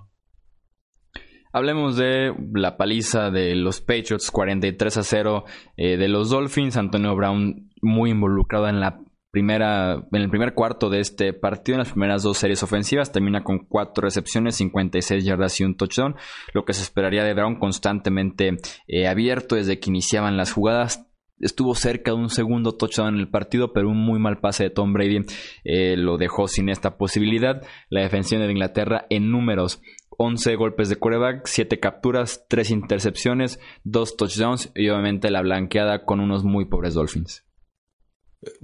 Hablemos 1.51 1.97
de 1.97 2.33
la 2.53 2.77
paliza 2.77 3.31
de 3.31 3.53
los 3.55 3.81
Patriots 3.81 4.31
43 4.31 4.95
a 4.95 5.03
0 5.03 5.43
eh, 5.75 5.97
de 5.97 6.07
los 6.07 6.29
Dolphins. 6.29 6.77
Antonio 6.77 7.13
Brown 7.17 7.69
muy 7.81 8.11
involucrado 8.11 8.69
en 8.69 8.79
la 8.79 9.01
primera, 9.29 9.95
en 10.13 10.21
el 10.21 10.29
primer 10.29 10.53
cuarto 10.53 10.89
de 10.89 11.01
este 11.01 11.33
partido, 11.33 11.75
en 11.75 11.79
las 11.79 11.91
primeras 11.91 12.23
dos 12.23 12.37
series 12.37 12.63
ofensivas, 12.63 13.11
termina 13.11 13.43
con 13.43 13.65
cuatro 13.65 14.03
recepciones, 14.03 14.55
56 14.55 15.25
yardas 15.25 15.59
y 15.59 15.65
un 15.65 15.75
touchdown, 15.75 16.15
lo 16.53 16.63
que 16.63 16.71
se 16.71 16.83
esperaría 16.83 17.25
de 17.25 17.33
Brown 17.33 17.59
constantemente 17.59 18.57
eh, 18.87 19.07
abierto 19.09 19.55
desde 19.55 19.81
que 19.81 19.89
iniciaban 19.89 20.37
las 20.37 20.53
jugadas, 20.53 21.05
estuvo 21.39 21.75
cerca 21.75 22.11
de 22.11 22.17
un 22.17 22.29
segundo 22.29 22.75
touchdown 22.75 23.15
en 23.15 23.19
el 23.19 23.29
partido, 23.29 23.73
pero 23.73 23.89
un 23.89 23.97
muy 23.97 24.19
mal 24.19 24.39
pase 24.39 24.63
de 24.63 24.69
Tom 24.69 24.93
Brady 24.93 25.25
eh, 25.63 25.95
lo 25.97 26.17
dejó 26.17 26.47
sin 26.47 26.69
esta 26.69 26.97
posibilidad. 26.97 27.61
La 27.89 28.01
defensión 28.01 28.41
de 28.41 28.51
Inglaterra 28.51 29.05
en 29.09 29.31
números. 29.31 29.81
11 30.17 30.55
golpes 30.55 30.87
de 30.87 30.95
quarterback, 30.95 31.45
7 31.45 31.79
capturas, 31.79 32.45
3 32.47 32.71
intercepciones, 32.71 33.59
2 33.83 34.15
touchdowns 34.15 34.71
y 34.73 34.87
obviamente 34.89 35.29
la 35.29 35.41
blanqueada 35.41 36.05
con 36.05 36.21
unos 36.21 36.43
muy 36.45 36.65
pobres 36.65 36.93
Dolphins. 36.93 37.43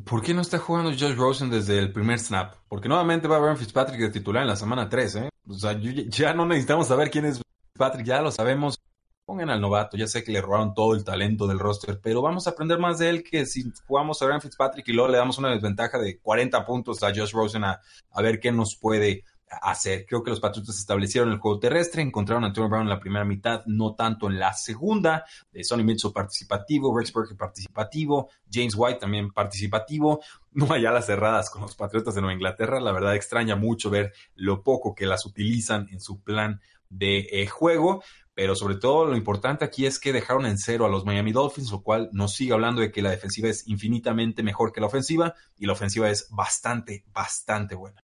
¿Por 0.06 0.22
qué 0.22 0.34
no 0.34 0.42
está 0.42 0.60
jugando 0.60 0.92
Josh 0.92 1.16
Rosen 1.16 1.50
desde 1.50 1.80
el 1.80 1.92
primer 1.92 2.20
snap? 2.20 2.56
Porque 2.70 2.88
nuevamente 2.88 3.28
va 3.28 3.38
a 3.38 3.40
haber 3.40 3.58
Fitzpatrick 3.58 4.00
de 4.00 4.10
titular 4.12 4.44
en 4.44 4.50
la 4.50 4.56
semana 4.56 4.88
3, 4.88 5.16
¿eh? 5.16 5.30
O 5.48 5.54
sea, 5.54 5.78
ya 5.80 6.34
no 6.34 6.46
necesitamos 6.46 6.88
saber 6.88 7.10
quién 7.10 7.26
es 7.26 7.42
Fitzpatrick, 7.74 8.06
ya 8.06 8.22
lo 8.22 8.32
sabemos. 8.32 8.80
Pongan 9.26 9.50
al 9.50 9.62
novato, 9.62 9.98
ya 9.98 10.08
sé 10.08 10.24
que 10.24 10.32
le 10.32 10.42
robaron 10.42 10.74
todo 10.74 10.96
el 10.96 11.04
talento 11.04 11.48
del 11.48 11.60
roster, 11.60 12.00
pero 12.02 12.22
vamos 12.22 12.48
a 12.48 12.52
aprender 12.52 12.80
más 12.80 12.98
de 12.98 13.10
él 13.10 13.24
que 13.24 13.46
si 13.46 13.72
jugamos 13.86 14.22
a 14.22 14.26
Ryan 14.26 14.42
Fitzpatrick 14.42 14.88
y 14.88 14.94
luego 14.94 15.10
le 15.10 15.18
damos 15.18 15.38
una 15.38 15.52
desventaja 15.52 16.00
de 16.00 16.20
40 16.20 16.66
puntos 16.66 17.04
a 17.04 17.14
Josh 17.14 17.32
Rosen 17.32 17.64
a, 17.64 17.80
ver 18.18 18.40
qué 18.40 18.52
nos 18.52 18.76
puede 18.76 19.24
hacer. 19.62 20.06
Creo 20.08 20.24
que 20.24 20.32
los 20.32 20.40
Patriotas 20.40 20.78
establecieron 20.78 21.32
el 21.32 21.38
juego 21.38 21.60
terrestre, 21.60 22.02
encontraron 22.02 22.44
a 22.44 22.48
Antonio 22.48 22.70
Brown 22.70 22.84
en 22.84 22.90
la 22.90 23.00
primera 23.00 23.24
mitad, 23.24 23.64
no 23.68 23.94
tanto 23.94 24.28
en 24.28 24.40
la 24.40 24.54
segunda. 24.54 25.24
Eh, 25.54 25.64
Sonny 25.64 25.84
Mitchell 25.84 26.12
participativo, 26.12 26.98
Rex 26.98 27.14
Burkhead 27.14 27.38
participativo, 27.38 28.30
James 28.52 28.74
White 28.76 29.00
también 29.00 29.32
participativo. 29.32 30.22
No 30.52 30.74
hay 30.74 30.86
alas 30.86 31.06
cerradas 31.06 31.50
con 31.50 31.62
los 31.62 31.76
Patriotas 31.76 32.16
de 32.16 32.22
Nueva 32.22 32.34
Inglaterra. 32.34 32.80
La 32.80 32.92
verdad 32.92 33.16
extraña 33.16 33.56
mucho 33.56 33.90
ver 33.90 34.14
lo 34.36 34.64
poco 34.64 34.96
que 34.96 35.06
las 35.06 35.26
utilizan 35.26 35.88
en 35.92 36.02
su 36.02 36.22
plan 36.22 36.60
de 36.90 37.28
eh, 37.32 37.48
juego. 37.48 38.04
Pero 38.34 38.56
sobre 38.56 38.76
todo 38.76 39.06
lo 39.06 39.18
importante 39.18 39.66
aquí 39.66 39.86
es 39.86 40.00
que 40.00 40.14
dejaron 40.14 40.46
en 40.46 40.58
cero 40.58 40.86
a 40.86 40.90
los 40.90 41.06
Miami 41.06 41.32
Dolphins, 41.32 41.72
lo 41.72 41.82
cual 41.82 42.10
nos 42.14 42.34
sigue 42.36 42.54
hablando 42.54 42.82
de 42.82 42.92
que 42.92 43.02
la 43.02 43.12
defensiva 43.12 43.50
es 43.50 43.68
infinitamente 43.68 44.44
mejor 44.44 44.72
que 44.72 44.82
la 44.82 44.88
ofensiva 44.88 45.36
y 45.58 45.66
la 45.66 45.74
ofensiva 45.74 46.10
es 46.10 46.30
bastante, 46.32 47.06
bastante 47.14 47.76
buena. 47.76 48.04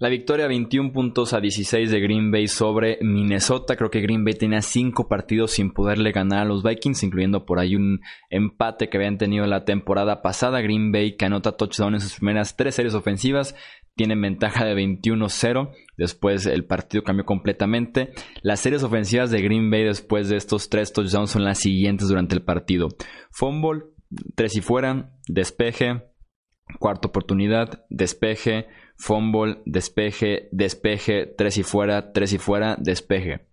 La 0.00 0.08
victoria 0.08 0.46
21 0.46 0.92
puntos 0.92 1.34
a 1.34 1.40
16 1.40 1.90
de 1.90 2.00
Green 2.00 2.30
Bay 2.30 2.48
sobre 2.48 2.96
Minnesota. 3.02 3.76
Creo 3.76 3.90
que 3.90 4.00
Green 4.00 4.24
Bay 4.24 4.32
tenía 4.32 4.62
5 4.62 5.08
partidos 5.08 5.50
sin 5.50 5.72
poderle 5.72 6.10
ganar 6.10 6.38
a 6.38 6.44
los 6.46 6.62
Vikings, 6.62 7.02
incluyendo 7.02 7.44
por 7.44 7.58
ahí 7.58 7.76
un 7.76 8.00
empate 8.30 8.88
que 8.88 8.96
habían 8.96 9.18
tenido 9.18 9.44
la 9.44 9.66
temporada 9.66 10.22
pasada. 10.22 10.62
Green 10.62 10.90
Bay 10.90 11.18
que 11.18 11.26
anota 11.26 11.52
touchdown 11.52 11.92
en 11.92 12.00
sus 12.00 12.14
primeras 12.14 12.56
3 12.56 12.74
series 12.74 12.94
ofensivas. 12.94 13.54
Tiene 14.00 14.18
ventaja 14.18 14.64
de 14.64 14.74
21-0. 14.74 15.72
Después 15.98 16.46
el 16.46 16.64
partido 16.64 17.04
cambió 17.04 17.26
completamente. 17.26 18.12
Las 18.40 18.60
series 18.60 18.82
ofensivas 18.82 19.30
de 19.30 19.42
Green 19.42 19.70
Bay 19.70 19.84
después 19.84 20.30
de 20.30 20.38
estos 20.38 20.70
3 20.70 20.90
touchdowns 20.90 21.32
son 21.32 21.44
las 21.44 21.58
siguientes 21.58 22.08
durante 22.08 22.34
el 22.34 22.42
partido. 22.42 22.88
Fumble, 23.30 23.82
3 24.36 24.56
y 24.56 24.60
fuera, 24.62 25.12
despeje, 25.28 26.02
cuarta 26.78 27.08
oportunidad, 27.08 27.84
despeje, 27.90 28.68
fumble, 28.96 29.60
despeje, 29.66 30.48
despeje, 30.50 31.26
tres 31.26 31.58
y 31.58 31.62
fuera, 31.62 32.12
tres 32.14 32.32
y 32.32 32.38
fuera, 32.38 32.76
despeje. 32.80 33.49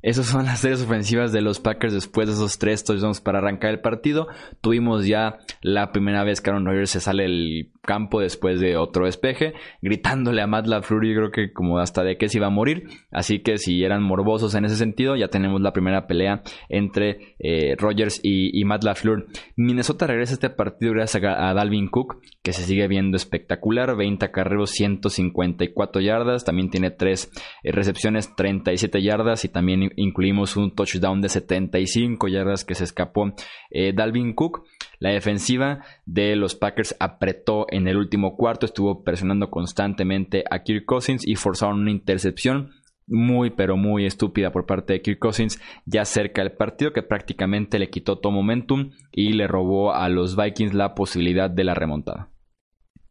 Esas 0.00 0.26
son 0.26 0.44
las 0.44 0.60
series 0.60 0.82
ofensivas 0.82 1.32
de 1.32 1.40
los 1.40 1.58
Packers 1.58 1.92
después 1.92 2.28
de 2.28 2.34
esos 2.34 2.58
tres 2.58 2.84
touchdowns 2.84 3.20
para 3.20 3.38
arrancar 3.38 3.70
el 3.70 3.80
partido. 3.80 4.28
Tuvimos 4.60 5.06
ya 5.06 5.38
la 5.60 5.90
primera 5.90 6.22
vez 6.22 6.40
que 6.40 6.50
Aaron 6.50 6.66
Rodgers 6.66 6.90
se 6.90 7.00
sale 7.00 7.24
del 7.24 7.72
campo 7.82 8.20
después 8.20 8.60
de 8.60 8.76
otro 8.76 9.06
despeje, 9.06 9.54
gritándole 9.80 10.42
a 10.42 10.46
Matt 10.46 10.66
LaFleur, 10.66 11.04
yo 11.04 11.14
creo 11.14 11.30
que 11.30 11.52
como 11.52 11.78
hasta 11.78 12.04
de 12.04 12.16
que 12.16 12.28
se 12.28 12.38
iba 12.38 12.46
a 12.46 12.50
morir. 12.50 12.84
Así 13.10 13.40
que 13.40 13.58
si 13.58 13.82
eran 13.82 14.02
morbosos 14.02 14.54
en 14.54 14.66
ese 14.66 14.76
sentido, 14.76 15.16
ya 15.16 15.28
tenemos 15.28 15.62
la 15.62 15.72
primera 15.72 16.06
pelea 16.06 16.42
entre 16.68 17.34
eh, 17.40 17.74
Rodgers 17.76 18.20
y, 18.22 18.64
Matt 18.64 18.84
LaFleur. 18.84 19.26
Minnesota 19.56 20.06
regresa 20.06 20.32
a 20.32 20.34
este 20.34 20.50
partido 20.50 20.92
gracias 20.92 21.24
a, 21.24 21.54
Dalvin 21.54 21.88
Cook, 21.88 22.20
que 22.48 22.54
se 22.54 22.62
sigue 22.62 22.88
viendo 22.88 23.18
espectacular. 23.18 23.94
20 23.94 24.30
carreros, 24.30 24.70
154 24.70 26.00
yardas. 26.00 26.46
También 26.46 26.70
tiene 26.70 26.90
3 26.90 27.30
eh, 27.62 27.72
recepciones, 27.72 28.34
37 28.36 29.02
yardas. 29.02 29.44
Y 29.44 29.50
también 29.50 29.92
incluimos 29.96 30.56
un 30.56 30.74
touchdown 30.74 31.20
de 31.20 31.28
75 31.28 32.26
yardas 32.26 32.64
que 32.64 32.74
se 32.74 32.84
escapó 32.84 33.34
eh, 33.68 33.92
Dalvin 33.94 34.32
Cook. 34.32 34.64
La 34.98 35.10
defensiva 35.10 35.84
de 36.06 36.36
los 36.36 36.54
Packers 36.54 36.96
apretó 36.98 37.66
en 37.68 37.86
el 37.86 37.98
último 37.98 38.34
cuarto, 38.34 38.64
estuvo 38.64 39.04
presionando 39.04 39.50
constantemente 39.50 40.42
a 40.50 40.62
Kirk 40.62 40.86
Cousins 40.86 41.28
y 41.28 41.34
forzaron 41.34 41.80
una 41.80 41.90
intercepción 41.90 42.70
muy 43.08 43.50
pero 43.50 43.76
muy 43.76 44.06
estúpida 44.06 44.52
por 44.52 44.66
parte 44.66 44.92
de 44.92 45.02
Kirk 45.02 45.18
Cousins 45.18 45.60
ya 45.86 46.04
cerca 46.04 46.42
del 46.42 46.52
partido 46.52 46.92
que 46.92 47.02
prácticamente 47.02 47.78
le 47.78 47.90
quitó 47.90 48.18
todo 48.18 48.32
momentum 48.32 48.90
y 49.12 49.32
le 49.32 49.46
robó 49.46 49.94
a 49.94 50.08
los 50.08 50.36
Vikings 50.36 50.74
la 50.74 50.94
posibilidad 50.94 51.50
de 51.50 51.64
la 51.64 51.74
remontada. 51.74 52.28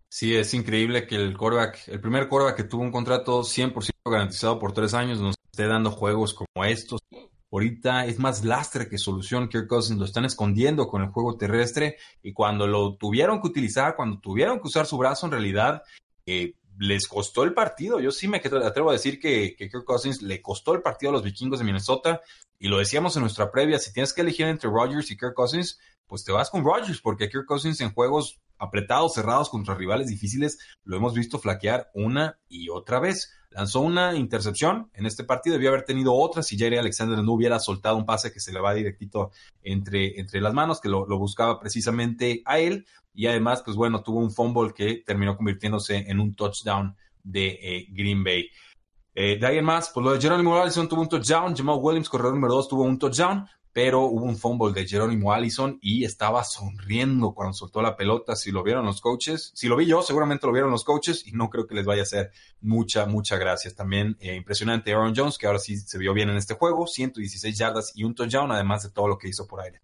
Sí, 0.09 0.35
es 0.35 0.53
increíble 0.53 1.05
que 1.05 1.15
el 1.15 1.37
quarterback, 1.37 1.87
el 1.87 1.99
primer 1.99 2.29
quarterback 2.29 2.55
que 2.55 2.63
tuvo 2.63 2.81
un 2.81 2.91
contrato 2.91 3.41
100% 3.41 3.89
garantizado 4.05 4.57
por 4.57 4.71
tres 4.71 4.93
años 4.93 5.19
nos 5.19 5.35
esté 5.51 5.67
dando 5.67 5.91
juegos 5.91 6.33
como 6.33 6.65
estos. 6.65 7.01
Ahorita 7.51 8.05
es 8.05 8.19
más 8.19 8.43
lastre 8.43 8.87
que 8.87 8.97
solución. 8.97 9.49
Kirk 9.49 9.67
Cousins 9.67 9.99
lo 9.99 10.05
están 10.05 10.25
escondiendo 10.25 10.87
con 10.87 11.01
el 11.01 11.09
juego 11.09 11.37
terrestre 11.37 11.97
y 12.21 12.33
cuando 12.33 12.67
lo 12.67 12.95
tuvieron 12.95 13.41
que 13.41 13.47
utilizar, 13.47 13.95
cuando 13.95 14.19
tuvieron 14.19 14.59
que 14.59 14.67
usar 14.67 14.85
su 14.85 14.97
brazo, 14.97 15.25
en 15.25 15.33
realidad 15.33 15.83
eh, 16.25 16.53
les 16.79 17.07
costó 17.07 17.43
el 17.43 17.53
partido. 17.53 17.99
Yo 17.99 18.11
sí 18.11 18.27
me 18.27 18.37
atrevo 18.37 18.89
a 18.89 18.93
decir 18.93 19.19
que, 19.19 19.55
que 19.57 19.69
Kirk 19.69 19.85
Cousins 19.85 20.21
le 20.21 20.41
costó 20.41 20.73
el 20.73 20.81
partido 20.81 21.09
a 21.09 21.13
los 21.13 21.23
vikingos 21.23 21.59
de 21.59 21.65
Minnesota 21.65 22.21
y 22.59 22.67
lo 22.69 22.77
decíamos 22.77 23.15
en 23.15 23.21
nuestra 23.21 23.51
previa. 23.51 23.79
Si 23.79 23.91
tienes 23.91 24.13
que 24.13 24.21
elegir 24.21 24.47
entre 24.47 24.69
Rodgers 24.69 25.11
y 25.11 25.17
Kirk 25.17 25.33
Cousins, 25.33 25.79
pues 26.07 26.23
te 26.23 26.31
vas 26.31 26.49
con 26.49 26.63
Rodgers 26.63 27.01
porque 27.01 27.29
Kirk 27.29 27.45
Cousins 27.45 27.81
en 27.81 27.93
juegos 27.93 28.39
apretados, 28.57 29.13
cerrados 29.13 29.49
contra 29.49 29.75
rivales 29.75 30.07
difíciles, 30.07 30.57
lo 30.83 30.97
hemos 30.97 31.13
visto 31.13 31.39
flaquear 31.39 31.89
una 31.93 32.39
y 32.47 32.69
otra 32.69 32.99
vez. 32.99 33.33
Lanzó 33.49 33.81
una 33.81 34.15
intercepción 34.15 34.89
en 34.93 35.05
este 35.05 35.23
partido, 35.23 35.55
debió 35.55 35.69
haber 35.69 35.83
tenido 35.83 36.13
otra 36.13 36.43
si 36.43 36.57
Jerry 36.57 36.77
Alexander 36.77 37.23
no 37.23 37.33
hubiera 37.33 37.59
soltado 37.59 37.97
un 37.97 38.05
pase 38.05 38.31
que 38.31 38.39
se 38.39 38.51
le 38.51 38.59
va 38.59 38.73
directito 38.73 39.31
entre, 39.63 40.19
entre 40.19 40.41
las 40.41 40.53
manos, 40.53 40.81
que 40.81 40.89
lo, 40.89 41.05
buscaba 41.17 41.59
precisamente 41.59 42.41
a 42.45 42.59
él. 42.59 42.85
Y 43.13 43.27
además, 43.27 43.63
pues 43.63 43.75
bueno, 43.75 44.03
tuvo 44.03 44.19
un 44.19 44.31
fumble 44.31 44.73
que 44.73 45.01
terminó 45.05 45.35
convirtiéndose 45.35 45.97
en 46.07 46.19
un 46.19 46.35
touchdown 46.35 46.95
de 47.23 47.47
eh, 47.61 47.87
Green 47.89 48.23
Bay. 48.23 48.49
Eh, 49.19 49.39
de 49.39 49.47
ahí 49.47 49.57
en 49.57 49.65
más, 49.65 49.89
pues 49.91 50.03
lo 50.03 50.13
de 50.13 50.21
Jerónimo 50.21 50.55
Allison 50.55 50.87
tuvo 50.87 51.01
un 51.01 51.09
touchdown, 51.09 51.55
Jamal 51.55 51.79
Williams, 51.81 52.07
corredor 52.07 52.35
número 52.35 52.53
2, 52.53 52.67
tuvo 52.67 52.83
un 52.83 52.99
touchdown, 52.99 53.47
pero 53.77 54.05
hubo 54.05 54.25
un 54.25 54.37
fumble 54.37 54.73
de 54.73 54.87
Jerónimo 54.87 55.31
Allison 55.31 55.77
y 55.83 56.03
estaba 56.03 56.43
sonriendo 56.43 57.35
cuando 57.35 57.53
soltó 57.53 57.83
la 57.83 57.95
pelota. 57.95 58.35
Si 58.35 58.49
lo 58.51 58.63
vieron 58.63 58.87
los 58.87 59.01
coaches, 59.01 59.51
si 59.53 59.67
lo 59.67 59.75
vi 59.75 59.85
yo, 59.85 60.01
seguramente 60.01 60.47
lo 60.47 60.51
vieron 60.51 60.71
los 60.71 60.83
coaches 60.83 61.27
y 61.27 61.33
no 61.33 61.51
creo 61.51 61.67
que 61.67 61.75
les 61.75 61.85
vaya 61.85 62.01
a 62.01 62.03
hacer 62.03 62.31
mucha, 62.59 63.05
mucha 63.05 63.37
gracias. 63.37 63.75
También 63.75 64.17
eh, 64.19 64.33
impresionante 64.33 64.91
Aaron 64.91 65.13
Jones, 65.15 65.37
que 65.37 65.45
ahora 65.45 65.59
sí 65.59 65.77
se 65.77 65.99
vio 65.99 66.15
bien 66.15 66.31
en 66.31 66.37
este 66.37 66.55
juego, 66.55 66.87
116 66.87 67.55
yardas 67.55 67.91
y 67.93 68.03
un 68.03 68.15
touchdown, 68.15 68.51
además 68.51 68.81
de 68.81 68.89
todo 68.89 69.07
lo 69.07 69.19
que 69.19 69.27
hizo 69.27 69.45
por 69.45 69.61
aire. 69.61 69.79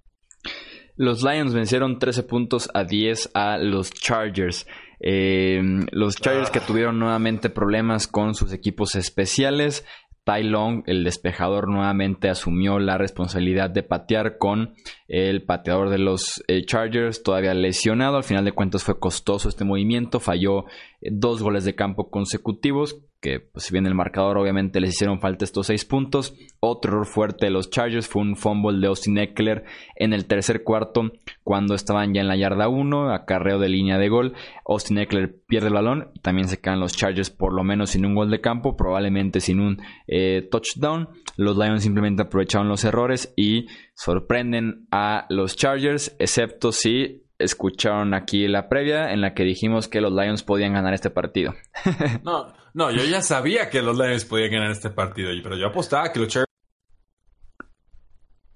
Los 0.96 1.22
Lions 1.22 1.54
vencieron 1.54 2.00
13 2.00 2.24
puntos 2.24 2.72
a 2.74 2.86
10 2.86 3.30
a 3.36 3.60
los 3.60 3.92
Chargers. 3.92 4.66
Eh, 5.00 5.62
los 5.92 6.16
Chargers 6.16 6.50
que 6.50 6.60
ah. 6.60 6.66
tuvieron 6.66 6.98
nuevamente 6.98 7.52
problemas 7.52 8.08
con 8.08 8.34
sus 8.34 8.54
equipos 8.54 8.96
especiales. 8.96 9.86
Tai 10.24 10.44
Long, 10.44 10.84
el 10.86 11.04
despejador, 11.04 11.70
nuevamente 11.70 12.30
asumió 12.30 12.80
la 12.80 12.98
responsabilidad 12.98 13.70
de 13.70 13.84
patear 13.84 14.38
con 14.38 14.74
el 15.08 15.44
pateador 15.44 15.90
de 15.90 15.98
los 15.98 16.44
eh, 16.48 16.66
Chargers, 16.66 17.24
todavía 17.24 17.54
lesionado. 17.54 18.18
Al 18.18 18.24
final 18.24 18.46
de 18.46 18.54
cuentas 18.54 18.84
fue 18.84 19.00
costoso 19.00 19.50
este 19.50 19.66
movimiento, 19.66 20.20
falló 20.20 20.66
eh, 21.02 21.10
dos 21.12 21.44
goles 21.44 21.66
de 21.66 21.76
campo 21.76 22.10
consecutivos 22.10 23.02
que 23.24 23.40
pues, 23.40 23.66
si 23.66 23.74
bien 23.74 23.88
el 23.88 23.96
marcador 23.96 24.38
obviamente 24.38 24.82
les 24.82 24.92
hicieron 24.92 25.22
falta 25.22 25.46
estos 25.46 25.68
seis 25.68 25.86
puntos. 25.86 26.36
Otro 26.60 26.92
error 26.92 27.06
fuerte 27.08 27.46
de 27.46 27.52
los 27.52 27.70
Chargers 27.70 28.08
fue 28.08 28.22
un 28.22 28.36
fumble 28.36 28.80
de 28.80 28.88
Austin 28.88 29.18
Eckler 29.18 29.64
en 29.96 30.12
el 30.12 30.26
tercer 30.26 30.64
cuarto 30.64 31.14
cuando 31.44 31.74
estaban 31.74 32.14
ya 32.14 32.20
en 32.20 32.28
la 32.28 32.36
yarda 32.36 32.68
1, 32.68 33.14
acarreo 33.14 33.60
de 33.60 33.70
línea 33.70 33.98
de 33.98 34.10
gol. 34.10 34.34
Austin 34.68 34.98
Eckler 34.98 35.34
pierde 35.48 35.68
el 35.68 35.74
balón 35.74 36.12
y 36.14 36.20
también 36.20 36.50
se 36.50 36.60
quedan 36.60 36.82
los 36.82 36.98
Chargers 36.98 37.30
por 37.30 37.54
lo 37.54 37.64
menos 37.64 37.92
sin 37.92 38.06
un 38.06 38.14
gol 38.14 38.30
de 38.30 38.42
campo, 38.42 38.76
probablemente 38.76 39.40
sin 39.40 39.62
un 39.62 39.82
eh, 40.08 40.46
touchdown. 40.52 41.08
Los 41.38 41.58
Lions 41.58 41.84
simplemente 41.84 42.24
aprovecharon 42.24 42.68
los 42.68 42.84
errores 42.84 43.34
y 43.38 43.68
sorprenden 43.96 44.86
a 44.92 45.28
los 45.30 45.56
Chargers, 45.56 46.14
excepto 46.20 46.74
si 46.74 47.24
escucharon 47.40 48.14
aquí 48.14 48.48
la 48.48 48.68
previa 48.68 49.12
en 49.14 49.22
la 49.22 49.34
que 49.34 49.44
dijimos 49.44 49.88
que 49.88 50.02
los 50.02 50.12
Lions 50.12 50.44
podían 50.44 50.74
ganar 50.74 50.94
este 50.94 51.10
partido. 51.10 51.54
no, 52.24 52.48
no, 52.74 52.92
yo 52.92 53.04
ya 53.04 53.22
sabía 53.22 53.70
que 53.70 53.82
los 53.82 53.98
Lions 53.98 54.26
podían 54.26 54.52
ganar 54.52 54.72
este 54.72 54.90
partido, 54.90 55.30
pero 55.44 55.56
yo 55.56 55.68
apostaba 55.68 56.12
que 56.12 56.20
los 56.20 56.28
Chargers... 56.28 56.52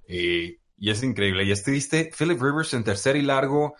y 0.07 0.89
es 0.89 1.03
increíble. 1.03 1.43
Y 1.43 1.51
es 1.51 1.63
triste. 1.63 2.11
Philip 2.17 2.41
Rivers 2.41 2.73
en 2.73 2.83
tercer 2.83 3.15
y 3.15 3.21
largo 3.21 3.75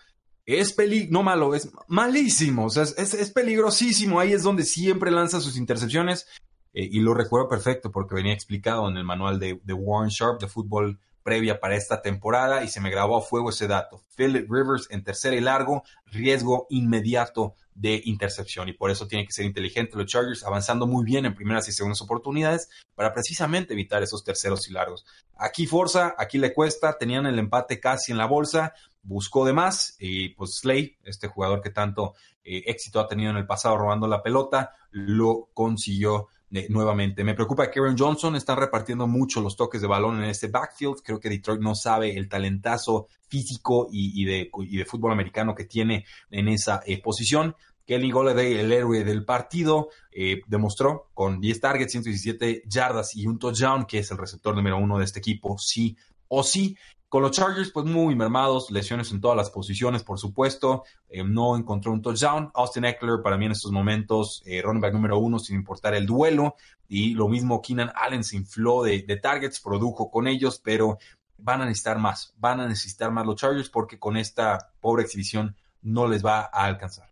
es 0.48 0.72
peli 0.72 1.08
no 1.12 1.24
malo, 1.24 1.54
es 1.54 1.70
malísimo. 1.88 2.66
O 2.66 2.70
sea, 2.70 2.84
es, 2.84 3.32
peligrosísimo. 3.32 4.20
Ahí 4.20 4.32
es 4.32 4.44
donde 4.44 4.64
siempre 4.64 5.12
lanza 5.12 5.42
sus 5.42 5.58
intercepciones. 5.58 6.26
Eh, 6.74 6.88
y 6.90 7.02
lo 7.02 7.14
recuerdo 7.14 7.50
perfecto 7.50 7.92
porque 7.92 8.16
venía 8.16 8.34
explicado 8.34 8.88
en 8.90 8.98
el 8.98 9.04
manual 9.04 9.40
de, 9.40 9.60
de 9.64 9.74
Warren 9.74 10.10
Sharp 10.10 10.40
de 10.40 10.48
fútbol 10.48 11.00
previa 11.28 11.60
para 11.60 11.76
esta 11.76 12.02
temporada 12.02 12.64
y 12.64 12.70
se 12.70 12.80
me 12.80 12.90
grabó 12.90 13.18
a 13.18 13.22
fuego 13.22 13.50
ese 13.50 13.68
dato. 13.68 14.02
Philip 14.16 14.50
Rivers 14.50 14.88
en 14.92 15.04
tercera 15.04 15.36
y 15.36 15.42
largo, 15.42 15.84
riesgo 16.06 16.68
inmediato 16.70 17.56
de 17.76 18.02
intercepción 18.06 18.70
y 18.70 18.74
por 18.74 18.92
eso 18.92 19.10
tiene 19.10 19.26
que 19.26 19.34
ser 19.34 19.44
inteligente 19.44 19.98
los 19.98 20.06
Chargers 20.06 20.46
avanzando 20.46 20.88
muy 20.88 21.04
bien 21.04 21.26
en 21.26 21.36
primeras 21.36 21.68
y 21.68 21.74
segundas 21.74 22.02
oportunidades 22.02 22.70
para 22.96 23.14
precisamente 23.14 23.74
evitar 23.74 24.02
esos 24.04 24.24
terceros 24.24 24.70
y 24.70 24.72
largos. 24.72 25.06
Aquí 25.36 25.68
Forza, 25.68 26.16
aquí 26.18 26.38
le 26.38 26.54
cuesta, 26.54 26.98
tenían 26.98 27.26
el 27.26 27.38
empate 27.40 27.82
casi 27.82 28.14
en 28.14 28.18
la 28.18 28.26
bolsa, 28.26 28.74
buscó 29.04 29.44
de 29.46 29.52
más 29.52 29.98
y 30.00 30.30
pues 30.30 30.60
Slay, 30.62 30.96
este 31.04 31.28
jugador 31.28 31.62
que 31.62 31.72
tanto 31.72 32.14
eh, 32.46 32.64
éxito 32.68 33.02
ha 33.02 33.08
tenido 33.10 33.32
en 33.32 33.38
el 33.38 33.46
pasado 33.46 33.78
robando 33.78 34.08
la 34.08 34.24
pelota, 34.24 34.72
lo 34.92 35.50
consiguió 35.54 36.30
nuevamente. 36.70 37.24
Me 37.24 37.34
preocupa 37.34 37.70
que 37.70 37.80
Aaron 37.80 37.98
Johnson 37.98 38.36
está 38.36 38.56
repartiendo 38.56 39.08
mucho 39.08 39.42
los 39.42 39.56
toques 39.56 39.82
de 39.82 39.88
balón 39.88 40.24
en 40.24 40.30
este 40.30 40.48
backfield. 40.48 41.02
Creo 41.04 41.20
que 41.20 41.30
Detroit 41.30 41.62
no 41.62 41.76
sabe 41.76 42.18
el 42.18 42.30
talentazo 42.30 43.08
físico 43.28 43.88
y, 43.92 44.24
de, 44.26 44.50
de, 44.72 44.86
fútbol 44.86 45.12
americano 45.12 45.54
que 45.54 45.66
tiene 45.66 46.06
en 46.32 46.48
esa 46.48 46.82
eh, 46.86 47.02
posición. 47.02 47.56
Kelly 47.86 48.12
Golladay, 48.12 48.60
el 48.60 48.72
héroe 48.72 49.04
del 49.04 49.24
partido, 49.24 49.90
eh, 50.12 50.42
demostró 50.48 51.10
con 51.14 51.40
10 51.40 51.62
targets, 51.62 51.92
117 51.94 52.64
yardas 52.66 53.16
y 53.16 53.28
un 53.28 53.40
touchdown, 53.40 53.86
que 53.86 54.00
es 54.00 54.12
el 54.12 54.18
receptor 54.18 54.56
número 54.56 54.78
uno 54.78 54.98
de 54.98 55.06
este 55.06 55.20
equipo, 55.20 55.58
sí 55.58 55.96
o 56.28 56.44
sí. 56.44 56.78
Con 57.10 57.22
los 57.22 57.32
Chargers, 57.32 57.72
pues 57.72 57.86
muy 57.86 58.16
mermados, 58.16 58.70
lesiones 58.70 59.14
en 59.14 59.22
todas 59.22 59.38
las 59.38 59.50
posiciones, 59.50 60.04
por 60.04 60.20
supuesto. 60.20 60.84
Eh, 61.08 61.24
no 61.24 61.56
encontró 61.56 61.94
un 61.94 62.02
touchdown. 62.02 62.52
Austin 62.54 62.84
Eckler, 62.84 63.22
para 63.24 63.38
mí 63.38 63.46
en 63.46 63.54
estos 63.54 63.72
momentos, 63.72 64.44
eh, 64.46 64.62
running 64.62 64.82
back 64.82 64.94
número 64.94 65.18
uno, 65.18 65.40
sin 65.40 65.56
importar 65.56 65.94
el 65.96 66.06
duelo. 66.06 66.56
Y 66.90 67.14
lo 67.14 67.30
mismo, 67.30 67.62
Keenan 67.62 67.94
Allen 67.96 68.26
se 68.26 68.36
infló 68.36 68.84
de, 68.84 69.02
targets, 69.22 69.62
produjo 69.62 70.12
con 70.12 70.28
ellos, 70.28 70.60
pero 70.62 70.98
van 71.38 71.62
a 71.62 71.66
necesitar 71.66 71.98
más. 71.98 72.34
Van 72.38 72.60
a 72.60 72.68
necesitar 72.68 73.10
más 73.12 73.26
los 73.26 73.38
Chargers 73.38 73.70
porque 73.70 73.98
con 73.98 74.18
esta 74.18 74.74
pobre 74.82 75.04
exhibición 75.04 75.56
no 75.82 76.08
les 76.08 76.26
va 76.26 76.42
a 76.42 76.66
alcanzar. 76.66 77.10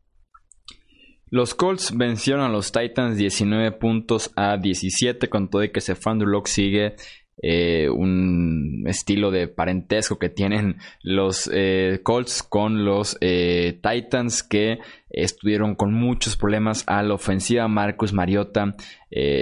Los 1.30 1.56
Colts 1.56 1.96
vencieron 1.96 2.44
a 2.44 2.50
los 2.50 2.72
Titans 2.72 3.18
19 3.18 3.72
puntos 3.74 4.32
a 4.36 4.58
17 4.58 5.30
con 5.30 5.50
todo 5.50 5.64
y 5.64 5.72
que 5.72 5.82
Locke 6.20 6.48
sigue 6.48 6.96
eh, 7.42 7.90
un 7.90 8.84
estilo 8.88 9.30
de 9.30 9.48
parentesco 9.48 10.18
que 10.18 10.30
tienen 10.30 10.78
los 11.02 11.50
eh, 11.54 12.00
Colts 12.04 12.44
con 12.44 12.86
los 12.86 13.18
eh, 13.22 13.80
Titans 13.82 14.42
que 14.42 14.80
estuvieron 15.16 15.76
con 15.76 15.94
muchos 15.94 16.38
problemas 16.38 16.84
a 16.88 17.02
la 17.04 17.14
ofensiva. 17.14 17.68
Marcus 17.68 18.14
Mariota 18.14 18.76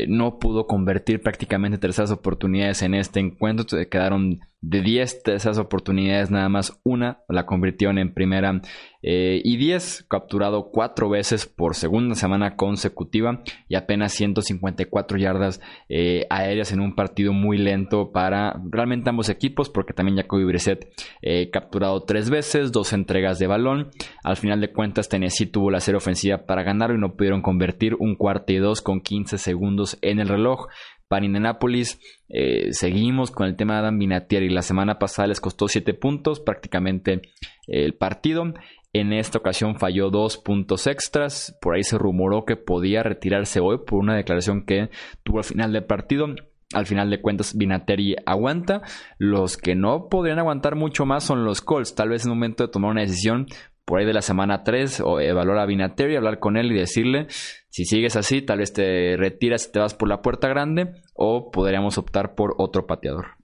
no 0.08 0.38
pudo 0.38 0.68
convertir 0.68 1.22
prácticamente 1.22 1.80
terceras 1.80 2.12
oportunidades 2.12 2.82
en 2.84 2.94
este 2.94 3.20
encuentro. 3.20 3.66
Quedaron 3.90 4.40
de 4.64 4.82
10 4.82 5.24
de 5.24 5.36
esas 5.36 5.58
oportunidades, 5.58 6.32
nada 6.32 6.48
más 6.48 6.80
una 6.84 7.20
la 7.28 7.46
convirtieron 7.46 7.98
en 7.98 8.14
primera 8.14 8.62
eh, 9.02 9.42
y 9.44 9.58
10, 9.58 10.06
capturado 10.08 10.72
cuatro 10.72 11.10
veces 11.10 11.46
por 11.46 11.76
segunda 11.76 12.16
semana 12.16 12.56
consecutiva 12.56 13.44
y 13.68 13.76
apenas 13.76 14.14
154 14.14 15.18
yardas 15.18 15.60
eh, 15.90 16.26
aéreas 16.30 16.72
en 16.72 16.80
un 16.80 16.96
partido 16.96 17.34
muy 17.34 17.58
lento 17.58 18.14
para 18.14 18.62
realmente 18.70 19.10
ambos 19.10 19.28
equipos, 19.28 19.70
porque 19.70 19.92
también 19.92 20.16
Jacoby 20.16 20.46
Brissett 20.46 20.88
eh, 21.22 21.50
capturado 21.52 22.04
tres 22.04 22.30
veces, 22.30 22.72
dos 22.72 22.94
entregas 22.94 23.40
de 23.40 23.48
balón. 23.48 23.90
Al 24.24 24.38
final 24.38 24.62
de 24.62 24.72
cuentas, 24.72 25.10
Tennessee 25.10 25.48
la 25.70 25.80
serie 25.80 25.98
ofensiva 25.98 26.46
para 26.46 26.64
ganar 26.64 26.92
y 26.92 26.98
no 26.98 27.16
pudieron 27.16 27.42
convertir 27.42 27.96
un 28.00 28.16
cuarto 28.16 28.54
y 28.54 28.58
dos 28.58 28.82
con 28.82 29.02
15 29.02 29.38
segundos 29.38 29.98
en 30.02 30.20
el 30.20 30.28
reloj. 30.28 30.68
Para 31.08 31.26
Indianapolis 31.26 32.00
eh, 32.30 32.70
seguimos 32.72 33.30
con 33.30 33.48
el 33.48 33.56
tema 33.56 33.74
de 33.74 33.80
Adam 33.80 34.00
Vinatieri. 34.00 34.50
La 34.50 34.62
semana 34.62 34.98
pasada 35.00 35.28
les 35.28 35.42
costó 35.42 35.68
7 35.68 35.94
puntos, 35.94 36.40
prácticamente 36.40 37.22
el 37.68 37.94
partido. 37.94 38.54
En 38.94 39.12
esta 39.12 39.40
ocasión 39.40 39.76
falló 39.76 40.12
dos 40.12 40.38
puntos 40.38 40.86
extras. 40.86 41.58
Por 41.62 41.76
ahí 41.76 41.84
se 41.84 41.98
rumoró 41.98 42.46
que 42.46 42.56
podía 42.56 43.02
retirarse 43.02 43.60
hoy 43.60 43.80
por 43.80 44.00
una 44.00 44.16
declaración 44.16 44.66
que 44.66 44.90
tuvo 45.24 45.40
al 45.40 45.44
final 45.44 45.74
del 45.74 45.84
partido. 45.84 46.28
Al 46.74 46.86
final 46.86 47.10
de 47.10 47.22
cuentas, 47.22 47.58
Vinatieri 47.58 48.16
aguanta. 48.26 48.84
Los 49.18 49.58
que 49.58 49.76
no 49.76 50.10
podrían 50.10 50.40
aguantar 50.40 50.76
mucho 50.76 51.06
más 51.06 51.24
son 51.24 51.44
los 51.44 51.62
Colts. 51.62 51.96
Tal 51.96 52.10
vez 52.10 52.22
es 52.22 52.26
el 52.28 52.34
momento 52.34 52.64
de 52.64 52.72
tomar 52.72 52.92
una 52.92 53.02
decisión 53.02 53.48
por 53.86 54.00
ahí 54.00 54.06
de 54.06 54.14
la 54.14 54.22
semana 54.22 54.64
3 54.64 55.02
o 55.02 55.20
evaluar 55.20 55.60
a 55.60 55.66
Vinatieri, 55.66 56.16
hablar 56.16 56.40
con 56.40 56.58
él 56.58 56.72
y 56.72 56.76
decirle 56.76 57.28
si 57.70 57.86
sigues 57.86 58.16
así, 58.16 58.42
tal 58.42 58.60
vez 58.60 58.72
te 58.72 59.18
retiras 59.18 59.68
y 59.68 59.72
te 59.72 59.80
vas 59.80 59.96
por 59.96 60.08
la 60.08 60.22
puerta 60.22 60.48
grande 60.48 60.94
o 61.14 61.50
podríamos 61.52 61.98
optar 61.98 62.36
por 62.36 62.56
otro 62.60 62.86
pateador. 62.86 63.38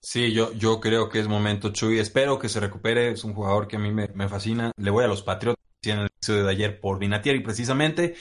Sí, 0.00 0.32
yo, 0.32 0.52
yo 0.52 0.78
creo 0.78 1.08
que 1.08 1.18
es 1.18 1.26
momento, 1.26 1.72
Chuy. 1.72 1.98
Espero 1.98 2.38
que 2.38 2.48
se 2.48 2.60
recupere. 2.60 3.10
Es 3.10 3.24
un 3.24 3.34
jugador 3.34 3.66
que 3.66 3.76
a 3.76 3.80
mí 3.80 3.92
me, 3.92 4.28
fascina. 4.28 4.70
Le 4.76 4.90
voy 4.90 5.04
a 5.04 5.08
los 5.08 5.22
Patriotas 5.22 5.64
en 5.82 5.98
el 5.98 6.06
episodio 6.06 6.44
de 6.44 6.50
ayer 6.52 6.80
por 6.80 7.00
Vinatieri 7.00 7.40
precisamente. 7.40 8.14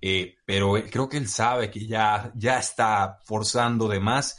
Eh, 0.00 0.36
pero 0.44 0.74
creo 0.90 1.08
que 1.08 1.16
él 1.16 1.26
sabe 1.28 1.70
que 1.70 1.86
ya, 1.86 2.30
ya 2.36 2.58
está 2.58 3.18
forzando 3.24 3.88
de 3.88 3.98
más 3.98 4.38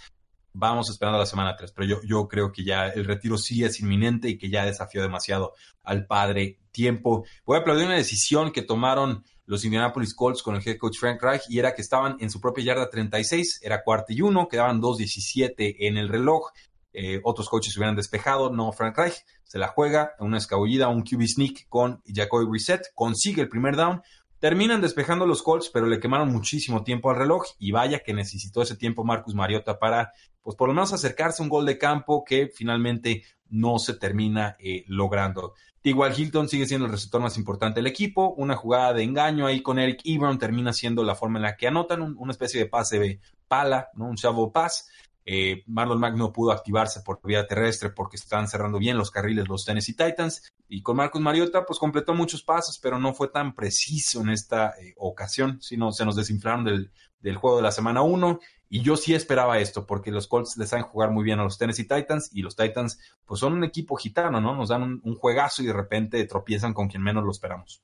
vamos 0.57 0.89
esperando 0.89 1.19
la 1.19 1.25
semana 1.25 1.55
3, 1.55 1.73
pero 1.73 1.87
yo, 1.87 2.01
yo 2.03 2.27
creo 2.27 2.51
que 2.51 2.63
ya 2.63 2.87
el 2.87 3.05
retiro 3.05 3.37
sí 3.37 3.63
es 3.63 3.79
inminente 3.81 4.29
y 4.29 4.37
que 4.37 4.49
ya 4.49 4.65
desafió 4.65 5.01
demasiado 5.01 5.53
al 5.83 6.07
padre 6.07 6.59
tiempo. 6.71 7.25
Voy 7.45 7.57
a 7.57 7.59
aplaudir 7.61 7.85
una 7.85 7.95
decisión 7.95 8.51
que 8.51 8.61
tomaron 8.61 9.23
los 9.45 9.65
Indianapolis 9.65 10.15
Colts 10.15 10.41
con 10.41 10.55
el 10.55 10.65
head 10.65 10.77
coach 10.77 10.97
Frank 10.97 11.21
Reich 11.21 11.43
y 11.49 11.59
era 11.59 11.75
que 11.75 11.81
estaban 11.81 12.15
en 12.19 12.29
su 12.29 12.39
propia 12.39 12.63
yarda 12.63 12.89
36, 12.89 13.59
era 13.63 13.83
cuarto 13.83 14.13
y 14.13 14.21
uno, 14.21 14.47
quedaban 14.47 14.81
2.17 14.81 15.75
en 15.79 15.97
el 15.97 16.07
reloj. 16.07 16.51
Eh, 16.93 17.19
otros 17.25 17.49
coaches 17.49 17.75
hubieran 17.75 17.97
despejado, 17.97 18.49
no 18.49 18.71
Frank 18.71 18.97
Reich, 18.97 19.25
se 19.43 19.59
la 19.59 19.67
juega, 19.67 20.13
una 20.19 20.37
escabullida, 20.37 20.87
un 20.87 21.03
QB 21.03 21.27
sneak 21.27 21.67
con 21.67 22.01
Jacoby 22.05 22.45
Reset, 22.49 22.81
consigue 22.95 23.41
el 23.41 23.49
primer 23.49 23.75
down, 23.75 24.01
Terminan 24.39 24.81
despejando 24.81 25.25
los 25.25 25.41
Colts, 25.41 25.71
pero 25.73 25.87
le 25.87 25.99
quemaron 25.99 26.31
muchísimo 26.31 26.83
tiempo 26.83 27.09
al 27.09 27.15
reloj 27.15 27.45
y 27.57 27.71
vaya 27.71 28.03
que 28.03 28.13
necesitó 28.13 28.61
ese 28.61 28.75
tiempo 28.75 29.03
Marcus 29.03 29.33
Mariota 29.33 29.79
para, 29.79 30.11
pues 30.45 30.55
por 30.55 30.67
lo 30.67 30.75
menos 30.75 30.93
acercarse 30.93 31.41
a 31.41 31.43
un 31.43 31.49
gol 31.49 31.65
de 31.65 31.79
campo 31.79 32.23
que 32.23 32.51
finalmente 32.53 33.23
no 33.49 33.79
se 33.79 33.95
termina 33.95 34.55
eh, 34.59 34.85
logrando. 34.87 35.55
Igual 35.81 36.13
Hilton 36.15 36.47
sigue 36.47 36.67
siendo 36.67 36.85
el 36.85 36.91
receptor 36.91 37.19
más 37.19 37.35
importante 37.37 37.79
del 37.79 37.87
equipo. 37.87 38.35
Una 38.37 38.55
jugada 38.55 38.93
de 38.93 39.01
engaño 39.01 39.47
ahí 39.47 39.63
con 39.63 39.79
Eric 39.79 40.01
Ebron 40.05 40.37
termina 40.37 40.71
siendo 40.71 41.03
la 41.03 41.15
forma 41.15 41.39
en 41.39 41.43
la 41.43 41.57
que 41.57 41.67
anotan 41.67 42.01
una 42.01 42.31
especie 42.31 42.59
de 42.59 42.67
pase 42.67 42.99
de 42.99 43.19
pala, 43.47 43.89
¿no? 43.95 44.05
un 44.05 44.15
shovel 44.15 44.51
pass. 44.51 44.87
Eh, 45.27 45.63
Marlon 45.65 45.99
Mack 45.99 46.15
no 46.15 46.31
pudo 46.31 46.51
activarse 46.51 47.01
por 47.01 47.19
vía 47.23 47.47
terrestre 47.47 47.89
porque 47.89 48.17
estaban 48.17 48.47
cerrando 48.47 48.77
bien 48.77 48.97
los 48.97 49.09
carriles 49.09 49.47
los 49.47 49.65
Tennessee 49.65 49.95
Titans. 49.95 50.53
Y 50.67 50.83
con 50.83 50.97
Marcus 50.97 51.21
Mariota, 51.21 51.65
pues 51.65 51.79
completó 51.79 52.13
muchos 52.13 52.43
pasos, 52.43 52.77
pero 52.79 52.99
no 52.99 53.15
fue 53.15 53.29
tan 53.29 53.55
preciso 53.55 54.21
en 54.21 54.29
esta 54.29 54.75
eh, 54.79 54.93
ocasión, 54.97 55.59
sino 55.59 55.91
se 55.91 56.05
nos 56.05 56.15
desinflaron 56.15 56.65
del, 56.65 56.91
del 57.19 57.37
juego 57.37 57.57
de 57.57 57.63
la 57.63 57.71
semana 57.71 58.03
1. 58.03 58.39
Y 58.70 58.82
yo 58.82 58.97
sí 58.97 59.13
esperaba 59.13 59.59
esto, 59.59 59.86
porque 59.86 60.11
los 60.11 60.28
Colts 60.28 60.57
les 60.57 60.70
saben 60.70 60.86
jugar 60.86 61.11
muy 61.11 61.24
bien 61.24 61.39
a 61.39 61.43
los 61.43 61.57
Tennessee 61.57 61.88
Titans 61.88 62.30
y 62.34 62.41
los 62.41 62.55
Titans, 62.55 62.99
pues 63.26 63.39
son 63.39 63.53
un 63.53 63.63
equipo 63.63 63.95
gitano, 63.95 64.41
¿no? 64.41 64.55
Nos 64.55 64.70
dan 64.70 64.84
un, 64.84 65.01
un 65.03 65.16
juegazo 65.16 65.63
y 65.63 65.68
de 65.68 65.74
repente 65.74 66.24
tropiezan 66.26 66.74
con 66.74 66.88
quien 66.88 67.03
menos 67.03 67.24
lo 67.24 67.32
esperamos. 67.32 67.82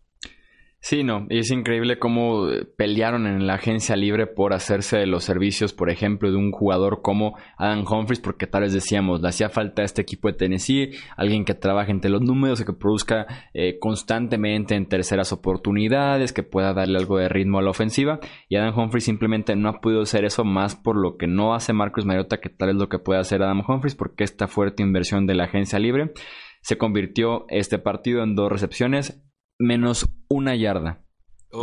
Sí, 0.84 1.04
no, 1.04 1.28
y 1.30 1.38
es 1.38 1.52
increíble 1.52 2.00
cómo 2.00 2.50
eh, 2.50 2.66
pelearon 2.66 3.28
en 3.28 3.46
la 3.46 3.54
agencia 3.54 3.96
libre 3.96 4.26
por 4.26 4.52
hacerse 4.52 4.98
de 4.98 5.06
los 5.06 5.24
servicios, 5.24 5.74
por 5.74 5.92
ejemplo, 5.92 6.32
de 6.32 6.38
un 6.38 6.52
jugador 6.52 7.04
como 7.04 7.38
Adam 7.56 7.86
Humphries, 7.88 8.20
porque 8.20 8.48
tal 8.48 8.64
vez 8.64 8.74
decíamos, 8.74 9.22
le 9.22 9.30
hacía 9.30 9.50
falta 9.50 9.84
a 9.84 9.86
este 9.86 10.02
equipo 10.02 10.28
de 10.28 10.34
Tennessee, 10.34 10.90
alguien 11.18 11.46
que 11.46 11.54
trabaje 11.54 11.92
entre 11.92 12.10
los 12.10 12.22
números 12.22 12.62
y 12.62 12.66
que 12.66 12.74
produzca 12.74 13.28
eh, 13.54 13.78
constantemente 13.80 14.74
en 14.74 14.88
terceras 14.88 15.32
oportunidades, 15.32 16.34
que 16.34 16.42
pueda 16.42 16.74
darle 16.74 16.98
algo 16.98 17.20
de 17.20 17.30
ritmo 17.30 17.60
a 17.60 17.62
la 17.62 17.70
ofensiva, 17.70 18.20
y 18.50 18.56
Adam 18.56 18.76
Humphries 18.76 19.06
simplemente 19.06 19.56
no 19.56 19.70
ha 19.70 19.82
podido 19.82 20.02
hacer 20.02 20.26
eso 20.26 20.44
más 20.46 20.76
por 20.76 20.96
lo 20.98 21.16
que 21.16 21.28
no 21.28 21.54
hace 21.54 21.74
Marcus 21.74 22.06
Mariota, 22.06 22.40
que 22.40 22.50
tal 22.50 22.70
es 22.70 22.76
lo 22.76 22.90
que 22.90 22.98
puede 22.98 23.20
hacer 23.20 23.44
Adam 23.44 23.62
Humphries, 23.68 23.94
porque 23.94 24.24
esta 24.24 24.48
fuerte 24.48 24.82
inversión 24.82 25.28
de 25.28 25.36
la 25.36 25.44
agencia 25.44 25.78
libre 25.78 26.12
se 26.62 26.80
convirtió 26.80 27.46
este 27.50 27.78
partido 27.78 28.24
en 28.24 28.34
dos 28.34 28.52
recepciones 28.52 29.22
menos 29.62 30.10
una 30.28 30.56
yarda. 30.56 31.04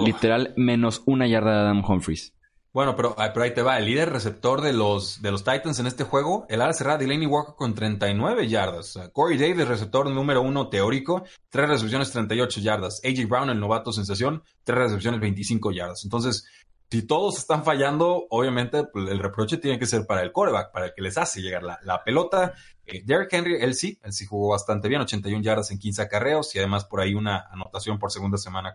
Literal, 0.04 0.52
menos 0.56 1.02
una 1.06 1.26
yarda 1.26 1.52
de 1.52 1.58
Adam 1.60 1.84
Humphries. 1.84 2.34
Bueno, 2.72 2.94
pero, 2.94 3.16
pero, 3.16 3.42
ahí 3.42 3.54
te 3.54 3.62
va. 3.62 3.78
El 3.78 3.86
líder 3.86 4.10
receptor 4.10 4.60
de 4.60 4.74
los, 4.74 5.22
de 5.22 5.30
los 5.30 5.42
Titans 5.42 5.80
en 5.80 5.86
este 5.86 6.04
juego, 6.04 6.46
el 6.50 6.60
ala 6.60 6.74
cerrada 6.74 6.98
Delaney 6.98 7.26
Walker 7.26 7.54
con 7.56 7.74
39 7.74 8.46
yardas. 8.46 8.98
Corey 9.12 9.38
Davis, 9.38 9.66
receptor 9.66 10.08
número 10.10 10.42
uno 10.42 10.68
teórico, 10.68 11.24
tres 11.48 11.68
recepciones, 11.68 12.12
38 12.12 12.60
yardas. 12.60 13.00
AJ 13.04 13.26
Brown, 13.26 13.50
el 13.50 13.58
novato 13.58 13.92
sensación, 13.92 14.42
tres 14.64 14.78
recepciones, 14.78 15.20
25 15.20 15.72
yardas. 15.72 16.04
Entonces, 16.04 16.46
si 16.90 17.06
todos 17.06 17.38
están 17.38 17.64
fallando, 17.64 18.26
obviamente 18.30 18.84
pues, 18.84 19.10
el 19.10 19.18
reproche 19.18 19.58
tiene 19.58 19.78
que 19.78 19.86
ser 19.86 20.06
para 20.06 20.22
el 20.22 20.32
coreback, 20.32 20.72
para 20.72 20.86
el 20.86 20.94
que 20.94 21.02
les 21.02 21.18
hace 21.18 21.42
llegar 21.42 21.62
la, 21.62 22.04
pelota. 22.04 22.54
Eh, 22.86 23.02
Derrick 23.04 23.32
Henry, 23.32 23.56
él 23.60 23.74
sí, 23.74 23.98
él 24.02 24.12
sí 24.12 24.24
jugó 24.24 24.50
bastante 24.50 24.88
bien, 24.88 25.00
81 25.02 25.42
yardas 25.42 25.70
en 25.70 25.78
15 25.78 26.02
acarreos 26.02 26.54
y 26.54 26.58
además 26.58 26.86
por 26.86 27.00
ahí 27.00 27.14
una 27.14 27.46
anotación 27.50 27.98
por 27.98 28.10
segunda 28.10 28.38
semana. 28.38 28.74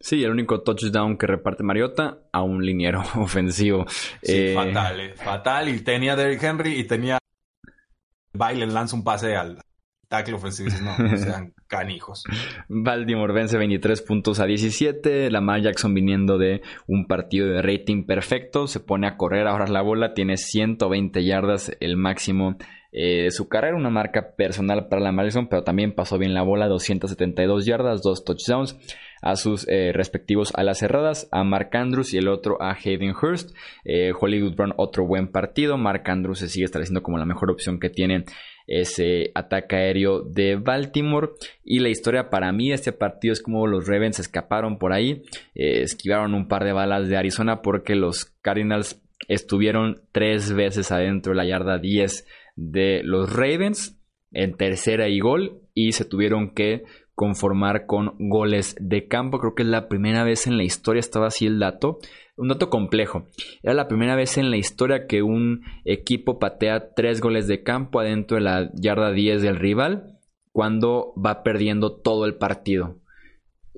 Sí, 0.00 0.24
el 0.24 0.30
único 0.30 0.62
touchdown 0.62 1.16
que 1.16 1.26
reparte 1.26 1.62
Mariota 1.62 2.18
a 2.32 2.42
un 2.42 2.64
liniero 2.64 3.02
ofensivo. 3.16 3.86
Sí, 4.22 4.32
eh, 4.32 4.54
fatal, 4.54 5.00
eh, 5.00 5.14
fatal. 5.14 5.68
Y 5.68 5.80
tenía 5.80 6.16
Derrick 6.16 6.42
Henry 6.42 6.80
y 6.80 6.84
tenía 6.84 7.18
baile 8.32 8.66
lanza 8.66 8.96
un 8.96 9.04
pase 9.04 9.36
al 9.36 9.60
tackle 10.08 10.34
ofensivo 10.34 10.70
no, 10.82 11.16
sean 11.16 11.52
canijos. 11.70 12.24
Baltimore 12.68 13.32
vence 13.32 13.56
23 13.56 14.02
puntos 14.02 14.40
a 14.40 14.44
17. 14.44 15.30
Lamar 15.30 15.62
Jackson 15.62 15.94
viniendo 15.94 16.36
de 16.36 16.60
un 16.86 17.06
partido 17.06 17.46
de 17.46 17.62
rating 17.62 18.04
perfecto. 18.04 18.66
Se 18.66 18.80
pone 18.80 19.06
a 19.06 19.16
correr 19.16 19.46
ahora 19.46 19.66
la 19.68 19.80
bola. 19.80 20.12
Tiene 20.12 20.36
120 20.36 21.24
yardas, 21.24 21.74
el 21.80 21.96
máximo 21.96 22.56
eh, 22.92 23.22
de 23.22 23.30
su 23.30 23.48
carrera. 23.48 23.76
Una 23.76 23.88
marca 23.88 24.34
personal 24.36 24.88
para 24.88 25.00
Lamar 25.00 25.26
Jackson, 25.26 25.48
pero 25.48 25.62
también 25.62 25.94
pasó 25.94 26.18
bien 26.18 26.34
la 26.34 26.42
bola. 26.42 26.66
272 26.66 27.64
yardas, 27.64 28.02
dos 28.02 28.24
touchdowns 28.24 28.76
a 29.22 29.36
sus 29.36 29.68
eh, 29.68 29.92
respectivos 29.92 30.52
alas 30.54 30.78
cerradas, 30.78 31.28
a 31.30 31.44
Mark 31.44 31.70
Andrews 31.74 32.14
y 32.14 32.18
el 32.18 32.28
otro 32.28 32.60
a 32.60 32.72
Hayden 32.72 33.14
Hurst. 33.14 33.54
Eh, 33.84 34.12
Hollywood 34.18 34.54
Brown, 34.56 34.74
otro 34.76 35.06
buen 35.06 35.28
partido. 35.28 35.78
Mark 35.78 36.02
Andrews 36.06 36.40
se 36.40 36.48
sigue 36.48 36.64
estableciendo 36.64 37.02
como 37.02 37.18
la 37.18 37.26
mejor 37.26 37.50
opción 37.50 37.78
que 37.78 37.90
tiene 37.90 38.24
ese 38.70 39.32
ataque 39.34 39.76
aéreo 39.76 40.22
de 40.22 40.56
Baltimore. 40.56 41.30
Y 41.64 41.80
la 41.80 41.88
historia 41.90 42.30
para 42.30 42.52
mí 42.52 42.68
de 42.68 42.76
este 42.76 42.92
partido 42.92 43.32
es 43.32 43.42
como 43.42 43.66
los 43.66 43.86
Ravens 43.86 44.20
escaparon 44.20 44.78
por 44.78 44.92
ahí, 44.92 45.22
eh, 45.54 45.82
esquivaron 45.82 46.34
un 46.34 46.48
par 46.48 46.64
de 46.64 46.72
balas 46.72 47.08
de 47.08 47.16
Arizona 47.16 47.60
porque 47.60 47.96
los 47.96 48.26
Cardinals 48.40 49.02
estuvieron 49.28 50.00
tres 50.12 50.52
veces 50.52 50.92
adentro 50.92 51.32
de 51.32 51.36
la 51.36 51.44
yarda 51.44 51.78
10 51.78 52.26
de 52.56 53.02
los 53.04 53.32
Ravens 53.32 53.98
en 54.32 54.56
tercera 54.56 55.08
y 55.08 55.18
gol 55.18 55.60
y 55.74 55.92
se 55.92 56.04
tuvieron 56.04 56.54
que 56.54 56.84
conformar 57.20 57.84
con 57.84 58.14
goles 58.18 58.74
de 58.80 59.06
campo. 59.06 59.40
Creo 59.40 59.54
que 59.54 59.62
es 59.62 59.68
la 59.68 59.88
primera 59.88 60.24
vez 60.24 60.46
en 60.46 60.56
la 60.56 60.62
historia, 60.62 61.00
estaba 61.00 61.26
así 61.26 61.44
el 61.44 61.58
dato, 61.58 61.98
un 62.38 62.48
dato 62.48 62.70
complejo. 62.70 63.26
Era 63.62 63.74
la 63.74 63.88
primera 63.88 64.16
vez 64.16 64.38
en 64.38 64.50
la 64.50 64.56
historia 64.56 65.06
que 65.06 65.20
un 65.20 65.60
equipo 65.84 66.38
patea 66.38 66.94
tres 66.94 67.20
goles 67.20 67.46
de 67.46 67.62
campo 67.62 68.00
adentro 68.00 68.38
de 68.38 68.44
la 68.44 68.70
yarda 68.72 69.12
10 69.12 69.42
del 69.42 69.56
rival 69.56 70.18
cuando 70.50 71.12
va 71.14 71.42
perdiendo 71.42 72.00
todo 72.00 72.24
el 72.24 72.36
partido. 72.36 73.02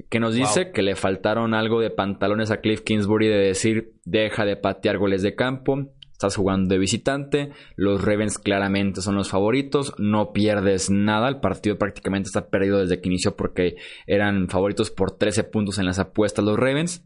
Que 0.08 0.20
nos 0.20 0.36
dice 0.36 0.70
que 0.70 0.82
le 0.82 0.94
faltaron 0.94 1.52
algo 1.52 1.80
de 1.80 1.90
pantalones 1.90 2.52
a 2.52 2.60
Cliff 2.60 2.82
Kingsbury 2.82 3.26
de 3.26 3.38
decir 3.38 3.94
deja 4.04 4.44
de 4.44 4.56
patear 4.56 4.98
goles 4.98 5.22
de 5.22 5.34
campo, 5.34 5.88
estás 6.26 6.36
jugando 6.36 6.72
de 6.72 6.78
visitante, 6.78 7.50
los 7.76 8.04
Ravens 8.04 8.38
claramente 8.38 9.02
son 9.02 9.16
los 9.16 9.30
favoritos, 9.30 9.94
no 9.98 10.32
pierdes 10.32 10.90
nada, 10.90 11.28
el 11.28 11.40
partido 11.40 11.78
prácticamente 11.78 12.28
está 12.28 12.48
perdido 12.48 12.78
desde 12.78 13.00
que 13.00 13.08
inició 13.08 13.36
porque 13.36 13.76
eran 14.06 14.48
favoritos 14.48 14.90
por 14.90 15.18
13 15.18 15.44
puntos 15.44 15.78
en 15.78 15.86
las 15.86 15.98
apuestas 15.98 16.44
los 16.44 16.58
Ravens 16.58 17.04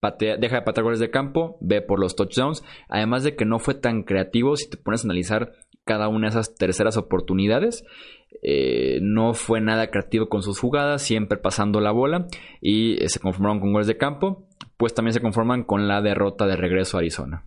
deja 0.00 0.56
de 0.56 0.62
patear 0.62 0.84
goles 0.84 1.00
de 1.00 1.10
campo, 1.10 1.58
ve 1.60 1.82
por 1.82 1.98
los 1.98 2.14
touchdowns. 2.14 2.62
Además 2.88 3.24
de 3.24 3.34
que 3.34 3.44
no 3.44 3.58
fue 3.58 3.74
tan 3.74 4.04
creativo, 4.04 4.56
si 4.56 4.70
te 4.70 4.76
pones 4.76 5.04
a 5.04 5.08
analizar 5.08 5.52
cada 5.84 6.08
una 6.08 6.26
de 6.26 6.30
esas 6.30 6.54
terceras 6.54 6.96
oportunidades, 6.96 7.84
eh, 8.42 8.98
no 9.02 9.34
fue 9.34 9.60
nada 9.60 9.90
creativo 9.90 10.28
con 10.28 10.42
sus 10.42 10.60
jugadas, 10.60 11.02
siempre 11.02 11.38
pasando 11.38 11.80
la 11.80 11.90
bola 11.90 12.26
y 12.60 13.02
eh, 13.02 13.08
se 13.08 13.20
conformaron 13.20 13.60
con 13.60 13.72
goles 13.72 13.86
de 13.86 13.96
campo, 13.96 14.46
pues 14.76 14.94
también 14.94 15.14
se 15.14 15.20
conforman 15.20 15.64
con 15.64 15.88
la 15.88 16.02
derrota 16.02 16.46
de 16.46 16.56
regreso 16.56 16.96
a 16.96 17.00
Arizona. 17.00 17.44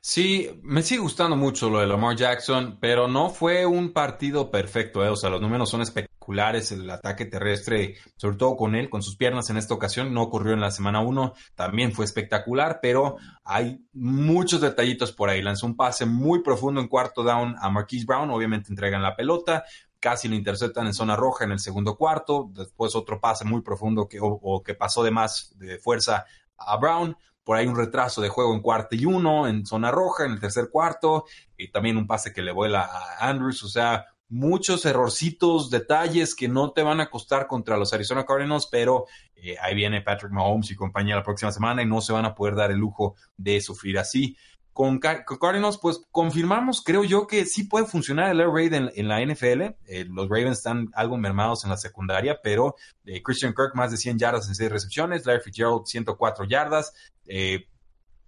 Sí, 0.00 0.48
me 0.62 0.82
sigue 0.82 1.00
gustando 1.00 1.34
mucho 1.34 1.68
lo 1.68 1.80
de 1.80 1.86
Lamar 1.86 2.14
Jackson, 2.14 2.78
pero 2.80 3.08
no 3.08 3.30
fue 3.30 3.66
un 3.66 3.92
partido 3.92 4.48
perfecto, 4.48 5.04
¿eh? 5.04 5.08
o 5.08 5.16
sea, 5.16 5.28
los 5.28 5.40
números 5.40 5.68
son 5.68 5.82
espectaculares, 5.82 6.70
el 6.70 6.88
ataque 6.88 7.26
terrestre, 7.26 7.96
sobre 8.16 8.36
todo 8.36 8.56
con 8.56 8.76
él, 8.76 8.90
con 8.90 9.02
sus 9.02 9.16
piernas 9.16 9.50
en 9.50 9.56
esta 9.56 9.74
ocasión, 9.74 10.14
no 10.14 10.22
ocurrió 10.22 10.54
en 10.54 10.60
la 10.60 10.70
semana 10.70 11.00
1, 11.00 11.34
también 11.56 11.92
fue 11.92 12.04
espectacular, 12.04 12.78
pero 12.80 13.16
hay 13.42 13.84
muchos 13.92 14.60
detallitos 14.60 15.10
por 15.10 15.30
ahí, 15.30 15.42
lanzó 15.42 15.66
un 15.66 15.76
pase 15.76 16.06
muy 16.06 16.42
profundo 16.44 16.80
en 16.80 16.86
cuarto 16.86 17.24
down 17.24 17.56
a 17.60 17.68
Marquise 17.68 18.06
Brown, 18.06 18.30
obviamente 18.30 18.70
entregan 18.70 19.02
la 19.02 19.16
pelota, 19.16 19.64
casi 19.98 20.28
lo 20.28 20.36
interceptan 20.36 20.86
en 20.86 20.94
zona 20.94 21.16
roja 21.16 21.44
en 21.44 21.50
el 21.50 21.58
segundo 21.58 21.96
cuarto, 21.96 22.48
después 22.52 22.94
otro 22.94 23.20
pase 23.20 23.44
muy 23.44 23.62
profundo 23.62 24.06
que, 24.06 24.20
o 24.20 24.62
que 24.62 24.74
pasó 24.74 25.02
de 25.02 25.10
más 25.10 25.54
de 25.58 25.78
fuerza 25.78 26.24
a 26.56 26.76
Brown, 26.76 27.16
por 27.48 27.56
ahí 27.56 27.66
un 27.66 27.76
retraso 27.76 28.20
de 28.20 28.28
juego 28.28 28.52
en 28.52 28.60
cuarto 28.60 28.94
y 28.94 29.06
uno, 29.06 29.48
en 29.48 29.64
zona 29.64 29.90
roja, 29.90 30.26
en 30.26 30.32
el 30.32 30.38
tercer 30.38 30.68
cuarto, 30.70 31.24
y 31.56 31.70
también 31.70 31.96
un 31.96 32.06
pase 32.06 32.30
que 32.30 32.42
le 32.42 32.52
vuela 32.52 32.82
a 32.82 33.26
Andrews, 33.26 33.62
o 33.62 33.68
sea, 33.68 34.04
muchos 34.28 34.84
errorcitos, 34.84 35.70
detalles 35.70 36.34
que 36.34 36.46
no 36.46 36.72
te 36.72 36.82
van 36.82 37.00
a 37.00 37.08
costar 37.08 37.46
contra 37.46 37.78
los 37.78 37.94
Arizona 37.94 38.26
Cardinals, 38.26 38.68
pero 38.70 39.06
eh, 39.34 39.56
ahí 39.62 39.74
viene 39.74 40.02
Patrick 40.02 40.30
Mahomes 40.30 40.70
y 40.70 40.76
compañía 40.76 41.16
la 41.16 41.22
próxima 41.22 41.50
semana 41.50 41.80
y 41.80 41.86
no 41.86 42.02
se 42.02 42.12
van 42.12 42.26
a 42.26 42.34
poder 42.34 42.54
dar 42.54 42.70
el 42.70 42.76
lujo 42.76 43.14
de 43.38 43.62
sufrir 43.62 43.98
así. 43.98 44.36
Con, 44.78 45.00
Cardinals, 45.00 45.76
pues 45.82 46.02
confirmamos, 46.12 46.84
creo 46.84 47.02
yo, 47.02 47.26
que 47.26 47.46
sí 47.46 47.64
puede 47.64 47.84
funcionar 47.84 48.30
el 48.30 48.38
air 48.38 48.48
raid 48.48 48.72
en, 48.74 49.08
la 49.08 49.20
NFL. 49.20 49.74
Eh, 49.88 50.04
los 50.08 50.28
Ravens 50.28 50.58
están 50.58 50.88
algo 50.94 51.16
mermados 51.16 51.64
en 51.64 51.70
la 51.70 51.76
secundaria, 51.76 52.38
pero 52.40 52.76
eh, 53.04 53.20
Christian 53.20 53.54
Kirk 53.54 53.74
más 53.74 53.90
de 53.90 53.96
100 53.96 54.20
yardas 54.20 54.46
en 54.46 54.54
6 54.54 54.70
recepciones, 54.70 55.26
Larry 55.26 55.40
Fitzgerald 55.40 55.84
104 55.84 56.44
yardas. 56.44 56.94
Eh, 57.26 57.66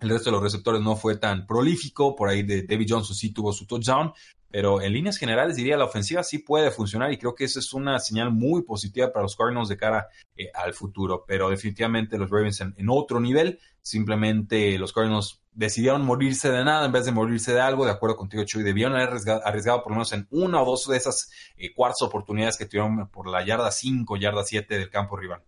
el 0.01 0.09
resto 0.09 0.31
de 0.31 0.33
los 0.33 0.43
receptores 0.43 0.83
no 0.83 0.97
fue 0.97 1.19
tan 1.19 1.47
prolífico, 1.47 2.17
por 2.17 2.29
ahí 2.29 2.43
de 2.43 2.65
David 2.65 2.87
Johnson 2.89 3.15
sí 3.15 3.33
tuvo 3.33 3.53
su 3.53 3.65
touchdown, 3.65 4.13
pero 4.51 4.81
en 4.83 4.93
líneas 4.93 5.17
generales 5.17 5.57
diría 5.57 5.77
la 5.77 5.85
ofensiva 5.85 6.23
sí 6.23 6.39
puede 6.39 6.71
funcionar 6.71 7.13
y 7.13 7.19
creo 7.19 7.35
que 7.35 7.45
esa 7.45 7.61
es 7.61 7.73
una 7.73 7.99
señal 7.99 8.33
muy 8.33 8.63
positiva 8.63 9.13
para 9.13 9.23
los 9.23 9.37
Cardinals 9.37 9.69
de 9.69 9.77
cara 9.77 10.09
al 10.55 10.75
futuro, 10.75 11.25
pero 11.27 11.51
definitivamente 11.51 12.19
los 12.19 12.31
Ravens 12.31 12.61
en, 12.61 12.89
otro 12.89 13.21
nivel, 13.21 13.61
simplemente 13.83 14.79
los 14.79 14.93
Cardinals 14.93 15.43
decidieron 15.53 16.05
morirse 16.05 16.51
de 16.51 16.65
nada 16.65 16.87
en 16.87 16.93
vez 16.93 17.05
de 17.05 17.13
morirse 17.13 17.53
de 17.53 17.61
algo, 17.61 17.85
de 17.85 17.93
acuerdo 17.93 18.17
contigo, 18.17 18.45
Chuy, 18.45 18.63
debieron 18.63 18.95
haber 18.95 19.11
arriesgado, 19.45 19.83
por 19.83 19.93
lo 19.93 19.97
menos 19.97 20.13
en 20.13 20.27
una 20.31 20.63
o 20.63 20.65
dos 20.65 20.87
de 20.89 20.97
esas 20.97 21.31
eh, 21.57 21.73
cuartas 21.75 22.03
oportunidades 22.03 22.57
que 22.57 22.67
tuvieron 22.67 23.09
por 23.09 23.29
la 23.29 23.45
yarda 23.45 23.71
5, 23.71 24.17
yarda 24.17 24.45
7 24.45 24.79
del 24.79 24.91
campo 24.91 25.17
rival. 25.17 25.43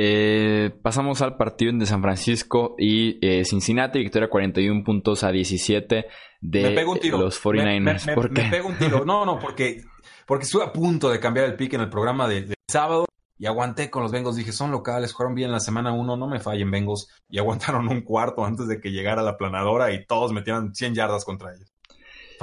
Eh, 0.00 0.70
pasamos 0.80 1.22
al 1.22 1.36
partido 1.36 1.72
de 1.72 1.86
San 1.86 2.02
Francisco 2.02 2.76
y 2.78 3.18
eh, 3.20 3.44
Cincinnati, 3.44 3.98
victoria 3.98 4.28
41 4.28 4.84
puntos 4.84 5.24
a 5.24 5.32
17 5.32 6.06
de 6.40 6.70
los 6.72 7.42
49ers. 7.42 8.06
Me, 8.06 8.50
pego 8.50 8.68
un 8.68 8.76
tiro. 8.76 9.04
No, 9.04 9.24
no, 9.24 9.38
porque, 9.38 9.82
porque 10.26 10.44
estuve 10.44 10.64
a 10.64 10.72
punto 10.72 11.10
de 11.10 11.20
cambiar 11.20 11.46
el 11.46 11.56
pick 11.56 11.74
en 11.74 11.82
el 11.82 11.90
programa 11.90 12.28
del 12.28 12.54
sábado 12.68 13.06
y 13.38 13.46
aguanté 13.46 13.90
con 13.90 14.02
los 14.02 14.12
Bengals. 14.12 14.36
Dije, 14.36 14.52
son 14.52 14.70
locales, 14.70 15.12
jugaron 15.12 15.34
bien 15.34 15.52
la 15.52 15.60
semana 15.60 15.92
1, 15.92 16.16
no 16.16 16.28
me 16.28 16.40
fallen 16.40 16.70
Bengals. 16.70 17.08
Y 17.28 17.38
aguantaron 17.38 17.88
un 17.88 18.02
cuarto 18.02 18.44
antes 18.44 18.66
de 18.68 18.80
que 18.80 18.90
llegara 18.90 19.22
la 19.22 19.36
planadora 19.36 19.92
y 19.92 20.04
todos 20.06 20.32
metieron 20.32 20.74
100 20.74 20.94
yardas 20.94 21.24
contra 21.24 21.54
ellos. 21.54 21.72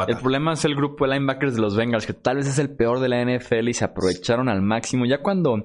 El 0.08 0.18
problema 0.18 0.54
es 0.54 0.66
el 0.66 0.76
grupo 0.76 1.08
de 1.08 1.14
linebackers 1.14 1.56
de 1.56 1.62
los 1.62 1.76
Bengals, 1.76 2.06
que 2.06 2.14
tal 2.14 2.38
vez 2.38 2.48
es 2.48 2.60
el 2.60 2.76
peor 2.76 3.00
de 3.00 3.08
la 3.08 3.24
NFL 3.24 3.70
y 3.70 3.74
se 3.74 3.86
aprovecharon 3.86 4.50
al 4.50 4.62
máximo. 4.62 5.06
Ya 5.06 5.22
cuando 5.22 5.64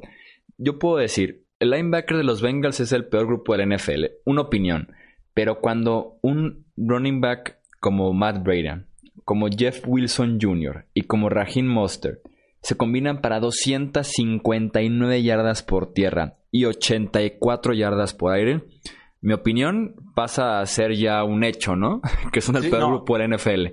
yo 0.56 0.78
puedo 0.78 0.98
decir, 0.98 1.46
el 1.58 1.70
linebacker 1.70 2.16
de 2.16 2.24
los 2.24 2.40
Bengals 2.40 2.78
es 2.78 2.92
el 2.92 3.06
peor 3.06 3.26
grupo 3.26 3.56
de 3.56 3.66
la 3.66 3.76
NFL, 3.76 4.04
una 4.24 4.42
opinión. 4.42 4.92
Pero 5.34 5.60
cuando 5.60 6.18
un 6.22 6.66
running 6.76 7.20
back 7.20 7.59
como 7.80 8.12
Matt 8.12 8.42
Brady, 8.44 8.84
como 9.24 9.48
Jeff 9.48 9.82
Wilson 9.86 10.38
Jr. 10.40 10.86
y 10.94 11.02
como 11.02 11.28
Raheem 11.28 11.66
Mostert 11.66 12.20
se 12.62 12.76
combinan 12.76 13.20
para 13.20 13.40
259 13.40 15.22
yardas 15.22 15.62
por 15.62 15.92
tierra 15.92 16.36
y 16.50 16.66
84 16.66 17.72
yardas 17.74 18.14
por 18.14 18.32
aire. 18.32 18.64
Mi 19.22 19.34
opinión 19.34 19.96
pasa 20.14 20.60
a 20.60 20.66
ser 20.66 20.94
ya 20.94 21.24
un 21.24 21.44
hecho, 21.44 21.76
¿no? 21.76 22.00
que 22.32 22.40
son 22.40 22.56
el 22.56 22.70
peor 22.70 22.88
grupo 22.88 23.16
de 23.16 23.28
la 23.28 23.36
NFL. 23.36 23.66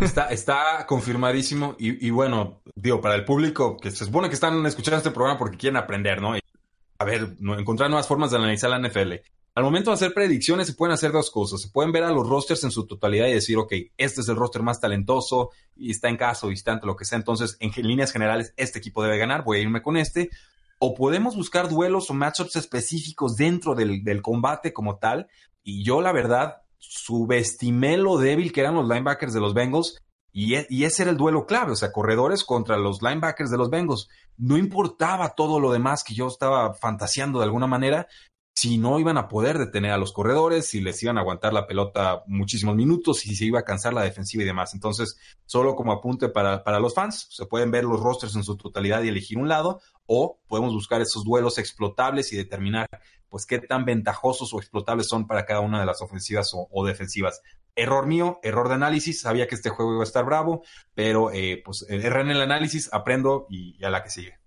Está, 0.00 0.28
está 0.28 0.86
confirmadísimo 0.86 1.76
y, 1.78 2.10
bueno, 2.10 2.60
digo, 2.74 3.00
para 3.00 3.14
el 3.14 3.24
público 3.24 3.76
que 3.76 3.90
se 3.90 4.04
supone 4.04 4.28
que 4.28 4.34
están 4.34 4.64
escuchando 4.66 4.98
este 4.98 5.10
programa 5.10 5.38
porque 5.38 5.56
quieren 5.56 5.76
aprender, 5.76 6.20
¿no? 6.20 6.34
a 6.34 7.04
ver, 7.04 7.28
encontrar 7.58 7.88
nuevas 7.88 8.06
formas 8.06 8.30
de 8.30 8.36
analizar 8.36 8.68
la 8.68 8.78
NFL. 8.78 9.14
Al 9.60 9.64
momento 9.64 9.90
de 9.90 9.96
hacer 9.96 10.14
predicciones 10.14 10.68
se 10.68 10.72
pueden 10.72 10.94
hacer 10.94 11.12
dos 11.12 11.30
cosas. 11.30 11.60
Se 11.60 11.68
pueden 11.68 11.92
ver 11.92 12.02
a 12.04 12.10
los 12.10 12.26
rosters 12.26 12.64
en 12.64 12.70
su 12.70 12.86
totalidad 12.86 13.26
y 13.26 13.34
decir, 13.34 13.58
ok, 13.58 13.70
este 13.98 14.22
es 14.22 14.28
el 14.30 14.36
roster 14.36 14.62
más 14.62 14.80
talentoso 14.80 15.50
y 15.76 15.90
está 15.90 16.08
en 16.08 16.16
caso 16.16 16.48
distante, 16.48 16.86
lo 16.86 16.96
que 16.96 17.04
sea. 17.04 17.18
Entonces, 17.18 17.58
en 17.60 17.70
líneas 17.86 18.10
generales, 18.10 18.54
este 18.56 18.78
equipo 18.78 19.02
debe 19.02 19.18
ganar, 19.18 19.44
voy 19.44 19.58
a 19.58 19.60
irme 19.60 19.82
con 19.82 19.98
este. 19.98 20.30
O 20.78 20.94
podemos 20.94 21.36
buscar 21.36 21.68
duelos 21.68 22.08
o 22.08 22.14
matchups 22.14 22.56
específicos 22.56 23.36
dentro 23.36 23.74
del, 23.74 24.22
combate 24.22 24.72
como 24.72 24.96
tal. 24.96 25.28
Y 25.62 25.84
yo, 25.84 26.00
la 26.00 26.12
verdad, 26.12 26.62
subestimé 26.78 27.98
lo 27.98 28.16
débil 28.16 28.52
que 28.52 28.62
eran 28.62 28.76
los 28.76 28.88
linebackers 28.88 29.34
de 29.34 29.40
los 29.40 29.52
Bengals 29.52 30.00
y, 30.32 30.54
e, 30.54 30.66
y, 30.70 30.84
ese 30.84 31.02
era 31.02 31.10
el 31.10 31.18
duelo 31.18 31.44
clave, 31.44 31.72
o 31.72 31.76
sea, 31.76 31.92
corredores 31.92 32.44
contra 32.44 32.78
los 32.78 33.02
linebackers 33.02 33.50
de 33.50 33.58
los 33.58 33.68
Bengals. 33.68 34.08
No 34.38 34.56
importaba 34.56 35.34
todo 35.34 35.60
lo 35.60 35.70
demás 35.70 36.02
que 36.02 36.14
yo 36.14 36.28
estaba 36.28 36.72
fantaseando 36.72 37.40
de 37.40 37.44
alguna 37.44 37.66
manera, 37.66 38.06
si 38.54 38.78
no 38.78 38.98
iban 38.98 39.16
a 39.16 39.28
poder 39.28 39.58
detener 39.58 39.92
a 39.92 39.96
los 39.96 40.12
corredores, 40.12 40.66
si 40.66 40.80
les 40.80 41.02
iban 41.02 41.16
a 41.16 41.22
aguantar 41.22 41.52
la 41.52 41.66
pelota 41.66 42.24
muchísimos 42.26 42.76
minutos, 42.76 43.20
si 43.20 43.34
se 43.34 43.46
iba 43.46 43.60
a 43.60 43.64
cansar 43.64 43.94
la 43.94 44.02
defensiva 44.02 44.42
y 44.42 44.46
demás. 44.46 44.74
Entonces, 44.74 45.18
solo 45.46 45.76
como 45.76 45.92
apunte 45.92 46.28
para, 46.28 46.62
para 46.62 46.80
los 46.80 46.94
fans, 46.94 47.28
se 47.30 47.46
pueden 47.46 47.70
ver 47.70 47.84
los 47.84 48.00
rosters 48.00 48.36
en 48.36 48.44
su 48.44 48.56
totalidad 48.56 49.02
y 49.02 49.08
elegir 49.08 49.38
un 49.38 49.48
lado, 49.48 49.80
o 50.06 50.40
podemos 50.46 50.74
buscar 50.74 51.00
esos 51.00 51.24
duelos 51.24 51.58
explotables 51.58 52.32
y 52.32 52.36
determinar 52.36 52.88
pues 53.30 53.46
qué 53.46 53.60
tan 53.60 53.84
ventajosos 53.84 54.52
o 54.52 54.58
explotables 54.58 55.08
son 55.08 55.26
para 55.26 55.46
cada 55.46 55.60
una 55.60 55.80
de 55.80 55.86
las 55.86 56.02
ofensivas 56.02 56.50
o, 56.52 56.84
defensivas. 56.84 57.42
error 57.76 58.06
mío, 58.06 58.40
error 58.42 58.68
de 58.68 58.74
análisis, 58.74 59.20
sabía 59.20 59.46
que 59.46 59.54
este 59.54 59.70
juego 59.70 59.92
iba 59.92 60.02
a 60.02 60.04
estar 60.04 60.24
bravo, 60.24 60.64
pero 60.94 61.30
eh, 61.32 61.62
pues 61.64 61.86
erré 61.88 62.22
en 62.22 62.30
el 62.30 62.42
análisis, 62.42 62.92
aprendo 62.92 63.46
y, 63.48 63.82
a 63.84 63.90
la 63.90 64.02
que 64.02 64.10
sigue. 64.10 64.39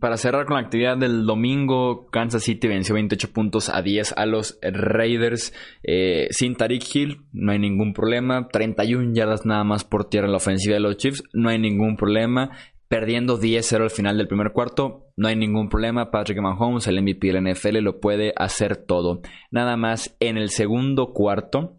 Para 0.00 0.16
cerrar 0.16 0.46
con 0.46 0.56
la 0.56 0.62
actividad 0.62 0.96
del 0.96 1.26
domingo, 1.26 2.08
Kansas 2.10 2.42
City 2.42 2.68
venció 2.68 2.94
28 2.94 3.32
puntos 3.32 3.68
a 3.68 3.82
10 3.82 4.14
a 4.16 4.24
los 4.24 4.58
Raiders. 4.62 5.52
Eh, 5.82 6.28
sin 6.30 6.56
Tariq 6.56 6.84
Hill, 6.94 7.26
no 7.32 7.52
hay 7.52 7.58
ningún 7.58 7.92
problema. 7.92 8.48
31 8.48 9.12
yardas 9.14 9.44
nada 9.44 9.62
más 9.62 9.84
por 9.84 10.08
tierra 10.08 10.26
en 10.26 10.32
la 10.32 10.38
ofensiva 10.38 10.74
de 10.74 10.80
los 10.80 10.96
Chiefs, 10.96 11.22
no 11.34 11.50
hay 11.50 11.58
ningún 11.58 11.96
problema 11.96 12.50
perdiendo 12.90 13.38
10-0 13.38 13.82
al 13.82 13.90
final 13.90 14.18
del 14.18 14.26
primer 14.26 14.50
cuarto, 14.50 15.12
no 15.16 15.28
hay 15.28 15.36
ningún 15.36 15.68
problema. 15.68 16.10
Patrick 16.10 16.40
Mahomes, 16.40 16.88
el 16.88 17.00
MVP 17.00 17.28
de 17.28 17.40
la 17.40 17.52
NFL, 17.52 17.78
lo 17.78 18.00
puede 18.00 18.32
hacer 18.34 18.76
todo. 18.76 19.20
Nada 19.52 19.76
más 19.76 20.16
en 20.18 20.36
el 20.36 20.48
segundo 20.48 21.12
cuarto, 21.12 21.78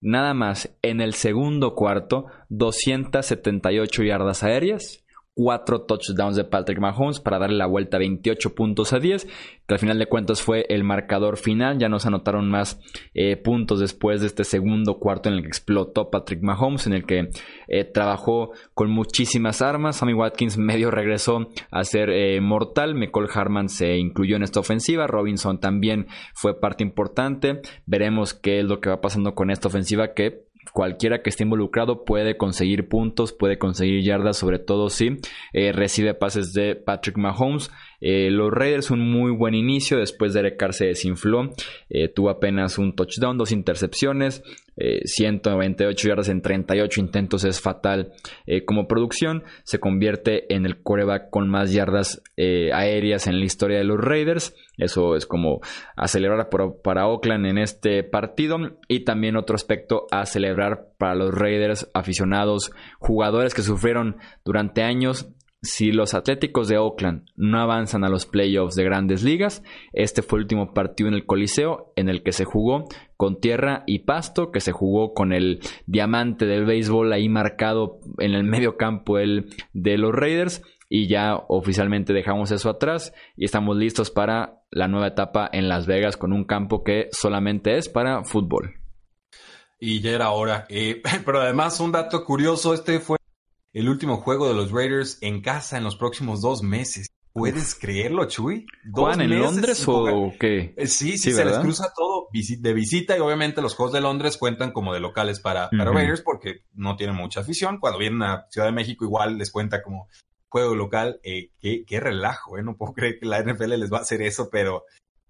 nada 0.00 0.34
más 0.34 0.76
en 0.82 1.00
el 1.00 1.14
segundo 1.14 1.76
cuarto, 1.76 2.26
278 2.48 4.02
yardas 4.02 4.42
aéreas, 4.42 5.04
cuatro 5.38 5.82
touchdowns 5.82 6.34
de 6.34 6.42
Patrick 6.42 6.80
Mahomes 6.80 7.20
para 7.20 7.38
darle 7.38 7.58
la 7.58 7.66
vuelta 7.66 7.96
28 7.96 8.56
puntos 8.56 8.92
a 8.92 8.98
10, 8.98 9.24
que 9.68 9.74
al 9.74 9.78
final 9.78 9.96
de 9.96 10.06
cuentas 10.06 10.42
fue 10.42 10.66
el 10.68 10.82
marcador 10.82 11.36
final. 11.36 11.78
Ya 11.78 11.88
nos 11.88 12.06
anotaron 12.06 12.50
más 12.50 12.80
eh, 13.14 13.36
puntos 13.36 13.78
después 13.78 14.20
de 14.20 14.26
este 14.26 14.42
segundo 14.42 14.98
cuarto 14.98 15.28
en 15.28 15.36
el 15.36 15.42
que 15.42 15.46
explotó 15.46 16.10
Patrick 16.10 16.42
Mahomes, 16.42 16.88
en 16.88 16.92
el 16.92 17.06
que 17.06 17.30
eh, 17.68 17.84
trabajó 17.84 18.50
con 18.74 18.90
muchísimas 18.90 19.62
armas. 19.62 19.98
Sammy 19.98 20.12
Watkins 20.12 20.58
medio 20.58 20.90
regresó 20.90 21.50
a 21.70 21.84
ser 21.84 22.10
eh, 22.10 22.40
mortal. 22.40 22.96
McCall 22.96 23.28
Harman 23.32 23.68
se 23.68 23.96
incluyó 23.96 24.34
en 24.34 24.42
esta 24.42 24.58
ofensiva. 24.58 25.06
Robinson 25.06 25.60
también 25.60 26.08
fue 26.34 26.58
parte 26.58 26.82
importante. 26.82 27.60
Veremos 27.86 28.34
qué 28.34 28.58
es 28.58 28.64
lo 28.64 28.80
que 28.80 28.90
va 28.90 29.00
pasando 29.00 29.36
con 29.36 29.52
esta 29.52 29.68
ofensiva 29.68 30.14
que 30.14 30.47
cualquiera 30.72 31.22
que 31.22 31.30
esté 31.30 31.44
involucrado 31.44 32.04
puede 32.04 32.36
conseguir 32.36 32.88
puntos, 32.88 33.32
puede 33.32 33.58
conseguir 33.58 34.02
yardas, 34.02 34.36
sobre 34.36 34.58
todo 34.58 34.90
si 34.90 35.18
eh, 35.52 35.72
recibe 35.72 36.14
pases 36.14 36.52
de 36.52 36.76
Patrick 36.76 37.16
Mahomes. 37.16 37.70
Eh, 38.00 38.30
los 38.30 38.50
Raiders 38.52 38.90
un 38.90 39.00
muy 39.00 39.32
buen 39.32 39.54
inicio, 39.54 39.98
después 39.98 40.34
de 40.34 40.56
Carr 40.56 40.72
se 40.72 40.86
desinfló, 40.86 41.50
eh, 41.90 42.08
tuvo 42.08 42.30
apenas 42.30 42.78
un 42.78 42.94
touchdown, 42.94 43.38
dos 43.38 43.52
intercepciones, 43.52 44.42
198 45.04 46.06
yardas 46.08 46.28
en 46.28 46.40
38 46.40 47.00
intentos 47.00 47.42
es 47.42 47.60
fatal 47.60 48.12
como 48.64 48.86
producción, 48.86 49.42
se 49.64 49.80
convierte 49.80 50.54
en 50.54 50.66
el 50.66 50.80
coreback 50.84 51.30
con 51.30 51.48
más 51.48 51.72
yardas 51.72 52.22
aéreas 52.36 53.26
en 53.26 53.40
la 53.40 53.44
historia 53.44 53.78
de 53.78 53.82
los 53.82 53.98
Raiders. 53.98 54.54
Eso 54.76 55.16
es 55.16 55.26
como 55.26 55.60
a 55.96 56.06
celebrar 56.06 56.48
para 56.48 57.08
Oakland 57.08 57.46
en 57.46 57.58
este 57.58 58.04
partido. 58.04 58.58
Y 58.86 59.00
también 59.00 59.36
otro 59.36 59.56
aspecto 59.56 60.06
a 60.10 60.24
celebrar 60.24 60.86
para 60.96 61.16
los 61.16 61.34
Raiders, 61.34 61.90
aficionados, 61.94 62.70
jugadores 62.98 63.54
que 63.54 63.62
sufrieron 63.62 64.16
durante 64.44 64.82
años. 64.82 65.28
Si 65.60 65.90
los 65.90 66.14
Atléticos 66.14 66.68
de 66.68 66.78
Oakland 66.78 67.26
no 67.34 67.60
avanzan 67.60 68.04
a 68.04 68.08
los 68.08 68.26
playoffs 68.26 68.76
de 68.76 68.84
grandes 68.84 69.24
ligas, 69.24 69.64
este 69.92 70.22
fue 70.22 70.38
el 70.38 70.44
último 70.44 70.72
partido 70.72 71.08
en 71.08 71.14
el 71.14 71.26
Coliseo 71.26 71.92
en 71.96 72.08
el 72.08 72.22
que 72.22 72.30
se 72.30 72.44
jugó 72.44 72.84
con 73.16 73.40
tierra 73.40 73.82
y 73.86 74.00
pasto, 74.00 74.52
que 74.52 74.60
se 74.60 74.70
jugó 74.70 75.14
con 75.14 75.32
el 75.32 75.58
diamante 75.86 76.46
del 76.46 76.64
béisbol 76.64 77.12
ahí 77.12 77.28
marcado 77.28 77.98
en 78.18 78.34
el 78.34 78.44
medio 78.44 78.76
campo 78.76 79.18
de 79.18 79.98
los 79.98 80.12
Raiders 80.14 80.62
y 80.88 81.08
ya 81.08 81.34
oficialmente 81.48 82.12
dejamos 82.12 82.52
eso 82.52 82.70
atrás 82.70 83.12
y 83.36 83.44
estamos 83.44 83.76
listos 83.76 84.10
para 84.10 84.62
la 84.70 84.86
nueva 84.86 85.08
etapa 85.08 85.50
en 85.52 85.68
Las 85.68 85.86
Vegas 85.86 86.16
con 86.16 86.32
un 86.32 86.44
campo 86.44 86.84
que 86.84 87.08
solamente 87.10 87.76
es 87.76 87.88
para 87.88 88.22
fútbol. 88.22 88.74
Y 89.80 90.00
ya 90.00 90.12
era 90.12 90.30
hora. 90.30 90.66
Eh, 90.68 91.02
pero 91.24 91.40
además, 91.40 91.78
un 91.80 91.92
dato 91.92 92.24
curioso, 92.24 92.74
este 92.74 93.00
fue 93.00 93.17
el 93.78 93.88
último 93.88 94.16
juego 94.16 94.48
de 94.48 94.54
los 94.54 94.72
Raiders 94.72 95.18
en 95.20 95.40
casa 95.40 95.78
en 95.78 95.84
los 95.84 95.94
próximos 95.94 96.40
dos 96.40 96.64
meses. 96.64 97.06
¿Puedes 97.32 97.76
creerlo, 97.76 98.24
Chuy? 98.24 98.66
¿Juan 98.90 99.20
en 99.20 99.38
Londres 99.38 99.84
o 99.86 100.32
qué? 100.40 100.74
Eh, 100.76 100.88
sí, 100.88 101.16
sí, 101.16 101.30
se 101.30 101.44
les 101.44 101.58
cruza 101.58 101.92
todo 101.94 102.26
de 102.32 102.72
visita 102.74 103.16
y 103.16 103.20
obviamente 103.20 103.62
los 103.62 103.76
juegos 103.76 103.92
de 103.92 104.00
Londres 104.00 104.36
cuentan 104.36 104.72
como 104.72 104.92
de 104.92 104.98
locales 104.98 105.38
para, 105.38 105.70
para 105.70 105.92
Raiders 105.92 106.22
porque 106.22 106.64
no 106.74 106.96
tienen 106.96 107.14
mucha 107.14 107.40
afición. 107.40 107.78
Cuando 107.78 108.00
vienen 108.00 108.22
a 108.22 108.46
Ciudad 108.50 108.66
de 108.66 108.72
México 108.72 109.04
igual 109.04 109.38
les 109.38 109.52
cuenta 109.52 109.80
como 109.80 110.08
juego 110.48 110.74
local, 110.74 111.20
eh, 111.22 111.52
qué, 111.60 111.84
qué, 111.86 112.00
relajo, 112.00 112.58
¿eh? 112.58 112.64
No 112.64 112.76
puedo 112.76 112.94
creer 112.94 113.20
que 113.20 113.26
la 113.26 113.40
NFL 113.40 113.78
les 113.78 113.92
va 113.92 113.98
a 113.98 114.02
hacer 114.02 114.22
eso, 114.22 114.48
pero, 114.50 114.82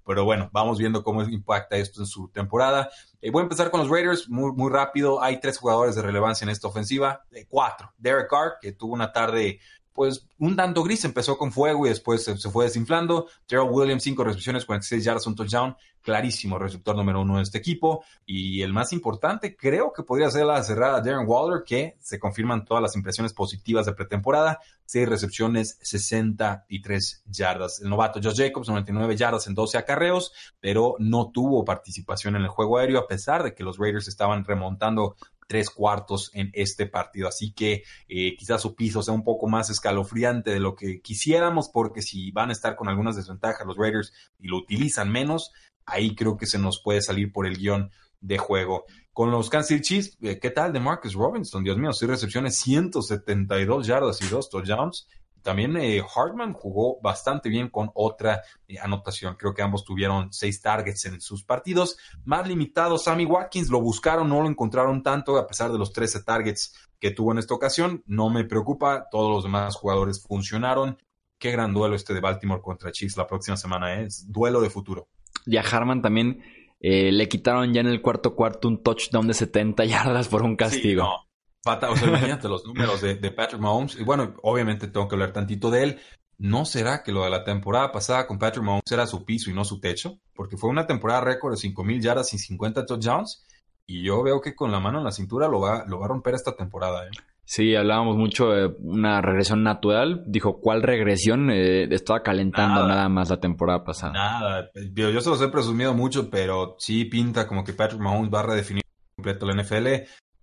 pero 0.08 0.24
bueno, 0.24 0.48
vamos 0.54 0.78
viendo 0.78 1.04
cómo 1.04 1.22
impacta 1.22 1.76
esto 1.76 2.00
en 2.00 2.06
su 2.06 2.28
temporada. 2.28 2.88
Eh, 3.20 3.30
voy 3.30 3.40
a 3.40 3.42
empezar 3.42 3.70
con 3.70 3.80
los 3.80 3.90
Raiders, 3.90 4.26
muy, 4.30 4.52
muy 4.52 4.72
rápido. 4.72 5.22
Hay 5.22 5.38
tres 5.38 5.58
jugadores 5.58 5.96
de 5.96 6.00
relevancia 6.00 6.46
en 6.46 6.48
esta 6.48 6.66
ofensiva, 6.66 7.24
eh, 7.30 7.44
cuatro. 7.46 7.92
Derek 7.98 8.30
Carr, 8.30 8.54
que 8.58 8.72
tuvo 8.72 8.94
una 8.94 9.12
tarde 9.12 9.60
pues 9.98 10.28
un 10.38 10.54
tanto 10.54 10.84
gris, 10.84 11.04
empezó 11.04 11.36
con 11.36 11.50
fuego 11.50 11.84
y 11.84 11.88
después 11.88 12.22
se, 12.22 12.36
fue 12.36 12.66
desinflando. 12.66 13.26
Gerald 13.48 13.70
Williams, 13.72 14.04
cinco 14.04 14.22
recepciones, 14.22 14.64
46 14.64 15.02
yardas, 15.02 15.26
un 15.26 15.34
touchdown, 15.34 15.76
clarísimo 16.02 16.56
receptor 16.56 16.94
número 16.94 17.20
uno 17.20 17.38
de 17.38 17.42
este 17.42 17.58
equipo. 17.58 18.04
Y 18.24 18.62
el 18.62 18.72
más 18.72 18.92
importante, 18.92 19.56
creo 19.56 19.92
que 19.92 20.04
podría 20.04 20.30
ser 20.30 20.46
la 20.46 20.62
cerrada 20.62 21.00
Darren 21.00 21.26
Waller, 21.26 21.64
que 21.66 21.96
se 22.00 22.20
confirman 22.20 22.64
todas 22.64 22.80
las 22.80 22.94
impresiones 22.94 23.32
positivas 23.32 23.86
de 23.86 23.94
pretemporada. 23.94 24.60
Seis 24.84 25.08
recepciones, 25.08 25.80
63 25.82 27.24
yardas. 27.26 27.80
El 27.80 27.90
novato 27.90 28.20
Josh 28.22 28.36
Jacobs, 28.36 28.68
99 28.68 29.16
yardas 29.16 29.48
en 29.48 29.54
12 29.54 29.78
acarreos, 29.78 30.32
pero 30.60 30.94
no 31.00 31.32
tuvo 31.32 31.64
participación 31.64 32.36
en 32.36 32.42
el 32.42 32.48
juego 32.48 32.78
aéreo, 32.78 33.00
a 33.00 33.08
pesar 33.08 33.42
de 33.42 33.52
que 33.52 33.64
los 33.64 33.78
Raiders 33.78 34.06
estaban 34.06 34.44
remontando 34.44 35.16
tres 35.48 35.70
cuartos 35.70 36.30
en 36.34 36.50
este 36.52 36.86
partido. 36.86 37.26
Así 37.26 37.52
que 37.52 37.82
eh, 38.08 38.36
quizás 38.36 38.62
su 38.62 38.76
piso 38.76 39.02
sea 39.02 39.14
un 39.14 39.24
poco 39.24 39.48
más 39.48 39.70
escalofriante 39.70 40.52
de 40.52 40.60
lo 40.60 40.76
que 40.76 41.00
quisiéramos, 41.00 41.68
porque 41.68 42.02
si 42.02 42.30
van 42.30 42.50
a 42.50 42.52
estar 42.52 42.76
con 42.76 42.88
algunas 42.88 43.16
desventajas 43.16 43.66
los 43.66 43.76
Raiders 43.76 44.12
y 44.38 44.46
lo 44.46 44.58
utilizan 44.58 45.10
menos, 45.10 45.52
ahí 45.86 46.14
creo 46.14 46.36
que 46.36 46.46
se 46.46 46.58
nos 46.58 46.80
puede 46.80 47.02
salir 47.02 47.32
por 47.32 47.46
el 47.46 47.56
guion 47.56 47.90
de 48.20 48.38
juego. 48.38 48.84
Con 49.12 49.30
los 49.30 49.50
Kansas 49.50 49.68
City 49.68 49.80
Chiefs, 49.80 50.18
eh, 50.22 50.38
¿qué 50.38 50.50
tal 50.50 50.72
de 50.72 50.80
Marcus 50.80 51.14
Robinson? 51.14 51.64
Dios 51.64 51.76
mío, 51.76 51.92
seis 51.92 52.08
recepciones, 52.08 52.56
172 52.56 53.86
yardas 53.86 54.22
y 54.22 54.28
dos 54.28 54.48
touchdowns. 54.48 55.08
También 55.42 55.76
eh, 55.76 56.02
Hartman 56.14 56.52
jugó 56.52 57.00
bastante 57.00 57.48
bien 57.48 57.68
con 57.68 57.90
otra 57.94 58.42
eh, 58.66 58.78
anotación. 58.78 59.36
Creo 59.36 59.54
que 59.54 59.62
ambos 59.62 59.84
tuvieron 59.84 60.32
seis 60.32 60.60
targets 60.60 61.06
en 61.06 61.20
sus 61.20 61.44
partidos. 61.44 61.96
Más 62.24 62.46
limitado, 62.46 62.98
Sammy 62.98 63.24
Watkins 63.24 63.70
lo 63.70 63.80
buscaron, 63.80 64.28
no 64.28 64.42
lo 64.42 64.48
encontraron 64.48 65.02
tanto, 65.02 65.36
a 65.38 65.46
pesar 65.46 65.70
de 65.72 65.78
los 65.78 65.92
13 65.92 66.22
targets 66.22 66.74
que 66.98 67.10
tuvo 67.10 67.32
en 67.32 67.38
esta 67.38 67.54
ocasión. 67.54 68.02
No 68.06 68.30
me 68.30 68.44
preocupa, 68.44 69.08
todos 69.10 69.30
los 69.30 69.44
demás 69.44 69.76
jugadores 69.76 70.22
funcionaron. 70.22 70.98
Qué 71.38 71.52
gran 71.52 71.72
duelo 71.72 71.94
este 71.94 72.14
de 72.14 72.20
Baltimore 72.20 72.60
contra 72.60 72.90
Chiefs 72.90 73.16
la 73.16 73.26
próxima 73.26 73.56
semana, 73.56 74.00
¿eh? 74.00 74.06
es 74.06 74.30
duelo 74.30 74.60
de 74.60 74.70
futuro. 74.70 75.08
Y 75.46 75.56
a 75.56 75.60
Harman 75.60 76.02
también 76.02 76.42
le 76.80 77.28
quitaron 77.28 77.72
ya 77.72 77.80
en 77.80 77.88
el 77.88 78.02
cuarto 78.02 78.34
cuarto 78.34 78.68
un 78.68 78.82
touchdown 78.82 79.26
de 79.26 79.34
70 79.34 79.84
yardas 79.84 80.28
por 80.28 80.42
un 80.42 80.56
castigo. 80.56 81.27
O 81.76 81.96
sea, 81.96 82.08
imagínate 82.08 82.48
los 82.48 82.64
números 82.64 83.00
de, 83.00 83.30
Patrick 83.30 83.60
Mahomes. 83.60 83.98
Y 83.98 84.04
bueno, 84.04 84.34
obviamente 84.42 84.88
tengo 84.88 85.08
que 85.08 85.14
hablar 85.14 85.32
tantito 85.32 85.70
de 85.70 85.82
él. 85.82 85.98
¿No 86.38 86.64
será 86.64 87.02
que 87.02 87.12
lo 87.12 87.24
de 87.24 87.30
la 87.30 87.42
temporada 87.42 87.90
pasada 87.90 88.26
con 88.26 88.38
Patrick 88.38 88.64
Mahomes 88.64 88.90
era 88.90 89.06
su 89.06 89.24
piso 89.24 89.50
y 89.50 89.54
no 89.54 89.64
su 89.64 89.80
techo? 89.80 90.18
Porque 90.34 90.56
fue 90.56 90.70
una 90.70 90.86
temporada 90.86 91.20
récord 91.20 91.52
de 91.52 91.68
5.000 91.68 92.00
yardas 92.00 92.32
y 92.32 92.38
50 92.38 92.86
touchdowns. 92.86 93.44
Y 93.86 94.04
yo 94.04 94.22
veo 94.22 94.40
que 94.40 94.54
con 94.54 94.70
la 94.70 94.80
mano 94.80 94.98
en 94.98 95.04
la 95.04 95.12
cintura 95.12 95.48
lo 95.48 95.60
va, 95.60 95.84
lo 95.86 95.98
va 95.98 96.06
a 96.06 96.08
romper 96.08 96.34
esta 96.34 96.54
temporada. 96.54 97.06
¿eh? 97.06 97.10
Sí, 97.44 97.74
hablábamos 97.74 98.18
mucho 98.18 98.50
de 98.50 98.66
una 98.80 99.22
regresión 99.22 99.62
natural. 99.62 100.22
Dijo, 100.26 100.60
¿cuál 100.60 100.82
regresión? 100.82 101.50
Eh, 101.50 101.88
estaba 101.90 102.22
calentando 102.22 102.86
nada. 102.86 103.08
más 103.08 103.30
la 103.30 103.40
temporada 103.40 103.82
pasada. 103.84 104.12
Nada, 104.12 104.70
yo, 104.92 105.08
yo 105.08 105.20
se 105.22 105.30
los 105.30 105.40
he 105.40 105.48
presumido 105.48 105.94
mucho, 105.94 106.28
pero 106.28 106.76
sí 106.78 107.06
pinta 107.06 107.48
como 107.48 107.64
que 107.64 107.72
Patrick 107.72 108.02
Mahomes 108.02 108.30
va 108.32 108.40
a 108.40 108.42
redefinir 108.42 108.82
completo 109.16 109.46
la 109.46 109.62
NFL 109.62 109.86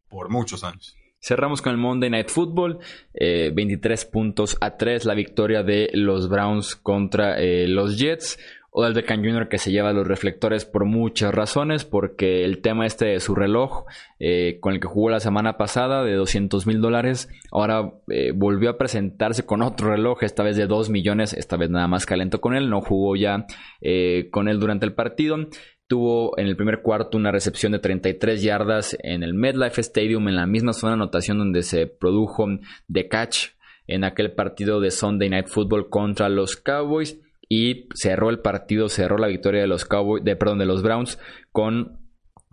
por 0.09 0.29
muchos 0.29 0.63
años. 0.63 0.97
Cerramos 1.25 1.63
con 1.63 1.71
el 1.71 1.79
Monday 1.79 2.11
Night 2.11 2.29
Football, 2.29 2.77
23 3.19 4.03
eh, 4.03 4.07
puntos 4.11 4.57
a 4.61 4.77
3 4.77 5.05
la 5.05 5.15
victoria 5.15 5.63
de 5.63 5.89
los 5.93 6.29
Browns 6.29 6.75
contra 6.75 7.41
eh, 7.41 7.67
los 7.67 7.97
Jets. 7.97 8.37
Odell 8.69 8.93
Beckham 8.93 9.23
Jr. 9.23 9.47
que 9.47 9.57
se 9.57 9.71
lleva 9.71 9.93
los 9.93 10.05
reflectores 10.05 10.65
por 10.65 10.85
muchas 10.85 11.33
razones, 11.33 11.83
porque 11.83 12.43
el 12.43 12.61
tema 12.61 12.85
este 12.85 13.05
de 13.05 13.19
su 13.21 13.33
reloj, 13.33 13.85
eh, 14.19 14.59
con 14.59 14.73
el 14.73 14.81
que 14.81 14.87
jugó 14.87 15.09
la 15.09 15.21
semana 15.21 15.57
pasada 15.57 16.03
de 16.03 16.13
200 16.13 16.67
mil 16.67 16.79
dólares, 16.81 17.29
ahora 17.51 17.93
volvió 18.35 18.69
a 18.69 18.77
presentarse 18.77 19.45
con 19.45 19.61
otro 19.61 19.91
reloj, 19.91 20.23
esta 20.23 20.43
vez 20.43 20.57
de 20.57 20.67
2 20.67 20.89
millones, 20.89 21.33
esta 21.33 21.55
vez 21.55 21.69
nada 21.69 21.87
más 21.87 22.05
calento 22.05 22.41
con 22.41 22.53
él, 22.53 22.69
no 22.69 22.81
jugó 22.81 23.15
ya 23.15 23.47
con 24.29 24.49
él 24.49 24.59
durante 24.59 24.85
el 24.85 24.93
partido. 24.93 25.37
Tuvo 25.87 26.37
en 26.37 26.47
el 26.47 26.55
primer 26.55 26.81
cuarto 26.81 27.17
una 27.17 27.31
recepción 27.31 27.71
de 27.71 27.79
33 27.79 28.41
yardas 28.41 28.97
en 29.03 29.23
el 29.23 29.33
MedLife 29.33 29.81
Stadium, 29.81 30.27
en 30.27 30.35
la 30.35 30.47
misma 30.47 30.73
zona 30.73 30.93
de 30.93 31.01
anotación 31.01 31.37
donde 31.37 31.61
se 31.61 31.85
produjo 31.87 32.47
de 32.87 33.07
catch 33.07 33.49
en 33.87 34.03
aquel 34.03 34.31
partido 34.31 34.79
de 34.79 34.89
Sunday 34.89 35.29
Night 35.29 35.47
Football 35.47 35.89
contra 35.89 36.29
los 36.29 36.55
Cowboys. 36.55 37.19
Y 37.47 37.87
cerró 37.93 38.31
el 38.31 38.39
partido, 38.39 38.89
cerró 38.89 39.19
la 39.19 39.27
victoria 39.27 39.61
de 39.61 39.67
los 39.67 39.85
Cowboys, 39.85 40.23
de, 40.23 40.35
perdón, 40.35 40.57
de 40.57 40.65
los 40.65 40.81
Browns 40.81 41.19
con 41.51 41.99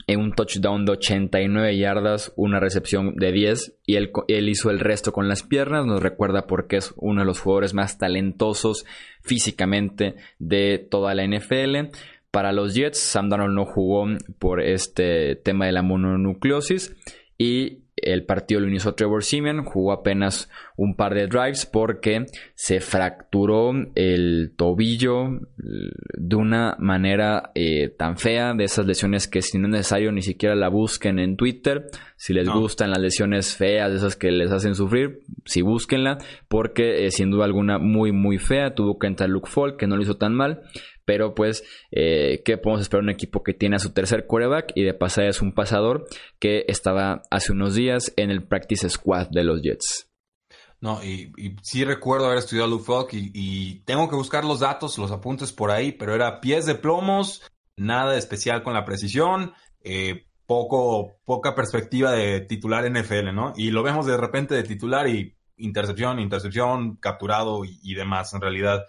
en 0.07 0.21
un 0.21 0.33
touchdown 0.33 0.85
de 0.85 0.93
89 0.93 1.77
yardas, 1.77 2.33
una 2.37 2.61
recepción 2.61 3.15
de 3.17 3.33
10 3.33 3.79
y 3.87 3.97
él, 3.97 4.11
él, 4.29 4.49
hizo 4.49 4.71
el 4.71 4.81
resto 4.81 5.13
con 5.13 5.29
las 5.29 5.43
piernas. 5.43 5.87
Nos 5.87 6.03
recuerda 6.03 6.47
porque 6.47 6.77
es 6.77 6.93
uno 6.97 7.21
de 7.21 7.27
los 7.27 7.41
jugadores 7.41 7.75
más 7.75 7.99
talentosos 7.99 8.85
físicamente 9.23 10.17
de 10.39 10.79
toda 10.79 11.15
la 11.15 11.25
NFL. 11.25 11.93
Para 12.33 12.53
los 12.53 12.75
Jets, 12.75 12.99
Sam 12.99 13.29
Darnold 13.29 13.55
no 13.55 13.67
jugó 13.67 14.07
por 14.39 14.63
este 14.63 15.37
tema 15.37 15.67
de 15.67 15.73
la 15.73 15.83
mononucleosis 15.83 16.97
y 17.37 17.83
el 17.97 18.25
partido 18.25 18.61
lo 18.61 18.69
inició 18.69 18.95
Trevor 18.95 19.23
Simeon, 19.23 19.65
jugó 19.65 19.93
apenas 19.93 20.51
un 20.77 20.97
par 20.97 21.15
de 21.15 21.27
drives 21.27 21.67
porque 21.67 22.27
se 22.55 22.81
fracturó 22.81 23.73
el 23.95 24.55
tobillo 24.57 25.41
de 25.57 26.37
una 26.37 26.75
manera 26.79 27.51
eh, 27.55 27.91
tan 27.91 28.17
fea, 28.17 28.55
de 28.55 28.65
esas 28.65 28.87
lesiones 28.87 29.29
que 29.29 29.43
si 29.43 29.59
no 29.59 29.69
es 29.69 29.73
necesario 29.73 30.11
ni 30.11 30.23
siquiera 30.23 30.55
la 30.55 30.69
busquen 30.69 31.19
en 31.19 31.37
Twitter. 31.37 31.87
Si 32.17 32.33
les 32.33 32.49
gustan 32.49 32.91
las 32.91 33.01
lesiones 33.01 33.57
feas, 33.57 33.91
de 33.91 33.97
esas 33.97 34.17
que 34.17 34.31
les 34.31 34.51
hacen 34.51 34.75
sufrir, 34.75 35.21
sí 35.45 35.63
búsquenla, 35.63 36.19
porque 36.49 37.05
eh, 37.05 37.11
sin 37.11 37.31
duda 37.31 37.45
alguna 37.45 37.79
muy 37.79 38.13
muy 38.13 38.39
fea. 38.39 38.75
Tuvo 38.75 38.99
que 38.99 39.07
entrar 39.07 39.29
Luke 39.29 39.51
Falk, 39.51 39.77
que 39.77 39.87
no 39.87 39.97
lo 39.97 40.03
hizo 40.03 40.17
tan 40.17 40.35
mal. 40.35 40.63
Pero 41.05 41.35
pues, 41.35 41.65
eh, 41.91 42.43
¿qué 42.45 42.59
podemos 42.59 42.83
esperar? 42.83 43.03
Un 43.03 43.11
equipo 43.11 43.43
que 43.43 43.55
tiene 43.55 43.77
a 43.77 43.81
su 43.81 43.93
tercer 43.93 44.27
quarterback 44.27 44.73
y 44.75 44.83
de 44.85 44.95
pasada 44.95 45.29
es 45.29 45.43
un 45.43 45.53
pasador 45.53 46.07
que 46.39 46.65
estaba 46.69 47.23
hace 47.31 47.53
unos 47.53 47.75
días 47.75 48.13
en 48.17 48.31
el 48.31 48.47
practice 48.47 48.89
squad 48.89 49.29
de 49.31 49.45
los 49.45 49.63
Jets. 49.63 50.09
No, 50.83 51.03
y, 51.05 51.33
sí 51.63 51.85
recuerdo 51.85 52.27
haber 52.27 52.39
estudiado 52.39 52.69
Luke 52.69 52.85
Falk 52.85 53.11
y, 53.13 53.81
tengo 53.85 54.11
que 54.11 54.17
buscar 54.17 54.45
los 54.45 54.61
datos, 54.61 54.99
los 54.99 55.13
apuntes 55.13 55.53
por 55.53 55.71
ahí, 55.71 55.93
pero 55.93 56.13
era 56.13 56.41
pies 56.41 56.67
de 56.67 56.75
plomos, 56.75 57.43
nada 57.77 58.17
especial 58.17 58.65
con 58.65 58.75
la 58.75 58.85
precisión, 58.85 59.55
eh, 59.81 60.27
poco, 60.45 61.21
poca 61.25 61.55
perspectiva 61.55 62.11
de 62.11 62.41
titular 62.41 62.85
NFL, 62.85 63.33
¿no? 63.33 63.53
Y 63.57 63.71
lo 63.71 63.85
vemos 63.85 64.07
de 64.07 64.17
repente 64.17 64.57
de 64.57 64.65
titular 64.65 65.07
y 65.09 65.37
intercepción, 65.57 66.19
intercepción, 66.19 66.97
capturado 66.97 67.63
y 67.65 67.95
demás. 67.95 68.35
En 68.35 68.41
realidad, 68.41 68.85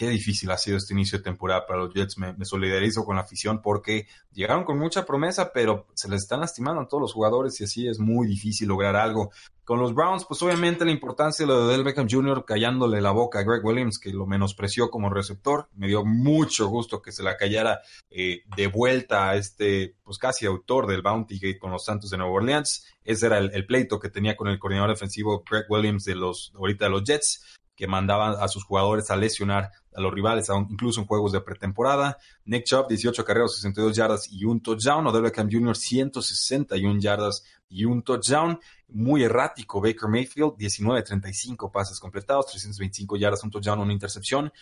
qué 0.00 0.08
difícil 0.08 0.50
ha 0.50 0.56
sido 0.56 0.78
este 0.78 0.94
inicio 0.94 1.18
de 1.18 1.24
temporada 1.24 1.66
para 1.66 1.80
los 1.80 1.92
Jets. 1.92 2.16
Me, 2.16 2.34
solidarizo 2.46 3.04
con 3.04 3.16
la 3.16 3.22
afición 3.22 3.60
porque 3.60 4.06
llegaron 4.32 4.64
con 4.64 4.78
mucha 4.78 5.04
promesa, 5.04 5.52
pero 5.52 5.88
se 5.92 6.08
les 6.08 6.22
están 6.22 6.40
lastimando 6.40 6.80
a 6.80 6.88
todos 6.88 7.02
los 7.02 7.12
jugadores 7.12 7.60
y 7.60 7.64
así 7.64 7.86
es 7.86 7.98
muy 7.98 8.26
difícil 8.26 8.68
lograr 8.68 8.96
algo. 8.96 9.30
Con 9.62 9.78
los 9.78 9.94
Browns, 9.94 10.24
pues 10.24 10.42
obviamente 10.42 10.86
la 10.86 10.90
importancia 10.90 11.44
de 11.44 11.52
lo 11.52 11.66
de 11.66 11.74
Del 11.74 11.84
Beckham 11.84 12.08
Jr. 12.10 12.46
callándole 12.46 13.02
la 13.02 13.10
boca 13.10 13.40
a 13.40 13.42
Greg 13.42 13.62
Williams, 13.62 13.98
que 13.98 14.10
lo 14.10 14.24
menospreció 14.24 14.90
como 14.90 15.10
receptor. 15.10 15.68
Me 15.74 15.86
dio 15.86 16.02
mucho 16.02 16.68
gusto 16.68 17.02
que 17.02 17.12
se 17.12 17.22
la 17.22 17.36
callara 17.36 17.82
eh, 18.08 18.44
de 18.56 18.66
vuelta 18.68 19.28
a 19.28 19.36
este, 19.36 19.96
pues 20.02 20.16
casi 20.16 20.46
autor 20.46 20.86
del 20.86 21.02
Bounty 21.02 21.38
Gate 21.38 21.58
con 21.58 21.72
los 21.72 21.84
Santos 21.84 22.08
de 22.08 22.16
Nueva 22.16 22.32
Orleans. 22.32 22.86
Ese 23.04 23.26
era 23.26 23.36
el, 23.36 23.50
el 23.52 23.66
pleito 23.66 24.00
que 24.00 24.08
tenía 24.08 24.34
con 24.34 24.48
el 24.48 24.58
coordinador 24.58 24.92
defensivo 24.94 25.44
Greg 25.48 25.66
Williams 25.68 26.04
de 26.04 26.14
los, 26.14 26.52
ahorita 26.54 26.86
de 26.86 26.90
los 26.90 27.04
Jets 27.04 27.59
que 27.80 27.86
mandaban 27.86 28.34
a 28.38 28.46
sus 28.46 28.62
jugadores 28.62 29.10
a 29.10 29.16
lesionar 29.16 29.70
a 29.94 30.00
los 30.02 30.12
rivales, 30.12 30.50
incluso 30.68 31.00
en 31.00 31.06
juegos 31.06 31.32
de 31.32 31.40
pretemporada. 31.40 32.18
Nick 32.44 32.64
Chubb, 32.66 32.88
18 32.88 33.24
carreras, 33.24 33.54
62 33.54 33.96
yardas 33.96 34.28
y 34.30 34.44
un 34.44 34.60
touchdown. 34.60 35.06
Odell 35.06 35.22
Beckham 35.22 35.48
Jr., 35.50 35.74
161 35.74 37.00
yardas 37.00 37.42
y 37.70 37.86
un 37.86 38.02
touchdown. 38.02 38.60
Muy 38.88 39.24
errático. 39.24 39.80
Baker 39.80 40.10
Mayfield, 40.10 40.58
19 40.58 41.02
35 41.02 41.72
pases 41.72 41.98
completados, 41.98 42.48
325 42.48 43.16
yardas, 43.16 43.42
un 43.44 43.50
touchdown, 43.50 43.78
una 43.78 43.94
intercepción. 43.94 44.52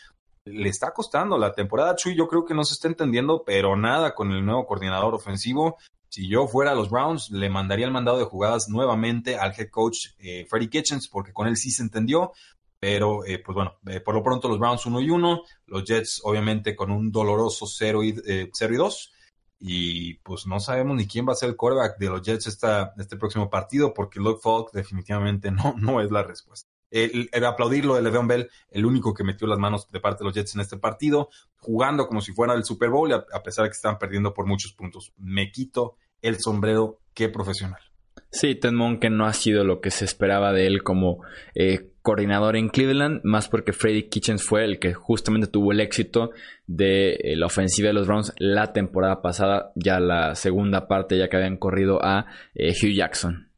Le 0.44 0.68
está 0.68 0.92
costando 0.92 1.36
la 1.38 1.52
temporada, 1.52 1.96
Chuy. 1.96 2.14
Yo 2.14 2.28
creo 2.28 2.44
que 2.44 2.54
no 2.54 2.62
se 2.62 2.74
está 2.74 2.86
entendiendo, 2.86 3.42
pero 3.44 3.74
nada 3.74 4.14
con 4.14 4.30
el 4.30 4.46
nuevo 4.46 4.64
coordinador 4.64 5.12
ofensivo. 5.12 5.76
Si 6.08 6.28
yo 6.28 6.46
fuera 6.46 6.70
a 6.70 6.74
los 6.74 6.88
Browns, 6.88 7.30
le 7.30 7.50
mandaría 7.50 7.84
el 7.84 7.92
mandado 7.92 8.18
de 8.18 8.24
jugadas 8.24 8.68
nuevamente 8.68 9.36
al 9.36 9.52
head 9.58 9.70
coach 9.70 10.10
eh, 10.18 10.46
Freddie 10.48 10.70
Kitchens, 10.70 11.08
porque 11.08 11.32
con 11.32 11.48
él 11.48 11.56
sí 11.56 11.72
se 11.72 11.82
entendió. 11.82 12.32
Pero, 12.80 13.24
eh, 13.24 13.40
pues 13.44 13.54
bueno, 13.54 13.74
eh, 13.86 14.00
por 14.00 14.14
lo 14.14 14.22
pronto 14.22 14.48
los 14.48 14.58
Browns 14.58 14.86
1 14.86 15.00
y 15.00 15.10
1, 15.10 15.42
los 15.66 15.84
Jets 15.84 16.20
obviamente 16.24 16.76
con 16.76 16.90
un 16.90 17.10
doloroso 17.10 17.66
0 17.66 18.04
y, 18.04 18.20
eh, 18.26 18.50
0 18.52 18.74
y 18.74 18.76
2. 18.76 19.12
Y 19.60 20.14
pues 20.20 20.46
no 20.46 20.60
sabemos 20.60 20.96
ni 20.96 21.08
quién 21.08 21.26
va 21.26 21.32
a 21.32 21.36
ser 21.36 21.48
el 21.48 21.56
quarterback 21.56 21.98
de 21.98 22.08
los 22.08 22.22
Jets 22.22 22.46
esta, 22.46 22.94
este 22.96 23.16
próximo 23.16 23.50
partido, 23.50 23.92
porque 23.92 24.20
Luke 24.20 24.40
Falk 24.40 24.70
definitivamente 24.72 25.50
no, 25.50 25.74
no 25.76 26.00
es 26.00 26.10
la 26.10 26.22
respuesta. 26.22 26.68
El, 26.90 27.28
aplaudirlo 27.44 27.96
de 27.96 28.02
Le'Veon 28.02 28.28
Bell, 28.28 28.50
el 28.70 28.86
único 28.86 29.12
que 29.12 29.24
metió 29.24 29.46
las 29.46 29.58
manos 29.58 29.90
de 29.90 30.00
parte 30.00 30.20
de 30.20 30.26
los 30.26 30.34
Jets 30.34 30.54
en 30.54 30.62
este 30.62 30.78
partido, 30.78 31.28
jugando 31.56 32.06
como 32.06 32.22
si 32.22 32.32
fuera 32.32 32.54
el 32.54 32.64
Super 32.64 32.88
Bowl, 32.88 33.12
a, 33.12 33.26
a 33.32 33.42
pesar 33.42 33.64
de 33.64 33.70
que 33.70 33.76
están 33.76 33.98
perdiendo 33.98 34.32
por 34.32 34.46
muchos 34.46 34.72
puntos. 34.72 35.12
Me 35.18 35.50
quito 35.50 35.96
el 36.22 36.38
sombrero, 36.38 37.00
qué 37.12 37.28
profesional. 37.28 37.88
Sí, 38.30 38.54
Ted 38.54 38.72
que 39.00 39.10
no 39.10 39.26
ha 39.26 39.32
sido 39.32 39.64
lo 39.64 39.80
que 39.80 39.90
se 39.90 40.04
esperaba 40.04 40.52
de 40.52 40.66
él 40.66 40.82
como 40.82 41.22
eh, 41.54 41.92
coordinador 42.02 42.56
en 42.56 42.68
Cleveland, 42.68 43.20
más 43.24 43.48
porque 43.48 43.72
Freddy 43.72 44.08
Kitchens 44.08 44.42
fue 44.42 44.64
el 44.64 44.78
que 44.78 44.92
justamente 44.92 45.46
tuvo 45.46 45.72
el 45.72 45.80
éxito 45.80 46.30
de 46.66 47.12
eh, 47.14 47.36
la 47.36 47.46
ofensiva 47.46 47.88
de 47.88 47.94
los 47.94 48.06
Browns 48.06 48.34
la 48.38 48.72
temporada 48.72 49.22
pasada, 49.22 49.72
ya 49.74 49.98
la 49.98 50.34
segunda 50.34 50.88
parte, 50.88 51.18
ya 51.18 51.28
que 51.28 51.36
habían 51.36 51.56
corrido 51.56 52.04
a 52.04 52.26
eh, 52.54 52.72
Hugh 52.72 52.94
Jackson. 52.94 53.50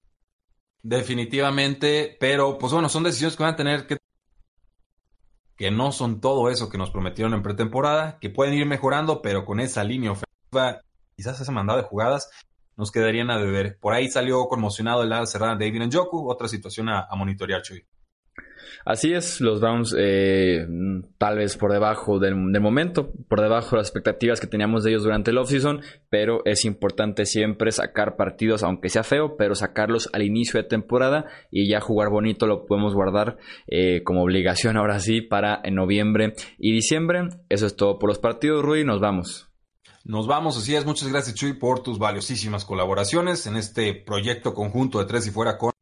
Definitivamente, 0.83 2.17
pero 2.19 2.57
pues 2.57 2.73
bueno, 2.73 2.89
son 2.89 3.03
decisiones 3.03 3.37
que 3.37 3.43
van 3.43 3.55
a 3.55 3.57
tener 3.57 3.87
que 3.87 3.99
que 5.57 5.71
no 5.71 5.93
son 5.93 6.23
todo 6.23 6.49
eso 6.49 6.71
que 6.71 6.79
nos 6.79 6.91
prometieron 6.91 7.35
en 7.35 7.43
pretemporada, 7.43 8.19
que 8.19 8.31
pueden 8.31 8.55
ir 8.55 8.65
mejorando, 8.65 9.21
pero 9.21 9.45
con 9.45 9.61
esa 9.61 9.85
línea 9.85 10.13
ofensiva, 10.13 10.81
quizás 11.15 11.39
ese 11.39 11.53
mandado 11.53 11.83
de 11.83 11.87
jugadas 11.87 12.31
nos 12.81 12.91
quedarían 12.91 13.31
a 13.31 13.39
deber. 13.39 13.79
Por 13.79 13.93
ahí 13.93 14.09
salió 14.09 14.47
conmocionado 14.49 15.03
el 15.03 15.13
ala 15.13 15.27
cerrada 15.27 15.55
David 15.55 15.83
Njoku, 15.87 16.31
otra 16.31 16.49
situación 16.49 16.89
a, 16.89 17.07
monitorear, 17.15 17.61
Chuy. 17.61 17.85
Así 18.87 19.13
es, 19.13 19.43
los 19.43 19.61
Browns 19.61 19.95
eh, 19.99 20.67
tal 21.19 21.37
vez 21.37 21.59
por 21.59 21.71
debajo 21.71 22.19
del, 22.19 22.35
momento, 22.35 23.13
por 23.29 23.43
debajo 23.43 23.73
de 23.73 23.77
las 23.79 23.89
expectativas 23.89 24.41
que 24.41 24.47
teníamos 24.47 24.83
de 24.83 24.91
ellos 24.91 25.03
durante 25.03 25.31
el 25.31 25.37
offseason, 25.37 25.83
pero 26.09 26.41
es 26.47 26.65
importante 26.65 27.27
siempre 27.27 27.71
sacar 27.73 28.17
partidos, 28.17 28.63
aunque 28.63 28.89
sea 28.89 29.03
feo, 29.03 29.37
pero 29.37 29.55
sacarlos 29.55 30.09
al 30.15 30.23
inicio 30.23 30.63
de 30.63 30.67
temporada 30.67 31.27
y 31.51 31.69
ya 31.69 31.81
jugar 31.81 32.09
bonito 32.09 32.47
lo 32.47 32.65
podemos 32.65 32.95
guardar 32.95 33.37
eh, 33.67 34.03
como 34.03 34.23
obligación 34.23 34.79
ahora 34.79 34.99
sí 35.01 35.21
para 35.21 35.61
en 35.63 35.75
noviembre 35.75 36.33
y 36.59 36.73
diciembre. 36.73 37.29
Eso 37.51 37.67
es 37.67 37.77
todo 37.77 37.99
por 37.99 38.09
los 38.09 38.19
partidos, 38.19 38.65
Rui, 38.65 38.85
nos 38.85 39.01
vamos. 39.01 39.50
Nos 40.05 40.27
vamos, 40.27 40.57
así 40.57 40.75
es. 40.75 40.87
Muchas 40.87 41.09
gracias, 41.09 41.37
Chuy, 41.37 41.53
por 41.53 41.83
tus 41.83 41.99
valiosísimas 41.99 42.65
colaboraciones 42.65 43.47
en 43.47 43.57
este 43.57 43.93
proyecto 43.93 44.55
conjunto 44.55 44.99
de 44.99 45.05
Tres 45.05 45.27
y 45.27 45.31
Fuera 45.31 45.59
con 45.59 45.73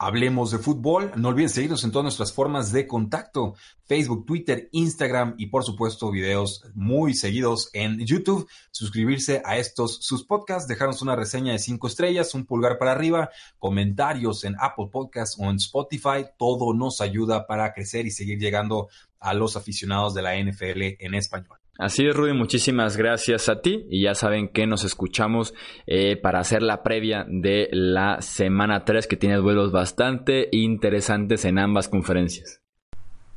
Hablemos 0.00 0.50
de 0.50 0.58
Fútbol. 0.58 1.12
No 1.16 1.28
olviden 1.28 1.48
seguirnos 1.48 1.84
en 1.84 1.92
todas 1.92 2.04
nuestras 2.04 2.32
formas 2.32 2.72
de 2.72 2.88
contacto: 2.88 3.54
Facebook, 3.84 4.26
Twitter, 4.26 4.68
Instagram 4.72 5.36
y, 5.38 5.46
por 5.46 5.64
supuesto, 5.64 6.10
videos 6.10 6.64
muy 6.74 7.14
seguidos 7.14 7.70
en 7.72 8.04
YouTube. 8.04 8.48
Suscribirse 8.72 9.42
a 9.44 9.58
estos 9.58 9.98
sus 10.02 10.24
podcasts, 10.24 10.68
dejarnos 10.68 11.02
una 11.02 11.14
reseña 11.14 11.52
de 11.52 11.58
cinco 11.60 11.86
estrellas, 11.86 12.34
un 12.34 12.46
pulgar 12.46 12.78
para 12.78 12.92
arriba, 12.92 13.30
comentarios 13.58 14.42
en 14.44 14.56
Apple 14.60 14.88
Podcasts 14.90 15.36
o 15.40 15.50
en 15.50 15.56
Spotify. 15.56 16.26
Todo 16.36 16.74
nos 16.74 17.00
ayuda 17.00 17.46
para 17.46 17.72
crecer 17.72 18.06
y 18.06 18.10
seguir 18.10 18.38
llegando 18.38 18.88
a 19.20 19.34
los 19.34 19.56
aficionados 19.56 20.14
de 20.14 20.22
la 20.22 20.36
NFL 20.36 20.96
en 20.98 21.14
español. 21.14 21.57
Así 21.78 22.04
es, 22.04 22.16
Rudy, 22.16 22.32
muchísimas 22.32 22.96
gracias 22.96 23.48
a 23.48 23.60
ti. 23.60 23.86
Y 23.88 24.02
ya 24.02 24.14
saben 24.16 24.48
que 24.48 24.66
nos 24.66 24.82
escuchamos 24.82 25.54
eh, 25.86 26.16
para 26.16 26.40
hacer 26.40 26.60
la 26.60 26.82
previa 26.82 27.24
de 27.28 27.68
la 27.70 28.20
semana 28.20 28.84
3, 28.84 29.06
que 29.06 29.16
tiene 29.16 29.36
duelos 29.36 29.70
bastante 29.70 30.48
interesantes 30.50 31.44
en 31.44 31.60
ambas 31.60 31.88
conferencias. 31.88 32.60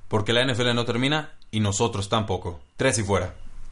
Porque 0.07 0.33
la 0.33 0.43
NFL 0.43 0.73
no 0.73 0.85
termina 0.85 1.37
y 1.51 1.59
nosotros 1.59 2.09
tampoco. 2.09 2.59
Tres 2.77 2.97
y 2.97 3.03
fuera. 3.03 3.35